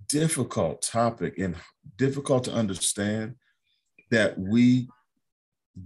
difficult 0.09 0.83
topic 0.83 1.39
and 1.39 1.57
difficult 1.97 2.45
to 2.45 2.53
understand 2.53 3.37
that 4.11 4.39
we 4.39 4.89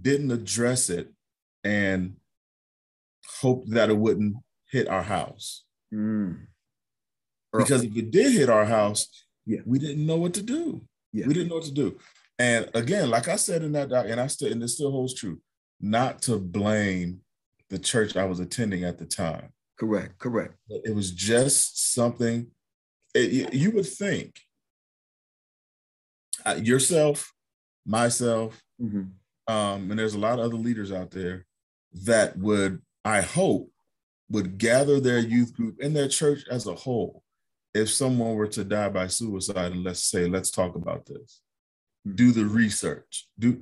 didn't 0.01 0.31
address 0.31 0.89
it 0.89 1.11
and 1.63 2.15
hope 3.41 3.65
that 3.67 3.89
it 3.89 3.97
wouldn't 3.97 4.35
hit 4.71 4.87
our 4.87 5.03
house. 5.03 5.63
Mm. 5.93 6.47
Because 7.51 7.83
if 7.83 7.95
it 7.95 8.11
did 8.11 8.33
hit 8.33 8.49
our 8.49 8.65
house, 8.65 9.07
yeah. 9.45 9.59
we 9.65 9.79
didn't 9.79 10.05
know 10.05 10.17
what 10.17 10.33
to 10.35 10.43
do. 10.43 10.81
Yeah. 11.11 11.27
We 11.27 11.33
didn't 11.33 11.49
know 11.49 11.55
what 11.55 11.65
to 11.65 11.73
do. 11.73 11.97
And 12.37 12.69
again, 12.73 13.09
like 13.09 13.27
I 13.27 13.35
said 13.35 13.63
in 13.63 13.73
that, 13.73 13.91
and 13.91 14.19
I 14.19 14.27
still, 14.27 14.51
and 14.51 14.63
it 14.63 14.69
still 14.69 14.91
holds 14.91 15.13
true, 15.13 15.39
not 15.81 16.21
to 16.23 16.37
blame 16.37 17.21
the 17.69 17.79
church 17.79 18.15
I 18.15 18.25
was 18.25 18.39
attending 18.39 18.83
at 18.83 18.97
the 18.97 19.05
time. 19.05 19.49
Correct, 19.77 20.17
correct. 20.19 20.55
It 20.69 20.95
was 20.95 21.11
just 21.11 21.93
something 21.93 22.47
it, 23.13 23.53
you 23.53 23.71
would 23.71 23.87
think 23.87 24.39
uh, 26.45 26.59
yourself, 26.61 27.33
myself, 27.85 28.61
mm-hmm. 28.81 29.53
um, 29.53 29.89
and 29.89 29.99
there's 29.99 30.15
a 30.15 30.19
lot 30.19 30.39
of 30.39 30.45
other 30.45 30.55
leaders 30.55 30.91
out 30.91 31.11
there 31.11 31.45
that 32.05 32.37
would, 32.37 32.81
I 33.03 33.21
hope, 33.21 33.71
would 34.29 34.57
gather 34.57 34.99
their 34.99 35.19
youth 35.19 35.53
group 35.53 35.77
and 35.81 35.95
their 35.95 36.07
church 36.07 36.43
as 36.49 36.67
a 36.67 36.75
whole. 36.75 37.23
If 37.73 37.89
someone 37.89 38.35
were 38.35 38.47
to 38.47 38.63
die 38.63 38.89
by 38.89 39.07
suicide, 39.07 39.73
and 39.73 39.83
let's 39.83 40.03
say, 40.03 40.27
let's 40.27 40.51
talk 40.51 40.75
about 40.75 41.05
this, 41.05 41.41
do 42.15 42.31
the 42.31 42.45
research. 42.45 43.27
Do 43.37 43.61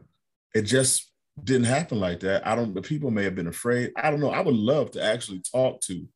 it 0.53 0.61
just 0.63 1.11
didn't 1.43 1.65
happen 1.65 1.99
like 1.99 2.21
that. 2.21 2.45
I 2.47 2.55
don't. 2.55 2.73
The 2.73 2.81
people 2.81 3.11
may 3.11 3.23
have 3.23 3.35
been 3.35 3.47
afraid. 3.47 3.91
I 3.95 4.09
don't 4.09 4.19
know. 4.19 4.31
I 4.31 4.41
would 4.41 4.55
love 4.55 4.91
to 4.91 5.03
actually 5.03 5.41
talk 5.51 5.81
to 5.81 6.07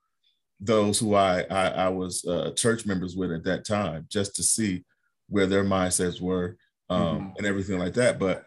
those 0.59 0.99
who 0.99 1.15
I 1.15 1.45
I, 1.49 1.67
I 1.67 1.89
was 1.89 2.25
uh, 2.25 2.51
church 2.55 2.85
members 2.85 3.15
with 3.15 3.31
at 3.31 3.43
that 3.43 3.65
time, 3.65 4.07
just 4.09 4.35
to 4.35 4.43
see 4.43 4.83
where 5.27 5.47
their 5.47 5.63
mindsets 5.63 6.19
were 6.19 6.57
um, 6.89 7.01
mm-hmm. 7.01 7.27
and 7.37 7.45
everything 7.45 7.79
like 7.79 7.93
that. 7.93 8.19
But 8.19 8.45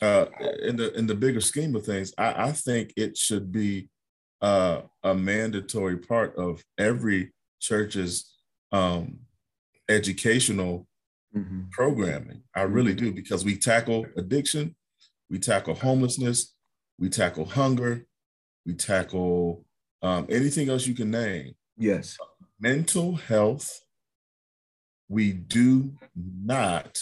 uh, 0.00 0.26
in 0.62 0.76
the 0.76 0.96
in 0.96 1.06
the 1.06 1.14
bigger 1.14 1.40
scheme 1.40 1.74
of 1.76 1.84
things, 1.84 2.12
I, 2.18 2.48
I 2.48 2.52
think 2.52 2.92
it 2.96 3.16
should 3.16 3.52
be 3.52 3.88
uh, 4.40 4.82
a 5.02 5.14
mandatory 5.14 5.98
part 5.98 6.36
of 6.36 6.62
every 6.78 7.32
church's 7.60 8.37
um, 8.72 9.18
educational 9.88 10.86
mm-hmm. 11.34 11.62
programming. 11.70 12.42
I 12.54 12.62
really 12.62 12.94
do 12.94 13.12
because 13.12 13.44
we 13.44 13.56
tackle 13.56 14.06
addiction, 14.16 14.74
we 15.30 15.38
tackle 15.38 15.74
homelessness, 15.74 16.54
we 16.98 17.08
tackle 17.08 17.44
hunger, 17.44 18.06
we 18.66 18.74
tackle 18.74 19.64
um, 20.02 20.26
anything 20.28 20.68
else 20.68 20.86
you 20.86 20.94
can 20.94 21.10
name. 21.10 21.54
Yes. 21.76 22.16
Mental 22.60 23.14
health, 23.14 23.80
we 25.08 25.32
do 25.32 25.92
not 26.14 26.98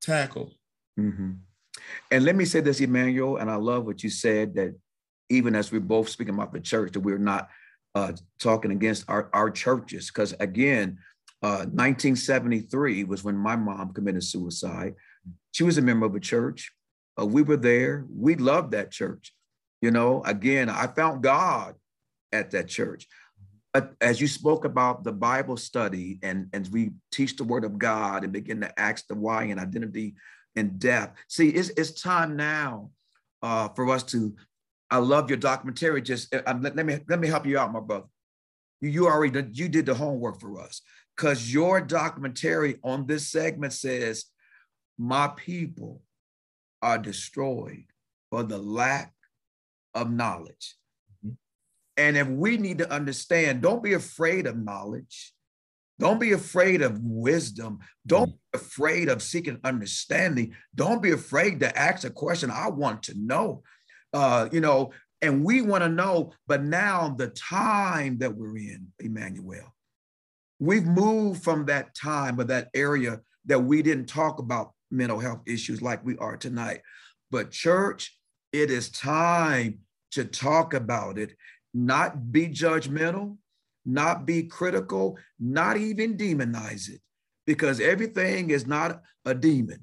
tackle. 0.00 0.52
Mm-hmm. 0.98 1.32
And 2.10 2.24
let 2.24 2.36
me 2.36 2.44
say 2.44 2.60
this, 2.60 2.80
Emmanuel, 2.80 3.38
and 3.38 3.50
I 3.50 3.56
love 3.56 3.86
what 3.86 4.02
you 4.02 4.10
said 4.10 4.54
that 4.54 4.74
even 5.28 5.54
as 5.54 5.72
we're 5.72 5.80
both 5.80 6.08
speaking 6.08 6.34
about 6.34 6.52
the 6.52 6.60
church, 6.60 6.92
that 6.92 7.00
we're 7.00 7.18
not 7.18 7.48
uh, 7.94 8.12
talking 8.38 8.70
against 8.70 9.04
our, 9.08 9.28
our 9.32 9.50
churches. 9.50 10.08
Because 10.08 10.34
again, 10.40 10.98
uh, 11.42 11.66
1973 11.66 13.04
was 13.04 13.24
when 13.24 13.36
my 13.36 13.56
mom 13.56 13.92
committed 13.92 14.22
suicide. 14.22 14.94
She 15.52 15.64
was 15.64 15.78
a 15.78 15.82
member 15.82 16.06
of 16.06 16.14
a 16.14 16.20
church. 16.20 16.72
Uh, 17.20 17.26
we 17.26 17.42
were 17.42 17.56
there. 17.56 18.06
We 18.08 18.36
loved 18.36 18.72
that 18.72 18.90
church. 18.90 19.34
You 19.80 19.90
know, 19.90 20.22
again, 20.24 20.68
I 20.68 20.86
found 20.86 21.22
God 21.22 21.74
at 22.30 22.52
that 22.52 22.68
church. 22.68 23.08
But 23.72 23.94
as 24.00 24.20
you 24.20 24.28
spoke 24.28 24.64
about 24.64 25.02
the 25.02 25.12
Bible 25.12 25.56
study 25.56 26.18
and, 26.22 26.48
and 26.52 26.68
we 26.72 26.90
teach 27.10 27.36
the 27.36 27.44
word 27.44 27.64
of 27.64 27.78
God 27.78 28.22
and 28.22 28.32
begin 28.32 28.60
to 28.60 28.80
ask 28.80 29.06
the 29.06 29.14
why 29.14 29.44
and 29.44 29.58
identity 29.58 30.14
and 30.54 30.78
depth, 30.78 31.18
see, 31.28 31.48
it's, 31.48 31.70
it's 31.70 32.00
time 32.00 32.36
now 32.36 32.90
uh, 33.42 33.68
for 33.70 33.90
us 33.90 34.02
to. 34.04 34.34
I 34.92 34.98
love 34.98 35.30
your 35.30 35.38
documentary. 35.38 36.02
Just 36.02 36.34
uh, 36.34 36.42
let, 36.60 36.76
let, 36.76 36.84
me 36.84 36.98
let 37.08 37.18
me 37.18 37.26
help 37.26 37.46
you 37.46 37.58
out, 37.58 37.72
my 37.72 37.80
brother. 37.80 38.04
You, 38.82 38.90
you 38.90 39.06
already 39.06 39.32
did, 39.32 39.58
you 39.58 39.70
did 39.70 39.86
the 39.86 39.94
homework 39.94 40.38
for 40.38 40.60
us 40.60 40.82
because 41.16 41.52
your 41.52 41.80
documentary 41.80 42.78
on 42.84 43.06
this 43.06 43.26
segment 43.26 43.72
says, 43.72 44.26
"My 44.98 45.28
people 45.28 46.02
are 46.82 46.98
destroyed 46.98 47.86
for 48.30 48.42
the 48.42 48.58
lack 48.58 49.14
of 49.94 50.12
knowledge." 50.12 50.76
And 51.96 52.18
if 52.18 52.28
we 52.28 52.58
need 52.58 52.78
to 52.78 52.92
understand, 52.92 53.62
don't 53.62 53.82
be 53.82 53.94
afraid 53.94 54.46
of 54.46 54.58
knowledge. 54.58 55.32
Don't 55.98 56.20
be 56.20 56.32
afraid 56.32 56.82
of 56.82 57.00
wisdom. 57.00 57.78
Don't 58.06 58.30
mm. 58.30 58.32
be 58.32 58.58
afraid 58.58 59.08
of 59.08 59.22
seeking 59.22 59.58
understanding. 59.64 60.54
Don't 60.74 61.00
be 61.00 61.12
afraid 61.12 61.60
to 61.60 61.78
ask 61.78 62.04
a 62.04 62.10
question. 62.10 62.50
I 62.50 62.68
want 62.68 63.04
to 63.04 63.14
know. 63.16 63.62
Uh, 64.12 64.48
you 64.52 64.60
know, 64.60 64.92
and 65.20 65.44
we 65.44 65.62
want 65.62 65.82
to 65.84 65.88
know, 65.88 66.32
but 66.46 66.62
now 66.62 67.14
the 67.16 67.28
time 67.28 68.18
that 68.18 68.34
we're 68.34 68.56
in, 68.56 68.88
Emmanuel, 68.98 69.74
we've 70.58 70.84
moved 70.84 71.42
from 71.42 71.66
that 71.66 71.94
time 71.94 72.38
or 72.40 72.44
that 72.44 72.68
area 72.74 73.20
that 73.46 73.60
we 73.60 73.82
didn't 73.82 74.06
talk 74.06 74.38
about 74.38 74.72
mental 74.90 75.18
health 75.18 75.40
issues 75.46 75.80
like 75.80 76.04
we 76.04 76.16
are 76.18 76.36
tonight. 76.36 76.82
But, 77.30 77.50
church, 77.50 78.18
it 78.52 78.70
is 78.70 78.90
time 78.90 79.78
to 80.12 80.24
talk 80.24 80.74
about 80.74 81.18
it 81.18 81.34
not 81.74 82.30
be 82.30 82.48
judgmental, 82.48 83.38
not 83.86 84.26
be 84.26 84.42
critical, 84.42 85.18
not 85.40 85.76
even 85.78 86.16
demonize 86.16 86.90
it, 86.90 87.00
because 87.46 87.80
everything 87.80 88.50
is 88.50 88.66
not 88.66 89.00
a 89.24 89.34
demon. 89.34 89.80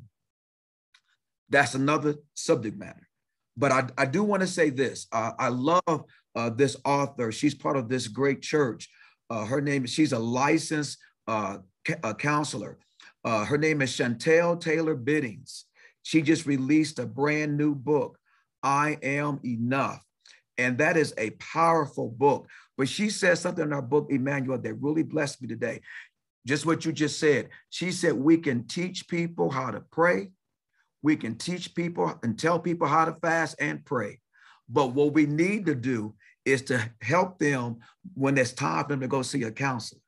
That's 1.49 1.73
another 1.73 2.15
subject 2.36 2.77
matter. 2.77 3.09
But 3.60 3.72
I, 3.72 3.88
I 3.97 4.05
do 4.05 4.24
want 4.24 4.41
to 4.41 4.47
say 4.47 4.70
this. 4.70 5.07
Uh, 5.12 5.34
I 5.38 5.49
love 5.49 6.05
uh, 6.36 6.49
this 6.49 6.78
author. 6.86 7.32
She's 7.32 7.53
part 7.53 7.76
of 7.76 7.89
this 7.89 8.07
great 8.07 8.41
church. 8.41 8.89
Uh, 9.30 9.45
her 9.45 9.62
name, 9.62 9.86
she's 9.86 10.14
a 10.14 10.20
licensed 10.20 10.97
uh, 11.28 11.57
a 12.03 12.16
counselor. 12.16 12.80
Uh, 13.24 13.45
her 13.45 13.57
name 13.57 13.82
is 13.82 13.91
Chantel 13.91 14.60
Taylor 14.60 14.95
Biddings. 14.95 15.66
She 16.03 16.22
just 16.22 16.45
released 16.45 16.99
a 16.99 17.05
brand 17.05 17.57
new 17.57 17.76
book, 17.76 18.18
I 18.64 18.97
Am 19.03 19.39
Enough. 19.43 20.03
And 20.57 20.78
that 20.80 20.97
is 20.97 21.14
a 21.18 21.32
powerful 21.32 22.10
book. 22.10 22.47
But 22.78 22.89
she 22.89 23.10
says 23.10 23.41
something 23.41 23.64
in 23.64 23.72
her 23.72 23.82
book, 23.82 24.07
Emmanuel, 24.10 24.57
that 24.57 24.74
really 24.76 25.03
blessed 25.03 25.41
me 25.41 25.47
today. 25.47 25.82
Just 26.47 26.66
what 26.66 26.86
you 26.86 26.91
just 26.91 27.20
said. 27.20 27.49
She 27.70 27.91
said, 27.91 28.14
We 28.14 28.38
can 28.38 28.68
teach 28.68 29.07
people 29.07 29.49
how 29.49 29.72
to 29.72 29.82
pray. 29.91 30.30
We 31.02 31.16
can 31.16 31.36
teach 31.36 31.74
people 31.76 32.20
and 32.24 32.38
tell 32.38 32.60
people 32.60 32.88
how 32.88 33.06
to 33.06 33.14
fast 33.22 33.56
and 33.60 33.84
pray. 33.86 34.20
But 34.68 34.93
what 34.93 35.14
we 35.14 35.26
need 35.26 35.66
to 35.66 35.76
do 35.76 36.16
is 36.45 36.62
to 36.64 36.89
help 37.02 37.39
them 37.39 37.78
when 38.14 38.38
it's 38.38 38.54
time 38.54 38.84
for 38.84 38.89
them 38.89 39.02
to 39.02 39.08
go 39.08 39.22
see 39.22 39.43
a 39.43 39.52
counselor. 39.52 40.02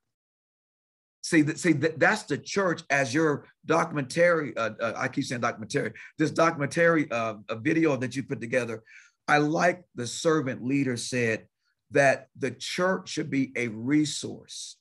See, 1.23 1.45
see, 1.55 1.73
that, 1.73 1.99
that's 1.99 2.23
the 2.23 2.37
church 2.37 2.81
as 2.89 3.13
your 3.13 3.45
documentary. 3.65 4.57
Uh, 4.57 4.71
uh, 4.79 4.93
I 4.97 5.07
keep 5.07 5.23
saying 5.23 5.41
documentary. 5.41 5.93
This 6.17 6.31
documentary, 6.31 7.09
uh, 7.11 7.35
a 7.47 7.55
video 7.55 7.95
that 7.97 8.15
you 8.15 8.23
put 8.23 8.41
together. 8.41 8.83
I 9.27 9.37
like 9.37 9.83
the 9.93 10.07
servant 10.07 10.63
leader 10.63 10.97
said 10.97 11.47
that 11.91 12.27
the 12.37 12.51
church 12.51 13.09
should 13.09 13.29
be 13.29 13.51
a 13.55 13.67
resource, 13.67 14.77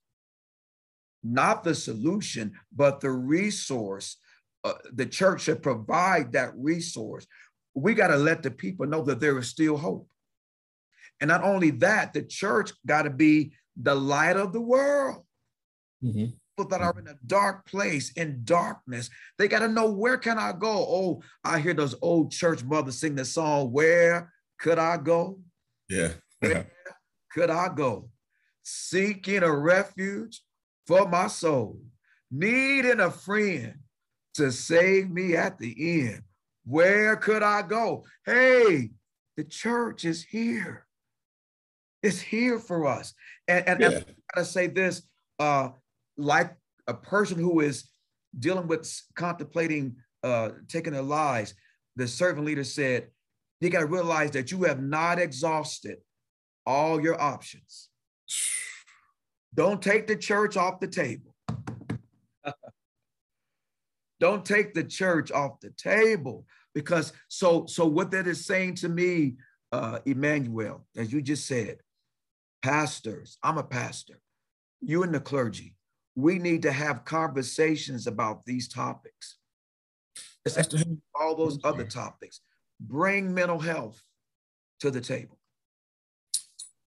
not 1.23 1.63
the 1.63 1.75
solution, 1.75 2.53
but 2.75 3.01
the 3.01 3.11
resource. 3.11 4.17
Uh, 4.63 4.75
the 4.93 5.07
church 5.07 5.43
should 5.43 5.63
provide 5.63 6.33
that 6.33 6.53
resource. 6.57 7.27
We 7.75 7.95
got 7.95 8.09
to 8.09 8.17
let 8.17 8.43
the 8.43 8.51
people 8.51 8.87
know 8.87 9.03
that 9.05 9.21
there 9.21 9.39
is 9.39 9.49
still 9.49 9.77
hope. 9.77 10.09
And 11.21 11.29
not 11.29 11.43
only 11.43 11.71
that, 11.71 12.13
the 12.13 12.23
church 12.23 12.73
got 12.87 13.03
to 13.03 13.11
be 13.11 13.53
the 13.81 13.95
light 13.95 14.37
of 14.37 14.53
the 14.53 14.61
world. 14.61 15.25
Mm-hmm. 16.03 16.27
People 16.57 16.71
that 16.71 16.81
are 16.81 16.99
in 16.99 17.09
a 17.09 17.17
dark 17.27 17.67
place, 17.67 18.13
in 18.13 18.41
darkness, 18.45 19.09
they 19.39 19.49
got 19.49 19.61
to 19.61 19.69
know 19.69 19.91
where 19.91 20.19
can 20.19 20.39
I 20.39 20.53
go? 20.53 20.71
Oh, 20.71 21.23
I 21.45 21.59
hear 21.59 21.75
those 21.75 21.95
old 22.03 22.33
church 22.33 22.65
mothers 22.65 23.01
sing 23.01 23.15
the 23.15 23.25
song, 23.25 23.73
Where 23.73 24.33
could 24.59 24.79
I 24.79 24.97
go? 24.97 25.41
Yeah. 25.89 26.13
where 26.41 26.71
could 27.33 27.51
I 27.51 27.69
go? 27.75 28.11
Seeking 28.63 29.43
a 29.43 29.55
refuge 29.55 30.43
for 30.87 31.09
my 31.09 31.29
soul, 31.29 31.81
needing 32.31 33.01
a 33.01 33.11
friend 33.11 33.75
to 34.41 34.53
save 34.53 35.11
me 35.11 35.36
at 35.36 35.59
the 35.59 36.03
end. 36.03 36.22
Where 36.64 37.16
could 37.16 37.43
I 37.43 37.62
go? 37.62 38.05
Hey, 38.24 38.91
the 39.36 39.45
church 39.45 40.05
is 40.05 40.22
here. 40.22 40.86
It's 42.03 42.20
here 42.20 42.59
for 42.59 42.86
us. 42.86 43.14
And, 43.49 43.68
and, 43.68 43.80
yeah. 43.80 43.86
and 43.88 43.97
I 43.97 44.34
gotta 44.34 44.47
say 44.47 44.66
this, 44.66 45.03
uh, 45.38 45.70
like 46.16 46.55
a 46.86 46.95
person 46.95 47.38
who 47.38 47.61
is 47.61 47.88
dealing 48.38 48.66
with 48.66 48.91
contemplating 49.14 49.97
uh, 50.22 50.51
taking 50.68 50.93
their 50.93 51.03
lives, 51.03 51.55
the 51.97 52.07
servant 52.07 52.47
leader 52.47 52.64
said, 52.64 53.09
you 53.61 53.70
got 53.70 53.80
to 53.80 53.86
realize 53.86 54.30
that 54.32 54.51
you 54.51 54.62
have 54.64 54.82
not 54.82 55.18
exhausted 55.18 55.99
all 56.66 57.01
your 57.01 57.20
options. 57.20 57.88
Don't 59.55 59.82
take 59.82 60.07
the 60.07 60.16
church 60.16 60.57
off 60.57 60.80
the 60.80 60.86
table. 60.86 61.30
Don't 64.21 64.45
take 64.45 64.75
the 64.75 64.85
church 64.85 65.33
off 65.33 65.61
the 65.61 65.71
table 65.71 66.45
because 66.75 67.12
so 67.29 67.66
so 67.66 67.87
what 67.87 68.11
that 68.12 68.27
is 68.27 68.47
saying 68.47 68.77
to 68.77 68.89
me, 68.89 69.37
uh, 69.73 69.99
Emmanuel, 70.05 70.87
as 70.97 71.12
you 71.12 71.23
just 71.23 71.47
said, 71.47 71.79
pastors. 72.62 73.39
I'm 73.43 73.59
a 73.59 73.64
pastor. 73.64 74.21
You 74.81 75.03
and 75.03 75.14
the 75.14 75.21
clergy 75.21 75.75
we 76.14 76.39
need 76.39 76.62
to 76.62 76.73
have 76.73 77.05
conversations 77.05 78.07
about 78.07 78.45
these 78.45 78.68
topics. 78.68 79.37
all 81.14 81.37
those 81.37 81.59
other 81.64 81.85
topics. 81.85 82.41
Bring 82.81 83.33
mental 83.35 83.59
health 83.59 84.03
to 84.81 84.91
the 84.91 85.01
table. 85.01 85.39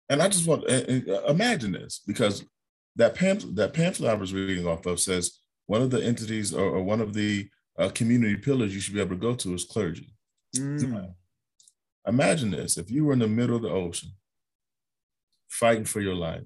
And 0.09 0.23
I 0.23 0.29
just 0.29 0.47
want 0.47 0.67
to 0.67 1.29
imagine 1.29 1.73
this 1.73 2.01
because 2.07 2.45
that 2.97 3.15
pamphlet, 3.15 3.57
that 3.57 3.75
pamphlet 3.75 4.11
I 4.11 4.15
was 4.15 4.33
reading 4.33 4.67
off 4.67 4.87
of 4.87 5.01
says 5.01 5.39
one 5.71 5.83
of 5.83 5.91
the 5.91 6.05
entities 6.05 6.53
or, 6.53 6.65
or 6.65 6.83
one 6.83 7.01
of 7.01 7.15
the 7.15 7.49
uh, 7.79 7.89
community 7.91 8.35
pillars 8.35 8.75
you 8.75 8.81
should 8.81 8.93
be 8.93 8.99
able 8.99 9.15
to 9.15 9.27
go 9.29 9.37
to 9.37 9.55
is 9.55 9.65
clergy. 9.65 10.13
Mm. 10.57 11.15
Imagine 12.09 12.51
this 12.51 12.77
if 12.77 12.91
you 12.91 13.05
were 13.05 13.13
in 13.13 13.21
the 13.21 13.29
middle 13.29 13.55
of 13.55 13.63
the 13.63 13.71
ocean 13.71 14.11
fighting 15.47 15.85
for 15.85 16.01
your 16.01 16.17
life 16.17 16.43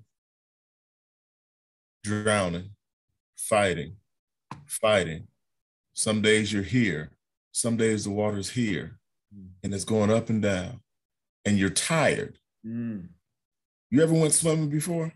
drowning, 2.02 2.72
fighting, 3.38 3.96
fighting. 4.66 5.26
Some 5.94 6.20
days 6.20 6.52
you're 6.52 6.62
here, 6.62 7.12
some 7.50 7.78
days 7.78 8.04
the 8.04 8.10
water's 8.10 8.50
here, 8.50 8.98
mm. 9.34 9.48
and 9.62 9.72
it's 9.72 9.84
going 9.84 10.10
up 10.10 10.28
and 10.28 10.42
down, 10.42 10.80
and 11.46 11.58
you're 11.58 11.70
tired. 11.70 12.38
Mm. 12.66 13.08
You 13.90 14.02
ever 14.02 14.12
went 14.12 14.34
swimming 14.34 14.68
before? 14.68 15.14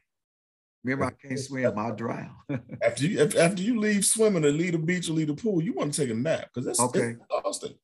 Remember, 0.85 1.07
I 1.07 1.11
can't 1.11 1.39
swim. 1.39 1.79
I'll 1.79 1.95
drown. 1.97 2.31
after 2.83 3.07
you 3.07 3.21
after 3.21 3.63
you 3.63 3.79
leave 3.79 4.05
swimming 4.05 4.45
or 4.45 4.51
leave 4.51 4.73
the 4.73 4.79
beach 4.79 5.09
or 5.09 5.13
leave 5.13 5.29
the 5.29 5.35
pool, 5.35 5.63
you 5.63 5.73
want 5.73 5.93
to 5.93 6.01
take 6.01 6.11
a 6.11 6.15
nap 6.15 6.49
because 6.53 6.67
that's 6.67 6.81
okay. 6.81 7.17
exhausting. 7.31 7.75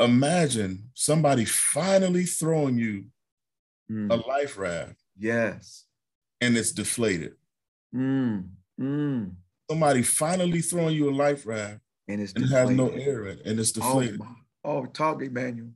Imagine 0.00 0.90
somebody 0.94 1.44
finally 1.44 2.24
throwing 2.24 2.78
you 2.78 3.06
mm. 3.90 4.10
a 4.10 4.16
life 4.28 4.56
raft. 4.56 5.02
Yes 5.18 5.84
and 6.40 6.56
it's 6.56 6.72
deflated. 6.72 7.34
Mm, 7.94 8.48
mm. 8.80 9.32
Somebody 9.70 10.02
finally 10.02 10.60
throwing 10.60 10.96
you 10.96 11.10
a 11.10 11.14
life 11.14 11.46
raft 11.46 11.80
and, 12.06 12.20
it's 12.20 12.32
and 12.32 12.44
it 12.44 12.50
has 12.50 12.70
no 12.70 12.88
air 12.88 13.26
in 13.26 13.38
it 13.38 13.46
and 13.46 13.60
it's 13.60 13.72
deflated. 13.72 14.20
Oh, 14.64 14.78
oh, 14.78 14.86
talk, 14.86 15.22
Emmanuel. 15.22 15.70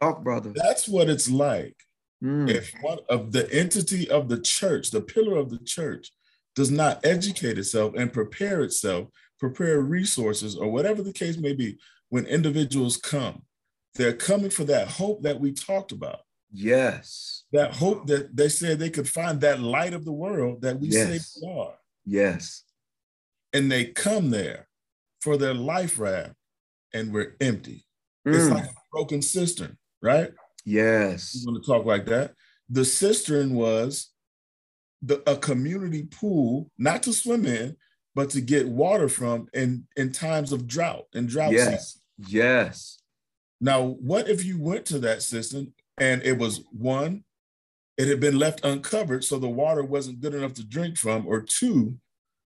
Talk, 0.00 0.22
brother. 0.22 0.52
That's 0.54 0.88
what 0.88 1.08
it's 1.08 1.30
like. 1.30 1.76
Mm. 2.24 2.48
If 2.48 2.72
one 2.80 2.98
of 3.10 3.32
the 3.32 3.52
entity 3.52 4.08
of 4.08 4.28
the 4.28 4.40
church, 4.40 4.90
the 4.90 5.02
pillar 5.02 5.36
of 5.36 5.50
the 5.50 5.58
church, 5.58 6.10
does 6.54 6.70
not 6.70 7.04
educate 7.04 7.58
itself 7.58 7.94
and 7.96 8.12
prepare 8.12 8.62
itself, 8.62 9.08
prepare 9.38 9.80
resources, 9.80 10.56
or 10.56 10.70
whatever 10.70 11.02
the 11.02 11.12
case 11.12 11.36
may 11.36 11.52
be, 11.52 11.76
when 12.08 12.26
individuals 12.26 12.96
come, 12.96 13.42
they're 13.96 14.12
coming 14.12 14.50
for 14.50 14.64
that 14.64 14.88
hope 14.88 15.22
that 15.22 15.38
we 15.38 15.52
talked 15.52 15.92
about. 15.92 16.20
Yes. 16.50 17.44
That 17.52 17.74
hope 17.74 18.06
that 18.06 18.36
they 18.36 18.48
said 18.48 18.78
they 18.78 18.90
could 18.90 19.08
find 19.08 19.40
that 19.40 19.60
light 19.60 19.92
of 19.92 20.04
the 20.04 20.12
world 20.12 20.62
that 20.62 20.78
we 20.78 20.88
yes. 20.88 21.32
say 21.32 21.40
we 21.42 21.52
are. 21.52 21.74
Yes. 22.04 22.62
And 23.52 23.70
they 23.70 23.86
come 23.86 24.30
there 24.30 24.68
for 25.20 25.36
their 25.36 25.54
life 25.54 25.98
raft 25.98 26.34
and 26.92 27.12
we're 27.12 27.36
empty. 27.40 27.84
Mm. 28.26 28.34
It's 28.34 28.48
like 28.48 28.64
a 28.64 28.74
broken 28.92 29.20
cistern, 29.20 29.76
right? 30.00 30.30
Yes. 30.64 31.34
You 31.34 31.50
want 31.50 31.62
to 31.62 31.70
talk 31.70 31.84
like 31.84 32.06
that? 32.06 32.34
The 32.70 32.84
cistern 32.84 33.54
was 33.54 34.10
the, 35.02 35.22
a 35.30 35.36
community 35.36 36.04
pool, 36.04 36.70
not 36.78 37.02
to 37.04 37.12
swim 37.12 37.44
in, 37.44 37.76
but 38.14 38.30
to 38.30 38.40
get 38.40 38.68
water 38.68 39.08
from 39.08 39.48
in, 39.52 39.86
in 39.96 40.12
times 40.12 40.52
of 40.52 40.66
drought 40.66 41.06
and 41.14 41.28
drought 41.28 41.52
yes. 41.52 41.66
Season. 41.66 42.00
Yes. 42.28 42.98
Now, 43.60 43.82
what 43.82 44.28
if 44.28 44.44
you 44.44 44.60
went 44.60 44.86
to 44.86 44.98
that 45.00 45.22
cistern 45.22 45.72
and 45.98 46.22
it 46.22 46.38
was 46.38 46.62
one, 46.72 47.24
it 47.96 48.08
had 48.08 48.20
been 48.20 48.38
left 48.38 48.64
uncovered, 48.64 49.24
so 49.24 49.38
the 49.38 49.48
water 49.48 49.84
wasn't 49.84 50.20
good 50.20 50.34
enough 50.34 50.54
to 50.54 50.64
drink 50.64 50.96
from, 50.96 51.26
or 51.26 51.40
two, 51.40 51.96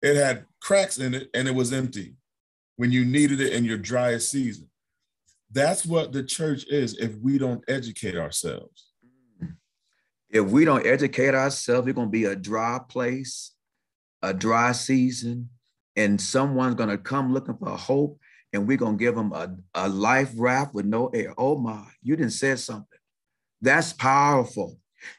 it 0.01 0.15
had 0.15 0.45
cracks 0.61 0.97
in 0.97 1.13
it 1.13 1.29
and 1.33 1.47
it 1.47 1.55
was 1.55 1.73
empty 1.73 2.15
when 2.77 2.91
you 2.91 3.05
needed 3.05 3.41
it 3.41 3.53
in 3.53 3.65
your 3.65 3.77
driest 3.77 4.31
season. 4.31 4.69
That's 5.51 5.85
what 5.85 6.11
the 6.11 6.23
church 6.23 6.65
is 6.67 6.97
if 6.97 7.15
we 7.17 7.37
don't 7.37 7.63
educate 7.67 8.15
ourselves. 8.15 8.91
If 10.29 10.45
we 10.45 10.65
don't 10.65 10.85
educate 10.85 11.33
ourselves, 11.33 11.85
we're 11.85 11.93
going 11.93 12.07
to 12.07 12.11
be 12.11 12.25
a 12.25 12.35
dry 12.35 12.79
place, 12.87 13.53
a 14.21 14.33
dry 14.33 14.73
season, 14.73 15.49
and 15.95 16.19
someone's 16.19 16.75
going 16.75 16.89
to 16.89 16.97
come 16.97 17.33
looking 17.33 17.57
for 17.57 17.69
hope, 17.69 18.19
and 18.51 18.67
we're 18.67 18.77
going 18.77 18.97
to 18.97 19.03
give 19.03 19.15
them 19.15 19.31
a, 19.31 19.55
a 19.73 19.87
life 19.87 20.31
raft 20.35 20.73
with 20.73 20.85
no 20.85 21.07
air. 21.07 21.33
Oh 21.37 21.57
my, 21.57 21.85
you 22.01 22.15
didn't 22.17 22.33
say 22.33 22.55
something. 22.55 22.99
That's 23.61 23.93
powerful. 23.93 24.77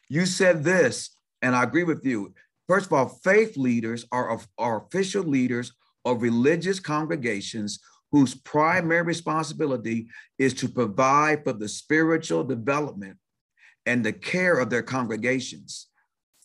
You 0.09 0.27
said 0.27 0.63
this, 0.63 1.11
and 1.41 1.57
I 1.57 1.63
agree 1.63 1.85
with 1.85 2.05
you. 2.05 2.35
First 2.69 2.87
of 2.87 2.93
all, 2.93 3.09
faith 3.09 3.57
leaders 3.57 4.05
are, 4.13 4.39
are 4.59 4.85
official 4.85 5.23
leaders 5.23 5.73
of 6.05 6.23
religious 6.23 6.81
congregations 6.81 7.81
whose 8.11 8.35
primary 8.35 9.03
responsibility 9.03 10.09
is 10.39 10.55
to 10.55 10.69
provide 10.69 11.45
for 11.45 11.53
the 11.53 11.69
spiritual 11.69 12.45
development 12.45 13.17
and 13.87 14.05
the 14.05 14.13
care 14.13 14.59
of 14.59 14.71
their 14.71 14.83
congregations. 14.83 15.89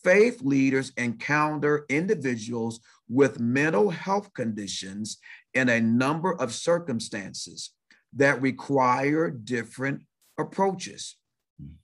Faith 0.02 0.42
leaders 0.42 0.92
encounter 0.96 1.86
individuals 1.88 2.80
with 3.08 3.40
mental 3.40 3.90
health 3.90 4.32
conditions 4.34 5.18
in 5.54 5.68
a 5.68 5.80
number 5.80 6.34
of 6.34 6.52
circumstances 6.52 7.70
that 8.14 8.40
require 8.42 9.30
different 9.30 10.02
approaches. 10.38 11.16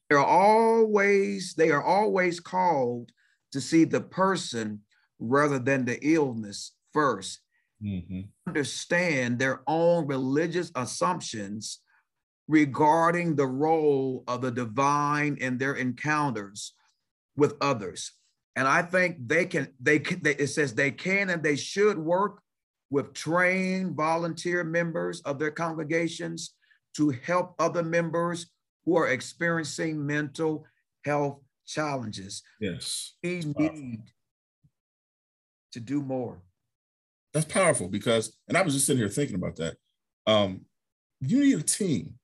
They're 0.09 0.19
always, 0.19 1.55
they 1.55 1.71
are 1.71 1.83
always 1.83 2.41
called 2.41 3.11
to 3.53 3.61
see 3.61 3.85
the 3.85 4.01
person 4.01 4.81
rather 5.19 5.59
than 5.59 5.85
the 5.85 5.99
illness 6.07 6.73
1st 6.95 7.39
mm-hmm. 7.83 8.21
Understand 8.47 9.39
their 9.39 9.63
own 9.67 10.07
religious 10.07 10.71
assumptions 10.75 11.81
regarding 12.49 13.37
the 13.37 13.47
role 13.47 14.25
of 14.27 14.41
the 14.43 14.51
divine 14.51 15.37
in 15.41 15.57
their 15.59 15.75
encounters 15.75 16.75
with 17.37 17.55
others. 17.61 18.13
And 18.57 18.67
I 18.67 18.83
think 18.83 19.17
they 19.27 19.47
can, 19.47 19.69
they 19.81 20.01
can, 20.01 20.21
they, 20.23 20.35
it 20.35 20.49
says 20.49 20.75
they 20.75 20.91
can 20.91 21.31
and 21.31 21.43
they 21.43 21.57
should 21.57 21.97
work 21.97 22.43
with 22.91 23.15
trained 23.15 23.97
volunteer 23.97 24.65
members 24.65 25.21
of 25.21 25.39
their 25.39 25.53
congregations 25.53 26.55
to 26.97 27.11
help 27.11 27.55
other 27.59 27.85
members 27.85 28.47
who 28.85 28.97
are 28.97 29.09
experiencing 29.09 30.05
mental 30.05 30.67
health 31.05 31.39
challenges. 31.67 32.43
Yes. 32.61 33.15
We 33.23 33.45
need 33.57 34.01
to 35.73 35.81
do 35.81 36.03
more. 36.03 36.43
That's 37.33 37.47
powerful 37.47 37.89
because, 37.89 38.37
and 38.49 38.57
I 38.57 38.63
was 38.63 38.75
just 38.75 38.87
sitting 38.87 39.01
here 39.01 39.09
thinking 39.09 39.37
about 39.37 39.57
that. 39.57 39.77
Um, 40.27 40.63
you 41.21 41.41
need 41.41 41.59
a 41.59 41.63
team. 41.63 42.15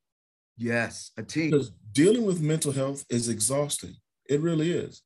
Yes, 0.57 1.13
a 1.17 1.23
team. 1.23 1.51
Because 1.51 1.73
dealing 1.93 2.25
with 2.25 2.41
mental 2.41 2.73
health 2.73 3.05
is 3.11 3.29
exhausting. 3.29 3.95
It 4.29 4.41
really 4.41 4.73
is. 4.73 5.03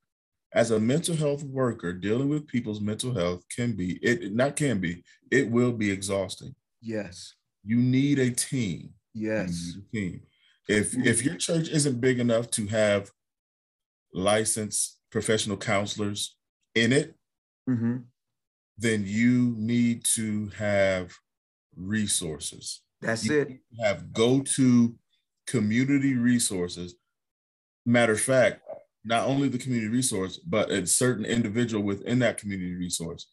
As 0.52 0.70
a 0.70 0.80
mental 0.80 1.14
health 1.14 1.42
worker, 1.44 1.92
dealing 1.92 2.28
with 2.28 2.46
people's 2.46 2.80
mental 2.80 3.14
health 3.14 3.44
can 3.54 3.72
be, 3.72 3.98
it 4.02 4.32
not 4.32 4.56
can 4.56 4.80
be, 4.80 5.04
it 5.30 5.50
will 5.50 5.72
be 5.72 5.90
exhausting. 5.90 6.54
Yes. 6.80 7.34
You 7.64 7.76
need 7.76 8.18
a 8.18 8.30
team. 8.30 8.90
Yes. 9.14 9.76
A 9.76 9.96
team. 9.96 10.22
If 10.68 10.96
if 10.96 11.24
your 11.24 11.34
church 11.34 11.68
isn't 11.68 12.00
big 12.00 12.20
enough 12.20 12.50
to 12.52 12.66
have 12.68 13.10
licensed 14.14 14.98
professional 15.10 15.56
counselors 15.56 16.36
in 16.74 16.92
it, 16.92 17.16
mm-hmm. 17.68 17.98
Then 18.80 19.04
you 19.06 19.54
need 19.58 20.04
to 20.04 20.50
have 20.56 21.12
resources. 21.76 22.80
That's 23.00 23.24
you 23.26 23.40
it. 23.40 23.60
Have 23.82 24.12
go 24.12 24.40
to 24.40 24.94
community 25.46 26.14
resources. 26.14 26.94
Matter 27.86 28.12
of 28.12 28.20
fact, 28.20 28.62
not 29.04 29.26
only 29.26 29.48
the 29.48 29.58
community 29.58 29.88
resource, 29.88 30.38
but 30.38 30.70
a 30.70 30.86
certain 30.86 31.24
individual 31.24 31.84
within 31.84 32.18
that 32.20 32.38
community 32.38 32.74
resource 32.74 33.26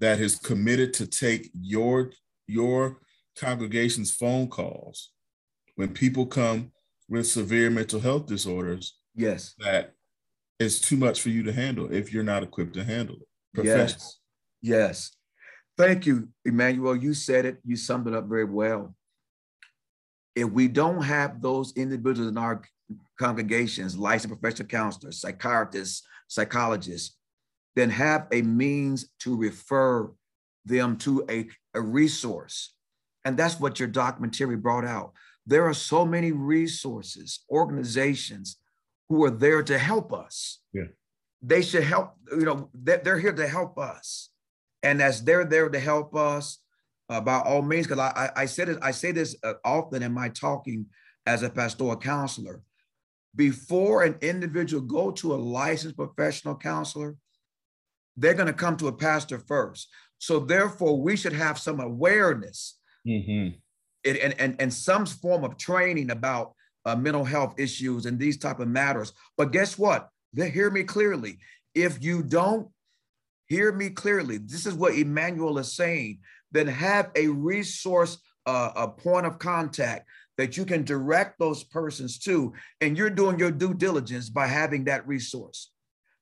that 0.00 0.20
is 0.20 0.36
committed 0.36 0.92
to 0.94 1.06
take 1.06 1.50
your 1.54 2.10
your 2.46 2.98
congregation's 3.36 4.14
phone 4.14 4.48
calls 4.48 5.10
when 5.76 5.88
people 5.88 6.26
come 6.26 6.70
with 7.08 7.26
severe 7.26 7.70
mental 7.70 8.00
health 8.00 8.26
disorders. 8.26 8.96
Yes. 9.14 9.54
That 9.58 9.94
is 10.58 10.80
too 10.80 10.96
much 10.96 11.20
for 11.20 11.30
you 11.30 11.42
to 11.44 11.52
handle 11.52 11.92
if 11.92 12.12
you're 12.12 12.22
not 12.22 12.42
equipped 12.42 12.74
to 12.74 12.84
handle 12.84 13.16
it. 13.16 13.64
Yes. 13.64 14.18
Yes. 14.64 15.10
Thank 15.76 16.06
you, 16.06 16.28
Emmanuel. 16.46 16.96
You 16.96 17.12
said 17.12 17.44
it, 17.44 17.58
you 17.66 17.76
summed 17.76 18.06
it 18.06 18.14
up 18.14 18.26
very 18.26 18.46
well. 18.46 18.94
If 20.34 20.50
we 20.50 20.68
don't 20.68 21.02
have 21.02 21.42
those 21.42 21.76
individuals 21.76 22.30
in 22.30 22.38
our 22.38 22.62
congregations, 23.18 23.98
licensed 23.98 24.40
professional 24.40 24.68
counselors, 24.68 25.20
psychiatrists, 25.20 26.06
psychologists, 26.28 27.18
then 27.76 27.90
have 27.90 28.26
a 28.32 28.40
means 28.40 29.10
to 29.20 29.36
refer 29.36 30.10
them 30.64 30.96
to 30.96 31.26
a, 31.28 31.46
a 31.74 31.80
resource. 31.82 32.74
And 33.26 33.36
that's 33.36 33.60
what 33.60 33.78
your 33.78 33.88
documentary 33.88 34.56
brought 34.56 34.86
out. 34.86 35.12
There 35.46 35.66
are 35.66 35.74
so 35.74 36.06
many 36.06 36.32
resources, 36.32 37.40
organizations 37.50 38.56
who 39.10 39.24
are 39.24 39.30
there 39.30 39.62
to 39.62 39.76
help 39.76 40.10
us. 40.14 40.60
Yeah. 40.72 40.84
They 41.42 41.60
should 41.60 41.84
help, 41.84 42.14
you 42.30 42.46
know, 42.46 42.70
they're 42.72 43.18
here 43.18 43.34
to 43.34 43.46
help 43.46 43.78
us. 43.78 44.30
And 44.84 45.02
as 45.02 45.24
they're 45.24 45.46
there 45.46 45.68
to 45.68 45.80
help 45.80 46.14
us, 46.14 46.58
uh, 47.08 47.20
by 47.20 47.40
all 47.40 47.62
means, 47.62 47.86
because 47.86 47.98
I, 47.98 48.30
I, 48.36 48.42
I 48.42 48.46
said 48.46 48.68
it, 48.68 48.78
I 48.82 48.92
say 48.92 49.12
this 49.12 49.34
uh, 49.42 49.54
often 49.64 50.02
in 50.02 50.12
my 50.12 50.28
talking 50.28 50.86
as 51.26 51.42
a 51.42 51.50
pastoral 51.50 51.96
counselor. 51.96 52.62
Before 53.34 54.04
an 54.04 54.16
individual 54.20 54.82
go 54.82 55.10
to 55.10 55.34
a 55.34 55.36
licensed 55.36 55.96
professional 55.96 56.56
counselor, 56.56 57.16
they're 58.16 58.34
going 58.34 58.46
to 58.46 58.52
come 58.52 58.76
to 58.76 58.88
a 58.88 58.92
pastor 58.92 59.38
first. 59.38 59.88
So 60.18 60.38
therefore, 60.38 61.00
we 61.00 61.16
should 61.16 61.32
have 61.32 61.58
some 61.58 61.80
awareness 61.80 62.78
mm-hmm. 63.06 63.56
and, 64.04 64.40
and, 64.40 64.56
and 64.60 64.72
some 64.72 65.06
form 65.06 65.44
of 65.44 65.56
training 65.56 66.10
about 66.10 66.54
uh, 66.84 66.94
mental 66.94 67.24
health 67.24 67.54
issues 67.58 68.06
and 68.06 68.18
these 68.18 68.38
type 68.38 68.60
of 68.60 68.68
matters. 68.68 69.12
But 69.36 69.50
guess 69.50 69.78
what? 69.78 70.08
They 70.32 70.50
hear 70.50 70.70
me 70.70 70.84
clearly. 70.84 71.38
If 71.74 72.02
you 72.04 72.22
don't 72.22 72.68
hear 73.54 73.72
me 73.72 73.90
clearly, 73.90 74.38
this 74.38 74.66
is 74.66 74.74
what 74.74 74.94
Emmanuel 74.94 75.58
is 75.58 75.76
saying. 75.76 76.18
Then 76.52 76.66
have 76.66 77.10
a 77.14 77.28
resource, 77.28 78.18
uh, 78.46 78.70
a 78.76 78.88
point 78.88 79.26
of 79.26 79.38
contact 79.38 80.08
that 80.36 80.56
you 80.56 80.64
can 80.64 80.84
direct 80.84 81.38
those 81.38 81.62
persons 81.62 82.18
to, 82.18 82.52
and 82.80 82.98
you're 82.98 83.10
doing 83.10 83.38
your 83.38 83.52
due 83.52 83.74
diligence 83.74 84.28
by 84.28 84.46
having 84.46 84.84
that 84.84 85.06
resource. 85.06 85.70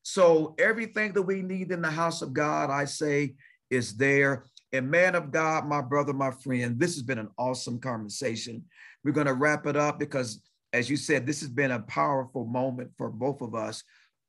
So 0.02 0.54
everything 0.58 1.12
that 1.12 1.22
we 1.22 1.42
need 1.42 1.70
in 1.70 1.80
the 1.80 1.90
house 1.90 2.22
of 2.22 2.32
God, 2.32 2.70
I 2.70 2.84
say, 2.84 3.34
is 3.70 3.96
there. 3.96 4.44
And 4.72 4.90
man 4.90 5.14
of 5.14 5.30
God, 5.30 5.66
my 5.66 5.80
brother, 5.80 6.12
my 6.12 6.30
friend, 6.30 6.78
this 6.78 6.94
has 6.94 7.02
been 7.02 7.18
an 7.18 7.30
awesome 7.38 7.78
conversation. 7.78 8.64
We're 9.04 9.12
going 9.12 9.26
to 9.26 9.34
wrap 9.34 9.66
it 9.66 9.76
up 9.76 9.98
because, 9.98 10.42
as 10.72 10.90
you 10.90 10.96
said, 10.96 11.26
this 11.26 11.40
has 11.40 11.50
been 11.50 11.70
a 11.70 11.80
powerful 11.80 12.44
moment 12.44 12.90
for 12.98 13.08
both 13.10 13.40
of 13.40 13.54
us 13.54 13.82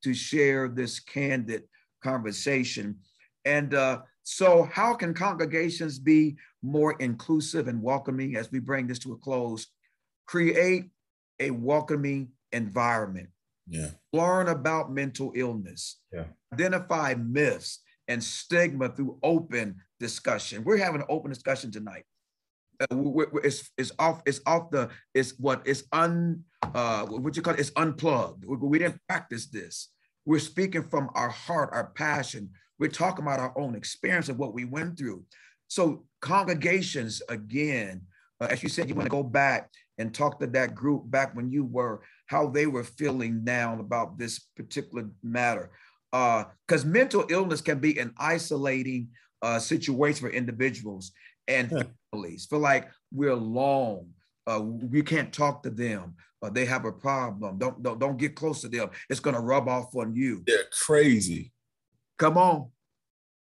to 0.04 0.14
share 0.14 0.68
this 0.68 1.00
candid 1.00 1.64
conversation. 2.04 2.98
And 3.46 3.74
uh, 3.74 4.02
so, 4.24 4.64
how 4.72 4.94
can 4.94 5.14
congregations 5.14 6.00
be 6.00 6.36
more 6.62 6.94
inclusive 7.00 7.68
and 7.68 7.82
welcoming 7.82 8.36
as 8.36 8.52
we 8.52 8.60
bring 8.60 8.88
this 8.88 9.00
to 9.00 9.14
a 9.14 9.18
close? 9.18 9.68
Create 10.28 10.92
a 11.40 11.52
welcoming 11.52 12.30
environment. 12.52 13.30
Yeah. 13.68 13.90
Learn 14.12 14.50
about 14.50 14.92
mental 14.92 15.32
illness. 15.36 16.00
Yeah. 16.12 16.26
Identify 16.54 17.16
myths 17.16 17.80
and 18.08 18.24
stigma 18.24 18.90
through 18.90 19.18
open 19.24 19.76
discussion. 20.00 20.64
We're 20.64 20.78
having 20.78 21.02
an 21.02 21.08
open 21.10 21.32
discussion 21.32 21.72
tonight. 21.72 22.04
Uh, 22.80 22.96
we're, 22.96 23.30
we're, 23.32 23.42
it's, 23.42 23.70
it's 23.78 23.92
off 24.00 24.22
it's 24.26 24.42
off 24.46 24.72
the 24.72 24.90
it's 25.14 25.38
what 25.40 25.62
it's 25.66 25.84
un 25.92 26.44
uh 26.74 27.06
what 27.06 27.36
you 27.36 27.42
call 27.42 27.54
it, 27.54 27.60
it's 27.60 27.72
unplugged. 27.76 28.46
We, 28.46 28.58
we 28.58 28.80
didn't 28.80 29.00
practice 29.08 29.46
this. 29.48 29.90
We're 30.26 30.40
speaking 30.40 30.84
from 30.84 31.10
our 31.16 31.30
heart, 31.30 31.70
our 31.74 31.88
passion. 31.88 32.50
We're 32.80 32.90
talking 32.90 33.26
about 33.26 33.40
our 33.40 33.58
own 33.58 33.76
experience 33.76 34.30
of 34.30 34.40
what 34.40 34.54
we 34.54 34.66
went 34.66 34.98
through. 34.98 35.24
So 35.68 36.06
congregations, 36.22 37.22
again, 37.30 38.02
uh, 38.40 38.48
as 38.50 38.64
you 38.64 38.70
said, 38.70 38.90
you 38.90 38.96
want 38.96 39.06
to 39.06 39.12
go 39.12 39.24
back 39.24 39.70
and 39.98 40.14
talk 40.14 40.40
to 40.40 40.48
that 40.48 40.76
group 40.76 41.10
back 41.10 41.36
when 41.36 41.52
you 41.52 41.66
were, 41.66 42.02
how 42.28 42.48
they 42.48 42.68
were 42.68 42.84
feeling 42.84 43.44
now 43.44 43.80
about 43.80 44.18
this 44.18 44.40
particular 44.56 45.10
matter. 45.22 45.72
Because 46.12 46.86
uh, 46.86 46.88
mental 46.88 47.26
illness 47.30 47.62
can 47.62 47.80
be 47.80 47.98
an 48.00 48.14
isolating 48.18 49.10
uh, 49.42 49.60
situation 49.60 50.22
for 50.22 50.30
individuals 50.30 51.12
and 51.48 51.70
families. 52.12 52.46
Feel 52.46 52.60
like 52.60 52.90
we're 53.12 53.32
alone. 53.32 54.10
Uh, 54.46 54.62
we 54.62 55.02
can't 55.02 55.34
talk 55.34 55.64
to 55.64 55.70
them. 55.70 56.16
They 56.52 56.66
have 56.66 56.86
a 56.86 56.92
problem. 56.92 57.58
Don't, 57.58 57.82
don't 57.82 58.00
don't 58.00 58.18
get 58.18 58.36
close 58.36 58.62
to 58.62 58.70
them. 58.70 58.90
It's 59.10 59.20
gonna 59.20 59.40
rub 59.40 59.68
off 59.68 59.96
on 59.96 60.16
you. 60.16 60.44
They're 60.46 60.66
crazy. 60.72 61.52
Come 62.18 62.38
on. 62.38 62.70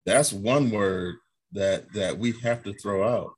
That's 0.05 0.31
one 0.31 0.71
word 0.71 1.15
that 1.51 1.91
that 1.93 2.17
we 2.17 2.33
have 2.43 2.63
to 2.63 2.73
throw 2.73 3.07
out. 3.07 3.33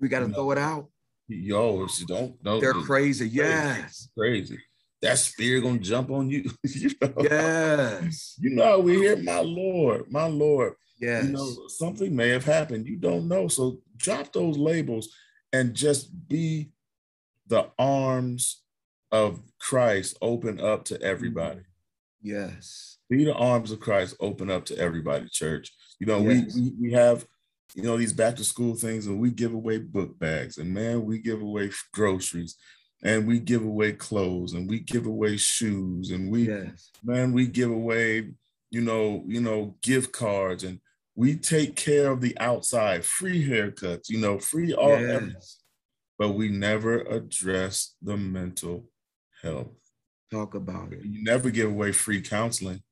We 0.00 0.08
got 0.08 0.20
to 0.20 0.28
throw 0.28 0.50
it 0.50 0.58
out. 0.58 0.88
Yo, 1.28 1.86
don't 2.06 2.42
don't. 2.42 2.60
They're 2.60 2.74
crazy. 2.74 3.28
Yes. 3.28 4.08
Crazy. 4.16 4.58
That 5.00 5.18
spirit 5.18 5.62
gonna 5.62 5.78
jump 5.78 6.10
on 6.10 6.30
you. 6.30 6.50
you 6.64 6.90
know? 7.00 7.14
Yes. 7.22 8.36
You 8.38 8.50
know 8.50 8.80
we 8.80 8.98
hear 8.98 9.16
my 9.16 9.40
Lord, 9.40 10.10
my 10.10 10.26
Lord. 10.26 10.74
Yes. 11.00 11.24
You 11.24 11.32
know 11.32 11.68
something 11.68 12.14
may 12.14 12.28
have 12.28 12.44
happened. 12.44 12.86
You 12.86 12.96
don't 12.96 13.26
know. 13.28 13.48
So 13.48 13.78
drop 13.96 14.32
those 14.32 14.56
labels 14.56 15.08
and 15.52 15.74
just 15.74 16.10
be 16.28 16.70
the 17.48 17.68
arms 17.78 18.61
of 19.12 19.40
Christ 19.60 20.16
open 20.20 20.60
up 20.60 20.84
to 20.86 21.00
everybody. 21.00 21.60
Mm-hmm. 21.60 22.28
Yes. 22.28 22.98
Be 23.08 23.24
the 23.24 23.34
arms 23.34 23.70
of 23.70 23.80
Christ 23.80 24.16
open 24.18 24.50
up 24.50 24.64
to 24.66 24.78
everybody, 24.78 25.28
church. 25.30 25.70
You 26.00 26.06
know, 26.06 26.18
yes. 26.20 26.56
we, 26.56 26.72
we 26.80 26.92
have 26.92 27.24
you 27.74 27.82
know, 27.82 27.96
these 27.96 28.12
back 28.12 28.36
to 28.36 28.44
school 28.44 28.74
things, 28.74 29.06
and 29.06 29.18
we 29.18 29.30
give 29.30 29.54
away 29.54 29.78
book 29.78 30.18
bags, 30.18 30.58
and 30.58 30.72
man, 30.72 31.04
we 31.04 31.18
give 31.18 31.40
away 31.40 31.70
groceries, 31.92 32.56
and 33.02 33.26
we 33.26 33.38
give 33.38 33.64
away 33.64 33.92
clothes, 33.92 34.52
and 34.52 34.68
we 34.68 34.80
give 34.80 35.06
away 35.06 35.36
shoes, 35.36 36.10
and 36.10 36.30
we, 36.30 36.48
yes. 36.48 36.90
man, 37.02 37.32
we 37.32 37.46
give 37.46 37.70
away, 37.70 38.30
you 38.70 38.80
know, 38.80 39.24
you 39.26 39.40
know, 39.40 39.74
gift 39.82 40.12
cards, 40.12 40.64
and 40.64 40.80
we 41.14 41.36
take 41.36 41.76
care 41.76 42.10
of 42.10 42.20
the 42.20 42.36
outside, 42.38 43.04
free 43.04 43.46
haircuts, 43.46 44.08
you 44.08 44.18
know, 44.18 44.38
free 44.38 44.74
all, 44.74 45.00
yes. 45.00 45.60
but 46.18 46.30
we 46.30 46.48
never 46.48 47.00
address 47.00 47.94
the 48.02 48.16
mental 48.16 48.84
health. 49.42 49.68
Talk 50.30 50.54
about 50.54 50.92
it. 50.92 51.04
You 51.04 51.22
never 51.22 51.50
give 51.50 51.70
away 51.70 51.92
free 51.92 52.22
counseling. 52.22 52.82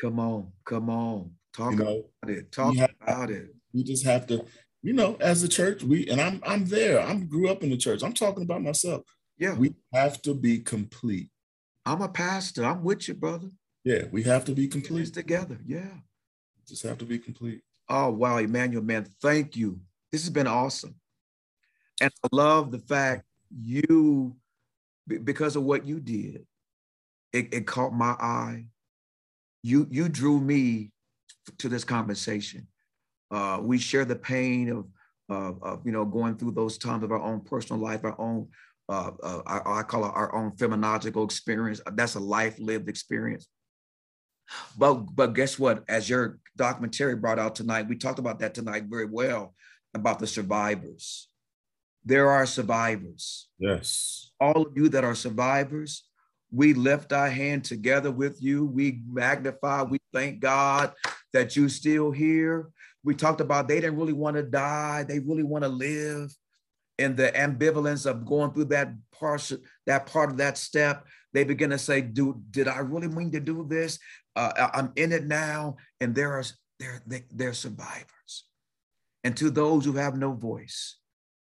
Come 0.00 0.18
on, 0.18 0.52
come 0.64 0.90
on, 0.90 1.32
talk 1.54 1.72
you 1.72 1.78
know, 1.78 2.04
about 2.22 2.36
it. 2.36 2.50
Talk 2.50 2.74
have, 2.76 2.90
about 3.00 3.30
it 3.30 3.50
we 3.72 3.82
just 3.82 4.04
have 4.04 4.26
to, 4.28 4.44
you 4.82 4.92
know, 4.92 5.16
as 5.20 5.42
a 5.42 5.48
church, 5.48 5.82
we 5.82 6.08
and 6.08 6.20
I'm 6.20 6.40
I'm 6.46 6.66
there. 6.66 7.00
I'm 7.00 7.26
grew 7.26 7.48
up 7.48 7.62
in 7.62 7.70
the 7.70 7.76
church. 7.76 8.02
I'm 8.02 8.12
talking 8.12 8.42
about 8.42 8.62
myself. 8.62 9.02
Yeah. 9.38 9.54
We 9.54 9.74
have 9.92 10.20
to 10.22 10.34
be 10.34 10.58
complete. 10.58 11.30
I'm 11.84 12.02
a 12.02 12.08
pastor. 12.08 12.64
I'm 12.64 12.84
with 12.84 13.08
you, 13.08 13.14
brother. 13.14 13.48
Yeah, 13.84 14.04
we 14.12 14.22
have 14.22 14.44
to 14.44 14.52
be 14.52 14.68
complete. 14.68 15.12
together. 15.12 15.58
Yeah. 15.66 15.90
Just 16.68 16.84
have 16.84 16.98
to 16.98 17.04
be 17.04 17.18
complete. 17.18 17.62
Oh, 17.88 18.10
wow, 18.10 18.38
Emmanuel, 18.38 18.84
man. 18.84 19.06
Thank 19.20 19.56
you. 19.56 19.80
This 20.12 20.22
has 20.22 20.30
been 20.30 20.46
awesome. 20.46 20.94
And 22.00 22.12
I 22.22 22.28
love 22.30 22.70
the 22.70 22.78
fact 22.78 23.24
you, 23.50 24.36
because 25.06 25.56
of 25.56 25.64
what 25.64 25.86
you 25.86 26.00
did, 26.00 26.46
it, 27.32 27.54
it 27.54 27.66
caught 27.66 27.92
my 27.92 28.12
eye. 28.20 28.66
You 29.62 29.86
you 29.90 30.08
drew 30.08 30.40
me 30.40 30.92
to 31.58 31.68
this 31.68 31.84
conversation 31.84 32.68
Uh, 33.30 33.58
we 33.62 33.78
share 33.78 34.04
the 34.04 34.16
pain 34.16 34.68
of, 34.68 34.86
of, 35.28 35.62
of, 35.62 35.86
you 35.86 35.92
know, 35.92 36.04
going 36.04 36.36
through 36.36 36.52
those 36.52 36.76
times 36.76 37.02
of 37.02 37.10
our 37.10 37.22
own 37.22 37.40
personal 37.40 37.80
life, 37.80 38.04
our 38.04 38.20
own, 38.20 38.46
uh, 38.90 39.10
uh, 39.22 39.40
I, 39.46 39.80
I 39.80 39.82
call 39.84 40.04
it 40.04 40.12
our 40.14 40.34
own 40.34 40.52
phenomenological 40.52 41.24
experience. 41.24 41.80
That's 41.94 42.14
a 42.14 42.20
life 42.20 42.58
lived 42.58 42.90
experience. 42.90 43.48
But 44.76 44.94
but 45.14 45.32
guess 45.32 45.58
what? 45.58 45.84
As 45.88 46.10
your 46.10 46.38
documentary 46.56 47.16
brought 47.16 47.38
out 47.38 47.54
tonight, 47.54 47.88
we 47.88 47.96
talked 47.96 48.18
about 48.18 48.40
that 48.40 48.52
tonight 48.54 48.84
very 48.84 49.06
well 49.06 49.54
about 49.94 50.18
the 50.18 50.26
survivors. 50.26 51.28
There 52.04 52.30
are 52.30 52.46
survivors. 52.46 53.48
Yes. 53.58 54.32
All 54.40 54.66
of 54.66 54.76
you 54.76 54.88
that 54.88 55.04
are 55.04 55.14
survivors, 55.14 56.04
we 56.50 56.74
lift 56.74 57.12
our 57.12 57.30
hand 57.30 57.64
together 57.64 58.10
with 58.10 58.42
you. 58.42 58.66
We 58.66 59.02
magnify, 59.08 59.82
we 59.84 59.98
thank 60.12 60.40
God 60.40 60.92
that 61.32 61.56
you 61.56 61.68
still 61.68 62.10
here. 62.10 62.68
We 63.04 63.14
talked 63.14 63.40
about 63.40 63.68
they 63.68 63.80
didn't 63.80 63.96
really 63.96 64.12
want 64.12 64.36
to 64.36 64.42
die, 64.42 65.04
they 65.08 65.18
really 65.18 65.42
want 65.42 65.64
to 65.64 65.68
live. 65.68 66.34
And 66.98 67.16
the 67.16 67.32
ambivalence 67.32 68.08
of 68.08 68.26
going 68.26 68.52
through 68.52 68.66
that 68.66 68.92
part, 69.18 69.50
that 69.86 70.06
part 70.06 70.30
of 70.30 70.36
that 70.36 70.58
step, 70.58 71.06
they 71.32 71.42
begin 71.42 71.70
to 71.70 71.78
say, 71.78 72.02
"Do 72.02 72.40
did 72.50 72.68
I 72.68 72.78
really 72.78 73.08
mean 73.08 73.32
to 73.32 73.40
do 73.40 73.66
this? 73.68 73.98
Uh, 74.36 74.68
I'm 74.74 74.92
in 74.96 75.10
it 75.10 75.26
now." 75.26 75.76
And 76.00 76.14
there 76.14 76.32
are 76.34 76.44
there 76.78 77.02
they're 77.30 77.54
survivors. 77.54 78.44
And 79.24 79.36
to 79.38 79.50
those 79.50 79.84
who 79.84 79.94
have 79.94 80.16
no 80.16 80.32
voice, 80.32 80.98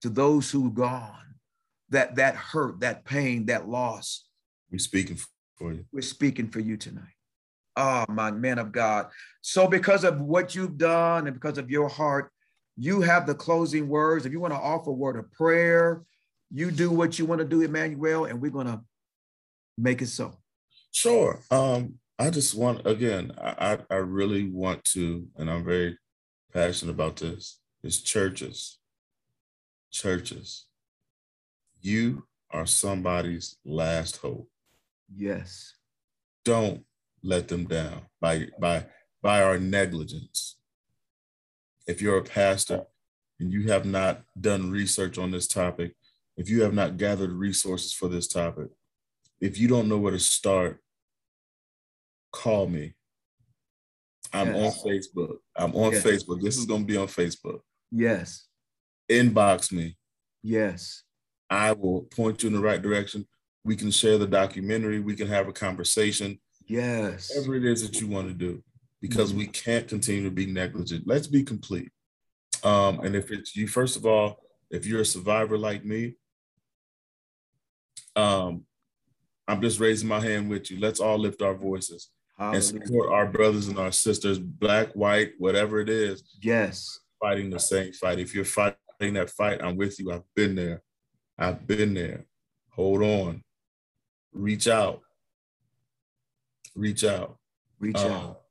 to 0.01 0.09
those 0.09 0.51
who've 0.51 0.73
gone, 0.73 1.35
that 1.89 2.15
that 2.15 2.35
hurt, 2.35 2.79
that 2.81 3.05
pain, 3.05 3.45
that 3.47 3.67
loss, 3.67 4.27
we're 4.71 4.79
speaking 4.79 5.17
for 5.57 5.73
you. 5.73 5.85
We're 5.91 6.01
speaking 6.01 6.49
for 6.49 6.59
you 6.59 6.77
tonight. 6.77 7.03
Oh, 7.75 8.05
my 8.09 8.31
man 8.31 8.57
of 8.57 8.71
God. 8.71 9.07
So, 9.41 9.67
because 9.67 10.03
of 10.03 10.19
what 10.19 10.55
you've 10.55 10.77
done 10.77 11.27
and 11.27 11.33
because 11.33 11.57
of 11.57 11.69
your 11.69 11.87
heart, 11.87 12.31
you 12.75 13.01
have 13.01 13.25
the 13.25 13.35
closing 13.35 13.87
words. 13.87 14.25
If 14.25 14.31
you 14.31 14.39
want 14.39 14.53
to 14.53 14.59
offer 14.59 14.89
a 14.89 14.93
word 14.93 15.15
of 15.15 15.31
prayer, 15.31 16.03
you 16.51 16.71
do 16.71 16.89
what 16.89 17.19
you 17.19 17.25
want 17.25 17.39
to 17.39 17.47
do, 17.47 17.61
Emmanuel, 17.61 18.25
and 18.25 18.41
we're 18.41 18.51
going 18.51 18.67
to 18.67 18.81
make 19.77 20.01
it 20.01 20.07
so. 20.07 20.37
Sure. 20.91 21.39
Um, 21.51 21.95
I 22.17 22.29
just 22.31 22.55
want, 22.55 22.85
again, 22.87 23.31
I, 23.37 23.77
I 23.89 23.95
really 23.97 24.49
want 24.49 24.83
to, 24.85 25.27
and 25.37 25.49
I'm 25.49 25.63
very 25.63 25.97
passionate 26.53 26.91
about 26.91 27.17
this, 27.17 27.59
is 27.83 28.01
churches. 28.01 28.79
Churches. 29.97 30.67
You 31.81 32.27
are 32.51 32.67
somebody's 32.67 33.57
last 33.65 34.17
hope. 34.17 34.47
Yes. 35.15 35.73
Don't 36.45 36.83
let 37.23 37.47
them 37.47 37.65
down 37.65 38.01
by 38.21 38.47
by 38.59 38.85
by 39.23 39.41
our 39.41 39.57
negligence. 39.57 40.57
If 41.87 41.99
you're 41.99 42.19
a 42.19 42.23
pastor 42.23 42.83
and 43.39 43.51
you 43.51 43.71
have 43.71 43.85
not 43.85 44.21
done 44.39 44.69
research 44.69 45.17
on 45.17 45.31
this 45.31 45.47
topic, 45.47 45.95
if 46.35 46.47
you 46.47 46.61
have 46.61 46.75
not 46.75 46.97
gathered 46.97 47.31
resources 47.31 47.91
for 47.91 48.07
this 48.07 48.27
topic, 48.27 48.67
if 49.41 49.57
you 49.57 49.67
don't 49.67 49.89
know 49.89 49.97
where 49.97 50.11
to 50.11 50.19
start, 50.19 50.79
call 52.31 52.67
me. 52.67 52.93
I'm 54.31 54.53
yes. 54.53 54.83
on 54.83 54.91
Facebook. 54.91 55.37
I'm 55.55 55.75
on 55.75 55.93
yes. 55.93 56.03
Facebook. 56.03 56.41
This 56.41 56.57
is 56.57 56.65
going 56.65 56.81
to 56.81 56.87
be 56.87 56.97
on 56.97 57.07
Facebook. 57.07 57.61
Yes. 57.91 58.46
Inbox 59.09 59.71
me. 59.71 59.95
Yes. 60.43 61.03
I 61.49 61.71
will 61.71 62.01
point 62.03 62.43
you 62.43 62.47
in 62.47 62.53
the 62.53 62.61
right 62.61 62.81
direction. 62.81 63.27
We 63.63 63.75
can 63.75 63.91
share 63.91 64.17
the 64.17 64.27
documentary. 64.27 64.99
We 64.99 65.15
can 65.15 65.27
have 65.27 65.47
a 65.47 65.53
conversation. 65.53 66.39
Yes. 66.65 67.31
Whatever 67.35 67.55
it 67.55 67.65
is 67.65 67.87
that 67.87 68.01
you 68.01 68.07
want 68.07 68.27
to 68.27 68.33
do, 68.33 68.63
because 69.01 69.33
we 69.33 69.47
can't 69.47 69.87
continue 69.87 70.23
to 70.23 70.31
be 70.31 70.45
negligent. 70.45 71.07
Let's 71.07 71.27
be 71.27 71.43
complete. 71.43 71.91
Um, 72.63 72.99
and 73.01 73.15
if 73.15 73.31
it's 73.31 73.55
you, 73.55 73.67
first 73.67 73.95
of 73.95 74.05
all, 74.05 74.41
if 74.69 74.85
you're 74.85 75.01
a 75.01 75.05
survivor 75.05 75.57
like 75.57 75.85
me, 75.85 76.15
um, 78.15 78.65
I'm 79.47 79.61
just 79.61 79.79
raising 79.79 80.09
my 80.09 80.19
hand 80.19 80.49
with 80.49 80.69
you. 80.69 80.79
Let's 80.79 80.99
all 80.99 81.17
lift 81.17 81.41
our 81.41 81.53
voices 81.53 82.09
Hallelujah. 82.37 82.55
and 82.55 82.63
support 82.63 83.11
our 83.11 83.27
brothers 83.27 83.67
and 83.67 83.79
our 83.79 83.91
sisters, 83.91 84.39
black, 84.39 84.91
white, 84.93 85.33
whatever 85.37 85.79
it 85.79 85.89
is. 85.89 86.23
Yes. 86.41 86.99
Fighting 87.21 87.49
the 87.49 87.59
same 87.59 87.93
fight. 87.93 88.19
If 88.19 88.35
you're 88.35 88.43
fighting 88.43 88.77
that 88.99 89.29
fight, 89.29 89.61
I'm 89.61 89.77
with 89.77 89.99
you. 89.99 90.11
I've 90.11 90.23
been 90.35 90.55
there. 90.55 90.81
I've 91.37 91.67
been 91.67 91.93
there. 91.93 92.25
Hold 92.71 93.03
on 93.03 93.43
reach 94.37 94.67
out. 94.67 95.01
Reach 96.75 97.03
out. 97.03 97.37
Reach 97.79 97.97
um, 97.97 98.11
out. 98.11 98.41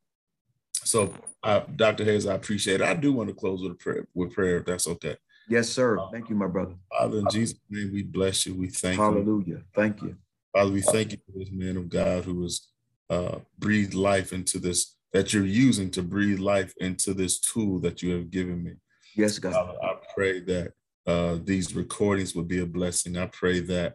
So, 0.74 1.12
uh, 1.42 1.60
Dr. 1.74 2.04
Hayes, 2.04 2.26
I 2.26 2.34
appreciate 2.34 2.80
it. 2.80 2.86
I 2.86 2.94
do 2.94 3.12
want 3.12 3.28
to 3.28 3.34
close 3.34 3.62
with 3.62 3.72
a 3.72 3.76
prayer. 3.76 4.06
With 4.14 4.32
prayer, 4.32 4.58
if 4.58 4.66
that's 4.66 4.86
okay. 4.88 5.16
Yes, 5.48 5.68
sir. 5.68 5.98
Um, 5.98 6.08
thank 6.12 6.28
you, 6.28 6.36
my 6.36 6.48
brother. 6.48 6.74
Father, 6.90 7.18
in 7.18 7.28
Jesus' 7.30 7.58
name, 7.70 7.92
we 7.92 8.02
bless 8.02 8.46
you. 8.46 8.54
We 8.54 8.68
thank 8.68 8.96
Hallelujah. 8.96 9.22
you. 9.22 9.26
Hallelujah. 9.26 9.62
Thank 9.74 10.02
you. 10.02 10.16
Father, 10.52 10.72
we 10.72 10.80
thank 10.80 11.12
you 11.12 11.18
for 11.26 11.38
this 11.38 11.50
man 11.52 11.76
of 11.76 11.88
God 11.88 12.24
who 12.24 12.42
has 12.42 12.68
uh, 13.10 13.38
breathed 13.58 13.94
life 13.94 14.32
into 14.32 14.58
this, 14.58 14.96
that 15.12 15.32
you're 15.32 15.46
using 15.46 15.90
to 15.90 16.02
breathe 16.02 16.40
life 16.40 16.74
into 16.78 17.14
this 17.14 17.38
tool 17.38 17.78
that 17.80 18.02
you 18.02 18.12
have 18.12 18.30
given 18.30 18.62
me. 18.64 18.72
Yes, 19.16 19.38
God. 19.38 19.54
Father, 19.54 19.78
I 19.82 19.94
pray 20.14 20.40
that 20.40 20.72
uh, 21.06 21.38
these 21.42 21.74
recordings 21.74 22.34
would 22.34 22.48
be 22.48 22.60
a 22.60 22.66
blessing. 22.66 23.16
I 23.16 23.26
pray 23.26 23.60
that 23.60 23.94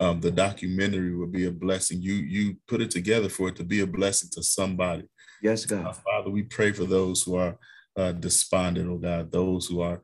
um, 0.00 0.20
the 0.20 0.30
documentary 0.30 1.14
will 1.14 1.28
be 1.28 1.46
a 1.46 1.50
blessing. 1.50 2.02
You 2.02 2.14
you 2.14 2.56
put 2.66 2.80
it 2.80 2.90
together 2.90 3.28
for 3.28 3.48
it 3.48 3.56
to 3.56 3.64
be 3.64 3.80
a 3.80 3.86
blessing 3.86 4.28
to 4.32 4.42
somebody. 4.42 5.04
Yes, 5.42 5.64
God. 5.64 5.86
Uh, 5.86 5.92
Father, 5.92 6.30
we 6.30 6.42
pray 6.42 6.72
for 6.72 6.84
those 6.84 7.22
who 7.22 7.36
are 7.36 7.56
uh, 7.96 8.12
despondent, 8.12 8.88
oh 8.90 8.98
God, 8.98 9.30
those 9.30 9.66
who 9.66 9.80
are 9.80 10.02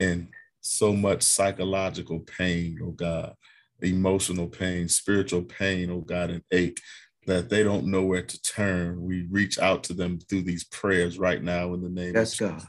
in 0.00 0.28
so 0.60 0.92
much 0.92 1.22
psychological 1.22 2.20
pain, 2.20 2.78
oh 2.82 2.92
God, 2.92 3.34
emotional 3.82 4.46
pain, 4.46 4.88
spiritual 4.88 5.42
pain, 5.42 5.90
oh 5.90 6.00
God, 6.00 6.30
and 6.30 6.42
ache 6.52 6.80
that 7.26 7.48
they 7.48 7.62
don't 7.62 7.86
know 7.86 8.02
where 8.02 8.22
to 8.22 8.42
turn. 8.42 9.02
We 9.02 9.26
reach 9.30 9.58
out 9.58 9.82
to 9.84 9.94
them 9.94 10.18
through 10.20 10.42
these 10.42 10.64
prayers 10.64 11.18
right 11.18 11.42
now 11.42 11.74
in 11.74 11.82
the 11.82 11.88
name 11.88 12.14
yes, 12.14 12.40
of 12.40 12.50
God. 12.50 12.66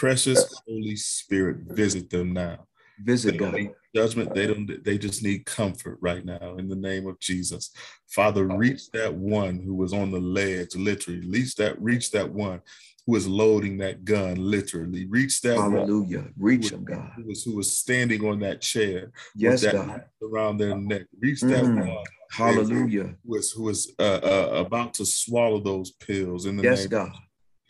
Precious 0.00 0.62
Holy 0.66 0.96
Spirit, 0.96 1.58
visit 1.76 2.08
them 2.08 2.32
now. 2.32 2.66
Visit 3.04 3.38
them. 3.38 3.70
judgment. 3.94 4.34
They 4.34 4.46
don't, 4.46 4.82
they 4.82 4.96
just 4.96 5.22
need 5.22 5.44
comfort 5.44 5.98
right 6.00 6.24
now 6.24 6.56
in 6.56 6.70
the 6.70 6.74
name 6.74 7.06
of 7.06 7.20
Jesus. 7.20 7.70
Father, 8.08 8.46
reach 8.46 8.90
that 8.92 9.12
one 9.12 9.58
who 9.58 9.74
was 9.74 9.92
on 9.92 10.10
the 10.10 10.18
ledge, 10.18 10.74
literally. 10.74 11.28
Reach 11.28 11.54
that, 11.56 11.78
reach 11.82 12.12
that 12.12 12.32
one 12.32 12.62
who 13.06 13.14
is 13.14 13.28
loading 13.28 13.76
that 13.78 14.06
gun, 14.06 14.36
literally. 14.36 15.04
Reach 15.04 15.42
that 15.42 15.58
Hallelujah. 15.58 16.28
Reach 16.38 16.72
him, 16.72 16.82
God. 16.82 17.12
Who 17.16 17.24
was, 17.26 17.44
who 17.44 17.56
was 17.56 17.76
standing 17.76 18.24
on 18.26 18.40
that 18.40 18.62
chair. 18.62 19.12
Yes, 19.36 19.66
God. 19.66 20.04
Around 20.22 20.56
their 20.56 20.78
neck. 20.78 21.02
Reach 21.20 21.42
that 21.42 21.64
mm. 21.64 21.94
one. 21.94 22.04
Hallelujah. 22.30 23.16
Who 23.26 23.32
was, 23.32 23.50
who 23.52 23.64
was 23.64 23.92
uh, 23.98 24.20
uh, 24.22 24.64
about 24.64 24.94
to 24.94 25.04
swallow 25.04 25.60
those 25.60 25.90
pills 25.90 26.46
in 26.46 26.56
the 26.56 26.62
yes, 26.62 26.80
name 26.80 26.88
God. 26.88 27.12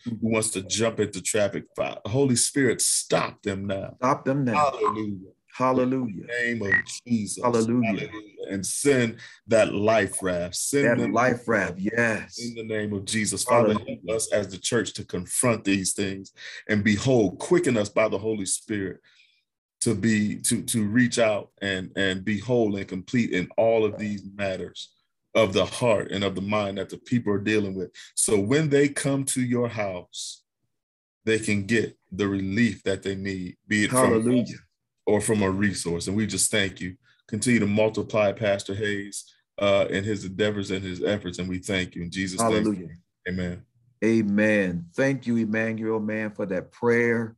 Who 0.05 0.19
wants 0.21 0.51
to 0.51 0.63
jump 0.63 1.01
into 1.01 1.21
traffic? 1.21 1.65
Holy 2.07 2.37
Spirit, 2.37 2.81
stop 2.81 3.43
them 3.43 3.67
now. 3.67 3.95
Stop 3.99 4.25
them 4.25 4.45
now. 4.45 4.71
Hallelujah. 4.73 5.31
Hallelujah. 5.53 6.27
name 6.43 6.63
of 6.63 6.73
Jesus. 7.07 7.43
Hallelujah. 7.43 8.09
Hallelujah. 8.09 8.35
And 8.51 8.65
send 8.65 9.17
that 9.49 9.75
life 9.75 10.23
raft. 10.23 10.57
Send 10.57 11.01
that 11.01 11.13
life 11.13 11.47
raft. 11.47 11.75
Yes. 11.79 12.39
In 12.39 12.55
the 12.55 12.65
name 12.65 12.93
of 12.93 13.05
Jesus. 13.05 13.45
Father, 13.45 13.75
help 13.75 14.09
us 14.09 14.33
as 14.33 14.49
the 14.49 14.59
church 14.59 14.95
to 14.95 15.05
confront 15.05 15.65
these 15.65 15.93
things 15.93 16.33
and 16.69 16.83
behold, 16.83 17.39
quicken 17.39 17.77
us 17.77 17.89
by 17.89 18.09
the 18.09 18.19
Holy 18.19 18.47
Spirit 18.47 19.01
to 19.81 19.95
be 19.95 20.37
to 20.43 20.63
to 20.63 20.85
reach 20.87 21.19
out 21.19 21.51
and 21.63 21.91
and 21.97 22.25
be 22.25 22.39
whole 22.39 22.77
and 22.77 22.87
complete 22.87 23.31
in 23.31 23.49
all 23.57 23.85
of 23.85 23.99
these 23.99 24.23
matters 24.35 24.91
of 25.35 25.53
the 25.53 25.65
heart 25.65 26.11
and 26.11 26.25
of 26.25 26.35
the 26.35 26.41
mind 26.41 26.79
that 26.79 26.89
the 26.89 26.99
people 26.99 27.33
are 27.33 27.39
dealing 27.39 27.75
with. 27.75 27.91
So 28.15 28.39
when 28.39 28.69
they 28.69 28.89
come 28.89 29.25
to 29.27 29.43
your 29.43 29.69
house, 29.69 30.43
they 31.25 31.39
can 31.39 31.67
get 31.67 31.97
the 32.11 32.27
relief 32.27 32.83
that 32.83 33.03
they 33.03 33.15
need, 33.15 33.57
be 33.69 33.85
it 33.85 33.91
Hallelujah. 33.91 34.45
from 34.47 34.55
or 35.07 35.21
from 35.21 35.43
a 35.43 35.51
resource. 35.51 36.09
And 36.09 36.17
we 36.17 36.27
just 36.27 36.51
thank 36.51 36.81
you. 36.81 36.97
Continue 37.29 37.61
to 37.61 37.67
multiply 37.67 38.33
Pastor 38.33 38.75
Hayes 38.75 39.33
uh, 39.59 39.87
in 39.91 40.03
his 40.03 40.25
endeavors 40.25 40.71
and 40.71 40.83
his 40.83 41.03
efforts. 41.03 41.39
And 41.39 41.49
we 41.49 41.59
thank 41.59 41.95
you 41.95 42.03
in 42.03 42.11
Jesus' 42.11 42.41
Hallelujah. 42.41 42.79
name. 42.79 42.99
Amen. 43.29 43.63
Amen. 44.03 44.87
Thank 44.97 45.27
you, 45.27 45.37
Emmanuel, 45.37 46.01
man, 46.01 46.31
for 46.31 46.47
that 46.47 46.73
prayer 46.73 47.37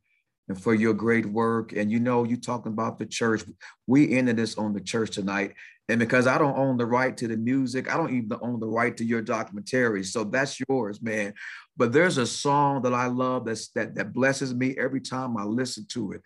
and 0.53 0.63
for 0.63 0.75
your 0.75 0.93
great 0.93 1.25
work. 1.25 1.73
And 1.73 1.91
you 1.91 1.99
know, 1.99 2.25
you 2.25 2.37
talking 2.37 2.73
about 2.73 2.99
the 2.99 3.07
church. 3.07 3.43
We 3.87 4.13
ended 4.13 4.37
this 4.37 4.59
on 4.59 4.75
the 4.75 4.81
church 4.81 5.13
tonight. 5.13 5.55
And 5.89 5.99
because 5.99 6.27
I 6.27 6.37
don't 6.39 6.59
own 6.59 6.77
the 6.77 6.87
right 6.87 7.17
to 7.17 7.27
the 7.27 7.37
music, 7.37 7.93
I 7.93 7.97
don't 7.97 8.15
even 8.15 8.39
own 8.43 8.61
the 8.61 8.67
right 8.67 8.97
to 8.99 9.05
your 9.05 9.23
documentary. 9.23 10.05
So 10.05 10.25
that's 10.25 10.61
yours, 10.69 11.01
man. 11.03 11.33
But 11.77 11.93
there's 11.93 12.19
a 12.19 12.27
song 12.27 12.83
that 12.83 12.95
I 12.95 13.07
love 13.07 13.47
that's 13.47 13.69
that 13.71 13.95
that 13.95 14.13
blesses 14.13 14.55
me 14.55 14.77
every 14.79 15.01
time 15.01 15.37
I 15.37 15.45
listen 15.45 15.87
to 15.93 16.13
it 16.13 16.23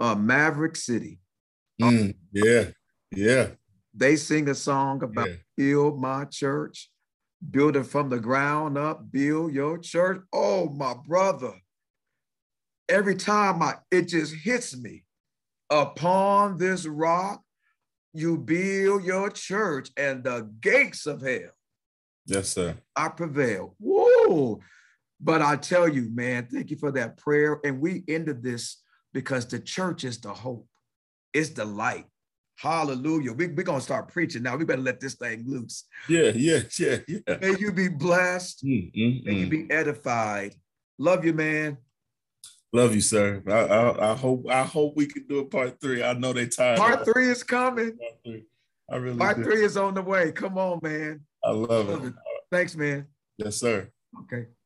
uh, 0.00 0.14
Maverick 0.14 0.76
City. 0.76 1.18
Mm, 1.80 2.14
yeah, 2.32 2.70
yeah. 3.10 3.48
They 3.94 4.16
sing 4.16 4.48
a 4.48 4.54
song 4.54 5.02
about 5.02 5.28
yeah. 5.28 5.36
build 5.56 6.00
my 6.00 6.24
church, 6.26 6.90
build 7.50 7.76
it 7.76 7.84
from 7.84 8.08
the 8.08 8.20
ground 8.20 8.78
up, 8.78 9.10
build 9.10 9.52
your 9.52 9.78
church. 9.78 10.22
Oh, 10.32 10.68
my 10.68 10.94
brother. 11.06 11.52
Every 12.88 13.16
time 13.16 13.62
I 13.62 13.74
it 13.90 14.08
just 14.08 14.34
hits 14.34 14.76
me. 14.76 15.04
Upon 15.70 16.58
this 16.58 16.86
rock, 16.86 17.42
you 18.12 18.38
build 18.38 19.04
your 19.04 19.30
church, 19.30 19.90
and 19.96 20.22
the 20.22 20.48
gates 20.60 21.06
of 21.06 21.22
hell. 21.22 21.50
Yes, 22.26 22.48
sir. 22.50 22.76
I 22.94 23.08
prevail. 23.08 23.74
Whoa. 23.78 24.60
But 25.20 25.42
I 25.42 25.56
tell 25.56 25.88
you, 25.88 26.10
man, 26.12 26.48
thank 26.50 26.70
you 26.70 26.76
for 26.76 26.92
that 26.92 27.16
prayer. 27.16 27.60
And 27.64 27.80
we 27.80 28.04
ended 28.08 28.42
this 28.42 28.82
because 29.12 29.46
the 29.46 29.58
church 29.58 30.04
is 30.04 30.20
the 30.20 30.32
hope, 30.32 30.66
it's 31.32 31.50
the 31.50 31.64
light. 31.64 32.06
Hallelujah. 32.56 33.32
We, 33.32 33.48
we're 33.48 33.64
going 33.64 33.80
to 33.80 33.84
start 33.84 34.12
preaching 34.12 34.44
now. 34.44 34.56
We 34.56 34.64
better 34.64 34.80
let 34.80 35.00
this 35.00 35.14
thing 35.14 35.44
loose. 35.46 35.84
Yeah, 36.08 36.30
yeah, 36.34 36.60
yeah, 36.78 36.98
yeah. 37.08 37.36
May 37.40 37.56
you 37.58 37.72
be 37.72 37.88
blessed. 37.88 38.64
Mm, 38.64 38.92
mm, 38.94 39.24
May 39.24 39.32
you 39.34 39.46
mm. 39.46 39.50
be 39.50 39.70
edified. 39.70 40.54
Love 40.98 41.24
you, 41.24 41.32
man. 41.32 41.78
Love 42.74 42.92
you, 42.92 43.00
sir. 43.00 43.40
I, 43.46 43.52
I, 43.52 44.12
I 44.12 44.16
hope 44.16 44.46
I 44.50 44.64
hope 44.64 44.96
we 44.96 45.06
can 45.06 45.24
do 45.28 45.38
a 45.38 45.44
part 45.44 45.80
three. 45.80 46.02
I 46.02 46.12
know 46.14 46.32
they 46.32 46.48
tired. 46.48 46.76
Part 46.76 47.04
three 47.04 47.28
is 47.28 47.44
coming. 47.44 47.96
Part 47.96 48.14
three. 48.26 48.46
I 48.90 48.96
really 48.96 49.16
Part 49.16 49.36
do. 49.36 49.44
three 49.44 49.62
is 49.64 49.76
on 49.76 49.94
the 49.94 50.02
way. 50.02 50.32
Come 50.32 50.58
on, 50.58 50.80
man. 50.82 51.20
I 51.44 51.50
love 51.50 51.88
Love 51.88 52.04
it. 52.04 52.08
it. 52.08 52.14
Thanks, 52.50 52.74
man. 52.74 53.06
Yes, 53.38 53.58
sir. 53.58 53.88
Okay. 54.24 54.46